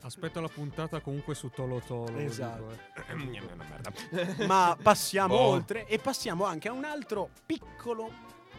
Aspetto 0.05 0.41
la 0.41 0.49
puntata 0.49 1.01
comunque 1.01 1.35
su 1.35 1.49
Tolo 1.51 1.81
Tolo. 1.81 2.13
lo 2.13 2.19
Esatto. 2.19 2.77
dico, 3.17 4.41
eh. 4.41 4.47
Ma 4.47 4.77
passiamo 4.81 5.37
Boh. 5.37 5.43
oltre 5.43 5.87
e 5.87 5.99
passiamo 5.99 6.45
anche 6.45 6.69
a 6.69 6.73
un 6.73 6.85
altro 6.85 7.31
piccolo, 7.47 8.11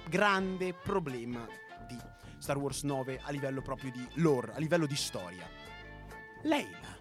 grande 0.08 0.74
problema 0.74 1.46
di 1.88 1.98
Star 2.38 2.58
Wars 2.58 2.84
9 2.84 3.22
a 3.24 3.32
livello 3.32 3.62
proprio 3.62 3.92
di 3.92 4.06
lore, 4.16 4.54
a 4.54 4.60
livello 4.60 4.86
di 4.86 4.96
storia. 4.96 5.48
Leila, 6.44 6.93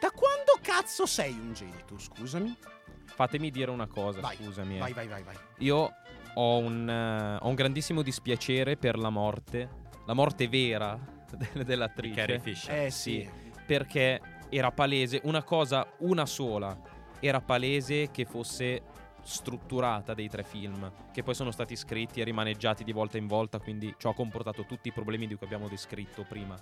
da 0.00 0.10
quando 0.10 0.58
cazzo 0.60 1.06
sei 1.06 1.32
un 1.32 1.52
Jedi 1.52 1.84
tu, 1.86 1.98
scusami? 1.98 2.56
Fatemi 3.04 3.50
dire 3.50 3.70
una 3.70 3.86
cosa, 3.86 4.20
Vai, 4.20 4.36
scusami. 4.36 4.76
eh. 4.76 4.78
Vai, 4.78 4.92
vai, 4.92 5.06
vai, 5.08 5.22
vai. 5.22 5.36
Io 5.58 5.92
ho 6.34 6.58
un, 6.58 6.88
eh, 6.88 7.38
ho 7.40 7.48
un 7.48 7.54
grandissimo 7.54 8.02
dispiacere 8.02 8.76
per 8.76 8.98
la 8.98 9.10
morte, 9.10 9.68
la 10.06 10.12
morte 10.14 10.48
vera 10.48 10.98
de- 11.30 11.36
Carrie 11.46 11.64
dell'attrice, 11.64 12.38
Fisher. 12.40 12.84
Eh 12.84 12.90
sì. 12.90 13.28
perché 13.66 14.20
era 14.50 14.70
palese, 14.70 15.20
una 15.24 15.42
cosa, 15.42 15.86
una 16.00 16.26
sola, 16.26 16.78
era 17.20 17.40
palese 17.40 18.10
che 18.10 18.24
fosse 18.26 18.82
strutturata 19.22 20.14
dei 20.14 20.28
tre 20.28 20.44
film, 20.44 20.92
che 21.12 21.22
poi 21.24 21.34
sono 21.34 21.50
stati 21.50 21.74
scritti 21.74 22.20
e 22.20 22.24
rimaneggiati 22.24 22.84
di 22.84 22.92
volta 22.92 23.18
in 23.18 23.26
volta, 23.26 23.58
quindi 23.58 23.92
ciò 23.98 24.10
ha 24.10 24.14
comportato 24.14 24.64
tutti 24.66 24.88
i 24.88 24.92
problemi 24.92 25.26
di 25.26 25.34
cui 25.34 25.46
abbiamo 25.46 25.68
descritto 25.68 26.22
prima, 26.28 26.54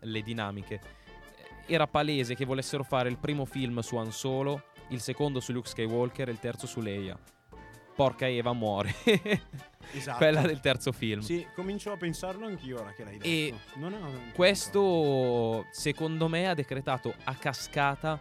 le 0.00 0.22
dinamiche. 0.22 0.80
Era 1.66 1.86
palese 1.86 2.34
che 2.34 2.44
volessero 2.44 2.82
fare 2.82 3.08
il 3.08 3.18
primo 3.18 3.44
film 3.44 3.80
su 3.80 3.96
Han 3.96 4.12
Solo, 4.12 4.64
il 4.88 5.00
secondo 5.00 5.40
su 5.40 5.52
Luke 5.52 5.68
Skywalker 5.68 6.28
e 6.28 6.32
il 6.32 6.38
terzo 6.38 6.66
su 6.66 6.80
Leia. 6.80 7.18
Porca 7.94 8.28
Eva 8.28 8.52
muore. 8.52 8.94
Esatto. 9.92 10.16
Quella 10.16 10.40
del 10.40 10.60
terzo 10.60 10.92
film. 10.92 11.20
Sì, 11.20 11.46
comincio 11.54 11.92
a 11.92 11.96
pensarlo 11.98 12.46
anch'io 12.46 12.80
ora 12.80 12.92
che 12.94 13.04
l'hai 13.04 13.18
detto. 13.18 13.28
E 13.28 13.54
Non 13.76 14.30
Questo, 14.34 15.66
secondo 15.70 16.26
me, 16.26 16.48
ha 16.48 16.54
decretato 16.54 17.14
a 17.24 17.34
cascata 17.34 18.18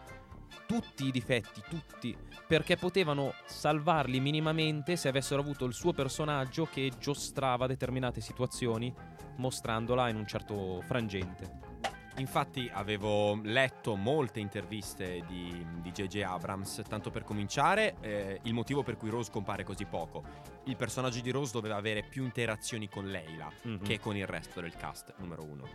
tutti 0.67 1.07
i 1.07 1.11
difetti, 1.11 1.61
tutti, 1.67 2.15
perché 2.47 2.77
potevano 2.77 3.33
salvarli 3.45 4.19
minimamente 4.19 4.95
se 4.95 5.07
avessero 5.07 5.41
avuto 5.41 5.65
il 5.65 5.73
suo 5.73 5.93
personaggio 5.93 6.65
che 6.65 6.91
giostrava 6.99 7.67
determinate 7.67 8.21
situazioni, 8.21 8.93
mostrandola 9.37 10.09
in 10.09 10.17
un 10.17 10.27
certo 10.27 10.81
frangente. 10.81 11.72
Infatti 12.17 12.69
avevo 12.71 13.39
letto 13.43 13.95
molte 13.95 14.39
interviste 14.39 15.23
di 15.27 15.65
di 15.83 15.91
J.J. 15.91 16.21
Abrams, 16.21 16.81
tanto 16.87 17.09
per 17.11 17.23
cominciare, 17.23 17.95
eh, 18.01 18.39
il 18.43 18.53
motivo 18.53 18.83
per 18.83 18.95
cui 18.97 19.09
Rose 19.09 19.31
compare 19.31 19.63
così 19.63 19.85
poco. 19.85 20.23
Il 20.65 20.75
personaggio 20.77 21.19
di 21.19 21.29
Rose 21.31 21.51
doveva 21.51 21.75
avere 21.75 22.03
più 22.03 22.23
interazioni 22.23 22.87
con 22.87 23.07
Leila 23.07 23.51
Mhm. 23.63 23.81
che 23.83 23.99
con 23.99 24.15
il 24.15 24.25
resto 24.27 24.61
del 24.61 24.75
cast, 24.77 25.13
numero 25.17 25.43
uno. 25.43 25.67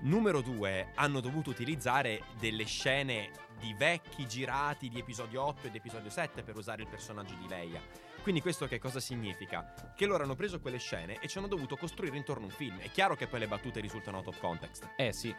Numero 0.00 0.40
due, 0.40 0.90
hanno 0.96 1.20
dovuto 1.20 1.50
utilizzare 1.50 2.22
delle 2.40 2.64
scene 2.64 3.30
di 3.60 3.72
vecchi 3.74 4.26
girati 4.26 4.88
di 4.88 4.98
episodio 4.98 5.44
8 5.44 5.68
ed 5.68 5.76
episodio 5.76 6.10
7 6.10 6.42
per 6.42 6.56
usare 6.56 6.82
il 6.82 6.88
personaggio 6.88 7.34
di 7.34 7.46
Leia. 7.46 7.80
Quindi 8.22 8.40
questo 8.40 8.66
che 8.66 8.78
cosa 8.78 9.00
significa? 9.00 9.74
Che 9.96 10.06
loro 10.06 10.22
hanno 10.22 10.36
preso 10.36 10.60
quelle 10.60 10.78
scene 10.78 11.18
e 11.20 11.26
ci 11.26 11.38
hanno 11.38 11.48
dovuto 11.48 11.76
costruire 11.76 12.16
intorno 12.16 12.44
un 12.44 12.50
film. 12.50 12.78
È 12.78 12.88
chiaro 12.90 13.16
che 13.16 13.26
poi 13.26 13.40
le 13.40 13.48
battute 13.48 13.80
risultano 13.80 14.18
out 14.18 14.28
of 14.28 14.38
context. 14.38 14.90
Eh 14.96 15.12
sì, 15.12 15.34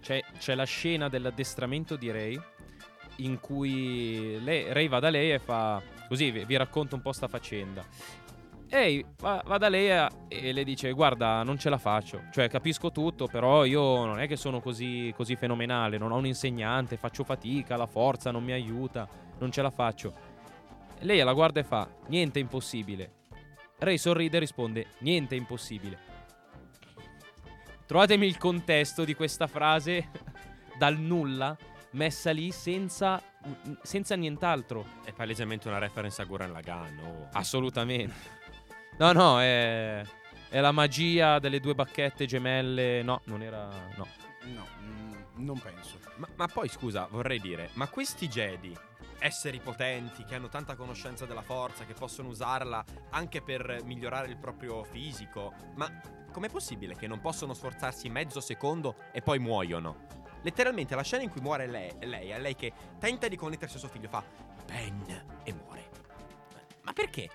c'è, 0.00 0.22
c'è 0.38 0.54
la 0.54 0.64
scena 0.64 1.08
dell'addestramento 1.08 1.96
di 1.96 2.10
Ray 2.10 2.40
in 3.16 3.40
cui 3.40 4.42
lei, 4.42 4.72
Ray 4.72 4.88
va 4.88 5.00
da 5.00 5.10
lei 5.10 5.32
e 5.32 5.38
fa 5.38 5.82
così 6.08 6.30
vi, 6.30 6.44
vi 6.44 6.56
racconto 6.56 6.94
un 6.94 7.02
po' 7.02 7.12
sta 7.12 7.28
faccenda. 7.28 7.84
Ehi, 8.70 9.04
va, 9.18 9.42
va 9.46 9.56
da 9.56 9.68
lei 9.68 10.08
e- 10.28 10.52
le 10.52 10.64
dice 10.64 10.92
guarda 10.92 11.42
non 11.42 11.58
ce 11.58 11.70
la 11.70 11.78
faccio, 11.78 12.24
cioè 12.30 12.48
capisco 12.48 12.92
tutto 12.92 13.26
però 13.26 13.64
io 13.64 14.04
non 14.04 14.20
è 14.20 14.28
che 14.28 14.36
sono 14.36 14.60
così, 14.60 15.12
così 15.16 15.36
fenomenale, 15.36 15.96
non 15.96 16.12
ho 16.12 16.16
un 16.16 16.26
insegnante, 16.26 16.96
faccio 16.96 17.24
fatica, 17.24 17.76
la 17.76 17.86
forza 17.86 18.30
non 18.30 18.44
mi 18.44 18.52
aiuta, 18.52 19.08
non 19.38 19.50
ce 19.50 19.62
la 19.62 19.70
faccio. 19.70 20.27
Lei 21.00 21.22
la 21.22 21.32
guarda 21.32 21.60
e 21.60 21.64
fa 21.64 21.88
niente 22.08 22.38
è 22.38 22.42
impossibile. 22.42 23.12
Ray 23.78 23.96
sorride 23.96 24.36
e 24.38 24.40
risponde 24.40 24.86
niente 24.98 25.34
è 25.34 25.38
impossibile. 25.38 25.98
Trovatemi 27.86 28.26
il 28.26 28.36
contesto 28.36 29.04
di 29.04 29.14
questa 29.14 29.46
frase 29.46 30.10
dal 30.76 30.98
nulla, 30.98 31.56
messa 31.92 32.32
lì 32.32 32.50
senza, 32.50 33.22
senza 33.82 34.14
nient'altro. 34.14 34.84
È 35.04 35.12
palesemente 35.12 35.68
una 35.68 35.78
reference 35.78 36.20
a 36.20 36.24
Gurren 36.24 36.52
Lagann. 36.52 36.98
oh. 36.98 37.28
Assolutamente. 37.32 38.36
No, 38.98 39.12
no, 39.12 39.40
è, 39.40 40.02
è 40.48 40.60
la 40.60 40.72
magia 40.72 41.38
delle 41.38 41.60
due 41.60 41.74
bacchette 41.74 42.26
gemelle. 42.26 43.02
No, 43.02 43.20
non 43.24 43.42
era. 43.42 43.68
No. 43.96 44.06
No, 44.42 44.66
mm, 44.82 45.44
non 45.44 45.58
penso. 45.58 45.98
Ma, 46.16 46.28
ma 46.34 46.46
poi 46.48 46.68
scusa, 46.68 47.06
vorrei 47.10 47.40
dire, 47.40 47.70
ma 47.74 47.88
questi 47.88 48.28
Jedi, 48.28 48.76
esseri 49.18 49.60
potenti 49.60 50.24
che 50.24 50.34
hanno 50.34 50.48
tanta 50.48 50.76
conoscenza 50.76 51.26
della 51.26 51.42
forza, 51.42 51.84
che 51.84 51.94
possono 51.94 52.28
usarla 52.28 52.84
anche 53.10 53.42
per 53.42 53.82
migliorare 53.84 54.28
il 54.28 54.36
proprio 54.36 54.84
fisico, 54.84 55.52
ma 55.74 55.90
com'è 56.30 56.48
possibile 56.48 56.94
che 56.94 57.06
non 57.06 57.20
possono 57.20 57.54
sforzarsi 57.54 58.08
mezzo 58.08 58.40
secondo 58.40 58.96
e 59.12 59.22
poi 59.22 59.38
muoiono? 59.38 60.06
Letteralmente 60.42 60.94
la 60.94 61.02
scena 61.02 61.22
in 61.22 61.30
cui 61.30 61.40
muore 61.40 61.66
lei, 61.66 61.92
lei 62.00 62.30
è 62.30 62.38
lei 62.38 62.54
che 62.54 62.72
tenta 62.98 63.26
di 63.28 63.36
connettersi 63.36 63.74
al 63.74 63.80
suo 63.80 63.88
figlio, 63.88 64.08
fa 64.08 64.22
Ben 64.64 65.24
e 65.42 65.52
muore. 65.52 65.67
Ma 66.88 66.94
perché? 66.94 67.28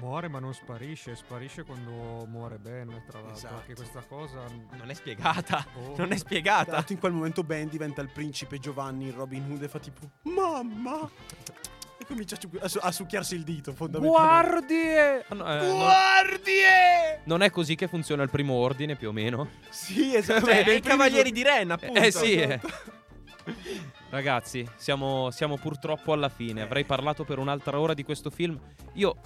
Muore 0.00 0.28
ma 0.28 0.38
non 0.38 0.52
sparisce, 0.52 1.16
sparisce 1.16 1.64
quando 1.64 2.26
muore 2.26 2.58
Ben, 2.58 2.88
tra 3.06 3.20
l'altro. 3.20 3.36
Esatto. 3.36 3.54
Anche 3.54 3.74
questa 3.74 4.02
cosa... 4.06 4.44
Non 4.76 4.90
è 4.90 4.92
spiegata. 4.92 5.66
Oh. 5.76 5.94
Non 5.96 6.12
è 6.12 6.16
spiegata. 6.18 6.72
l'altro 6.72 6.92
in 6.92 7.00
quel 7.00 7.12
momento 7.12 7.42
Ben 7.42 7.68
diventa 7.68 8.02
il 8.02 8.10
principe 8.10 8.58
Giovanni 8.58 9.06
in 9.06 9.14
Robin 9.14 9.50
Hood 9.50 9.62
e 9.62 9.68
fa 9.68 9.78
tipo 9.78 10.10
Mamma! 10.24 11.08
E 11.98 12.04
comincia 12.04 12.36
a, 12.60 12.68
su- 12.68 12.78
a 12.82 12.92
succhiarsi 12.92 13.34
il 13.34 13.44
dito 13.44 13.72
fondamentalmente. 13.72 14.50
Guardie! 14.50 15.24
Ah, 15.28 15.34
no, 15.34 15.52
eh, 15.52 15.66
no- 15.66 15.74
Guardie! 15.74 17.20
non 17.24 17.40
è 17.40 17.50
così 17.50 17.74
che 17.74 17.88
funziona 17.88 18.22
il 18.22 18.30
primo 18.30 18.52
ordine, 18.52 18.94
più 18.94 19.08
o 19.08 19.12
meno. 19.12 19.48
Sì, 19.70 20.14
esatto. 20.14 20.44
Cioè, 20.44 20.64
dei 20.64 20.76
i 20.76 20.80
primi 20.80 20.80
cavalieri 20.82 21.32
di 21.32 21.42
Ren, 21.42 21.70
appunto. 21.70 21.98
Eh 21.98 22.10
sì, 22.10 22.34
eh. 22.34 22.60
Ragazzi, 24.10 24.66
siamo, 24.76 25.30
siamo 25.30 25.56
purtroppo 25.58 26.12
alla 26.12 26.28
fine. 26.30 26.62
Avrei 26.62 26.84
parlato 26.84 27.24
per 27.24 27.38
un'altra 27.38 27.78
ora 27.78 27.92
di 27.94 28.04
questo 28.04 28.30
film. 28.30 28.58
Io 28.94 29.16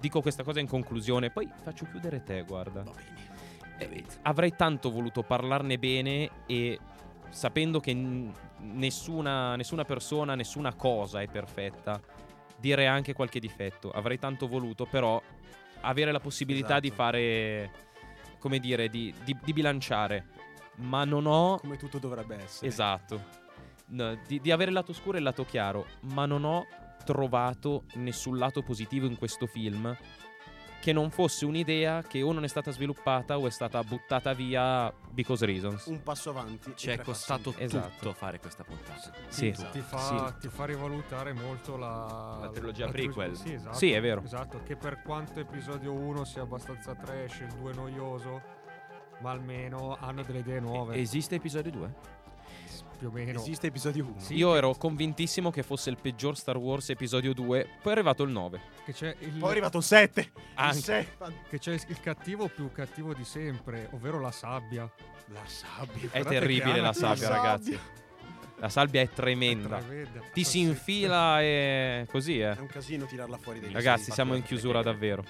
dico 0.00 0.20
questa 0.22 0.42
cosa 0.42 0.58
in 0.60 0.66
conclusione, 0.66 1.30
poi 1.30 1.48
faccio 1.62 1.86
chiudere 1.90 2.22
te, 2.22 2.42
guarda. 2.42 2.82
Va 2.82 2.90
bene. 2.92 3.24
Eh, 3.78 4.04
avrei 4.22 4.56
tanto 4.56 4.90
voluto 4.90 5.22
parlarne 5.22 5.78
bene 5.78 6.30
e 6.46 6.78
sapendo 7.28 7.78
che 7.78 7.92
n- 7.92 8.32
nessuna, 8.60 9.54
nessuna 9.54 9.84
persona, 9.84 10.34
nessuna 10.34 10.74
cosa 10.74 11.20
è 11.20 11.28
perfetta, 11.28 12.00
dire 12.56 12.86
anche 12.86 13.12
qualche 13.12 13.38
difetto. 13.38 13.90
Avrei 13.90 14.18
tanto 14.18 14.48
voluto, 14.48 14.86
però 14.86 15.20
avere 15.82 16.10
la 16.10 16.20
possibilità 16.20 16.80
di 16.80 16.86
Esatto. 16.86 17.02
fare, 17.02 17.70
come 18.38 18.58
dire, 18.60 18.88
di, 18.88 19.12
di- 19.22 19.36
di 19.44 19.52
bilanciare. 19.52 20.24
Ma 20.76 21.04
non 21.04 21.26
ho 21.26 21.58
Come 21.58 21.76
tutto 21.76 21.98
dovrebbe 21.98 22.36
essere. 22.42 22.66
Esatto. 22.68 23.44
No, 23.88 24.18
di, 24.26 24.40
di 24.40 24.50
avere 24.50 24.70
il 24.70 24.76
lato 24.76 24.92
scuro 24.92 25.16
e 25.16 25.18
il 25.18 25.24
lato 25.24 25.44
chiaro, 25.44 25.86
ma 26.12 26.26
non 26.26 26.44
ho 26.44 26.66
trovato 27.04 27.84
nessun 27.94 28.36
lato 28.36 28.62
positivo 28.62 29.06
in 29.06 29.16
questo 29.16 29.46
film 29.46 29.96
che 30.80 30.92
non 30.92 31.10
fosse 31.10 31.44
un'idea 31.44 32.02
che 32.02 32.22
o 32.22 32.30
non 32.32 32.44
è 32.44 32.48
stata 32.48 32.70
sviluppata 32.70 33.38
o 33.38 33.46
è 33.46 33.50
stata 33.50 33.82
buttata 33.82 34.34
via 34.34 34.92
because 35.10 35.44
reasons. 35.44 35.86
Un 35.86 36.02
passo 36.02 36.30
avanti. 36.30 36.72
Ci 36.76 36.90
è 36.90 37.00
costato. 37.00 37.54
Esatto. 37.56 37.90
tutto 37.98 38.12
fare 38.12 38.38
questa 38.38 38.62
puntata. 38.62 39.12
Sì. 39.28 39.50
Tutto. 39.50 39.70
Ti 39.70 39.80
fa, 39.80 39.98
Sì. 39.98 40.38
ti 40.40 40.48
fa 40.48 40.64
rivalutare 40.66 41.32
molto 41.32 41.76
la, 41.76 42.38
La 42.42 42.50
trilogia 42.50 42.84
la 42.86 42.92
prequel. 42.92 43.36
Sì, 43.36 43.54
esatto. 43.54 43.76
Sì, 43.76 43.90
è 43.92 44.00
vero. 44.00 44.22
Esatto, 44.22 44.62
che 44.64 44.76
per 44.76 45.02
quanto 45.02 45.40
episodio 45.40 45.92
1 45.92 46.24
sia 46.24 46.42
abbastanza 46.42 46.94
trash, 46.94 47.40
il 47.40 47.52
2 47.54 47.72
noioso, 47.72 48.42
ma 49.22 49.30
almeno 49.30 49.96
hanno 49.98 50.22
delle 50.22 50.40
idee 50.40 50.60
nuove, 50.60 50.96
Esiste 50.96 51.36
episodio 51.36 51.70
2? 51.72 51.94
Più 52.96 53.08
o 53.08 53.10
meno. 53.10 53.38
Esiste 53.40 53.68
episodio 53.68 54.04
1. 54.04 54.14
Sì. 54.20 54.34
Io 54.34 54.54
ero 54.56 54.74
convintissimo 54.74 55.50
che 55.50 55.62
fosse 55.62 55.90
il 55.90 55.98
peggior 56.00 56.36
Star 56.36 56.56
Wars 56.56 56.90
episodio 56.90 57.32
2, 57.32 57.68
poi 57.82 57.92
è 57.92 57.94
arrivato 57.94 58.22
il 58.22 58.30
9. 58.30 58.60
Che 58.84 58.92
c'è 58.92 59.14
il, 59.20 59.30
Poi 59.38 59.48
è 59.48 59.50
arrivato 59.52 59.78
il 59.78 59.84
7. 59.84 60.32
Anche. 60.54 61.08
che 61.48 61.58
c'è 61.58 61.72
il 61.72 62.00
cattivo 62.00 62.48
più 62.48 62.70
cattivo 62.72 63.14
di 63.14 63.24
sempre, 63.24 63.88
ovvero 63.92 64.18
la 64.20 64.30
sabbia. 64.32 64.90
La 65.32 65.42
sabbia. 65.44 66.08
È 66.10 66.24
terribile 66.24 66.80
la 66.80 66.92
sabbia, 66.92 67.28
la 67.28 67.36
ragazzi. 67.36 67.72
sabbia. 67.72 68.04
La 68.58 68.68
sabbia 68.70 69.00
è 69.02 69.04
È 69.04 69.10
tremenda. 69.12 69.78
tremenda. 69.78 70.20
Ti 70.32 70.42
si 70.44 70.60
infila 70.60 71.42
e 71.42 72.06
così, 72.10 72.40
eh. 72.40 72.56
È 72.56 72.60
un 72.60 72.66
casino 72.68 73.04
tirarla 73.04 73.36
fuori 73.36 73.60
dai 73.60 73.70
Ragazzi, 73.72 74.10
siamo 74.10 74.34
in 74.34 74.42
chiusura 74.42 74.82
davvero. 74.82 75.24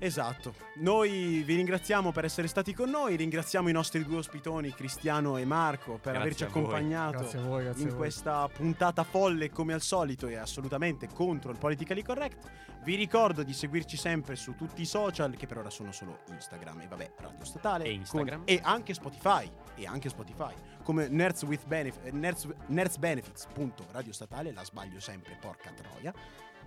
Esatto. 0.00 0.54
Noi 0.76 1.42
vi 1.44 1.56
ringraziamo 1.56 2.12
per 2.12 2.24
essere 2.24 2.46
stati 2.48 2.72
con 2.72 2.88
noi. 2.90 3.16
Ringraziamo 3.16 3.68
i 3.68 3.72
nostri 3.72 4.04
due 4.04 4.18
ospitoni, 4.18 4.72
Cristiano 4.72 5.36
e 5.36 5.44
Marco, 5.44 5.92
per 5.94 6.12
Grazie 6.12 6.20
averci 6.20 6.44
accompagnato 6.44 7.18
Grazie 7.18 7.38
a 7.38 7.42
voi, 7.42 7.62
grazie 7.64 7.80
a 7.80 7.84
in 7.84 7.88
voi. 7.90 7.98
questa 7.98 8.48
puntata 8.48 9.02
folle 9.04 9.50
come 9.50 9.72
al 9.74 9.80
solito 9.82 10.26
e 10.28 10.36
assolutamente 10.36 11.08
contro 11.12 11.50
il 11.50 11.58
politically 11.58 12.02
correct. 12.02 12.48
Vi 12.84 12.94
ricordo 12.94 13.42
di 13.42 13.52
seguirci 13.52 13.96
sempre 13.96 14.36
su 14.36 14.54
tutti 14.54 14.80
i 14.82 14.86
social, 14.86 15.34
che 15.36 15.46
per 15.46 15.58
ora 15.58 15.68
sono 15.68 15.90
solo 15.92 16.20
Instagram 16.30 16.80
e 16.82 16.86
vabbè, 16.86 17.12
Radio 17.18 17.44
Statale. 17.44 17.84
E 17.84 17.90
Instagram. 17.92 18.44
con- 18.44 18.48
e 18.54 18.60
anche 18.62 18.94
Spotify. 18.94 19.50
E 19.74 19.86
anche 19.86 20.08
Spotify. 20.08 20.54
Come 20.84 21.08
Nerds 21.08 21.42
with 21.42 21.66
Benef- 21.66 21.98
eh, 22.04 22.12
Nerds, 22.12 22.48
nerdsbenefits.radiostatale, 22.66 24.52
la 24.52 24.64
sbaglio 24.64 25.00
sempre, 25.00 25.36
porca 25.40 25.70
troia. 25.72 26.14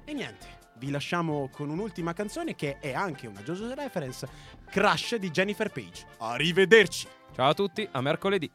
E 0.06 0.14
niente, 0.14 0.48
vi 0.78 0.90
lasciamo 0.90 1.50
con 1.52 1.70
un'ultima 1.70 2.14
canzone 2.14 2.56
che 2.56 2.80
è 2.80 2.94
anche 2.94 3.28
una 3.28 3.42
JoJo's 3.42 3.74
reference, 3.74 4.28
Crash 4.70 5.16
di 5.16 5.30
Jennifer 5.30 5.70
Page. 5.72 6.06
Arrivederci! 6.18 7.08
Ciao 7.34 7.50
a 7.50 7.54
tutti, 7.54 7.88
a 7.90 8.02
mercoledì. 8.02 8.52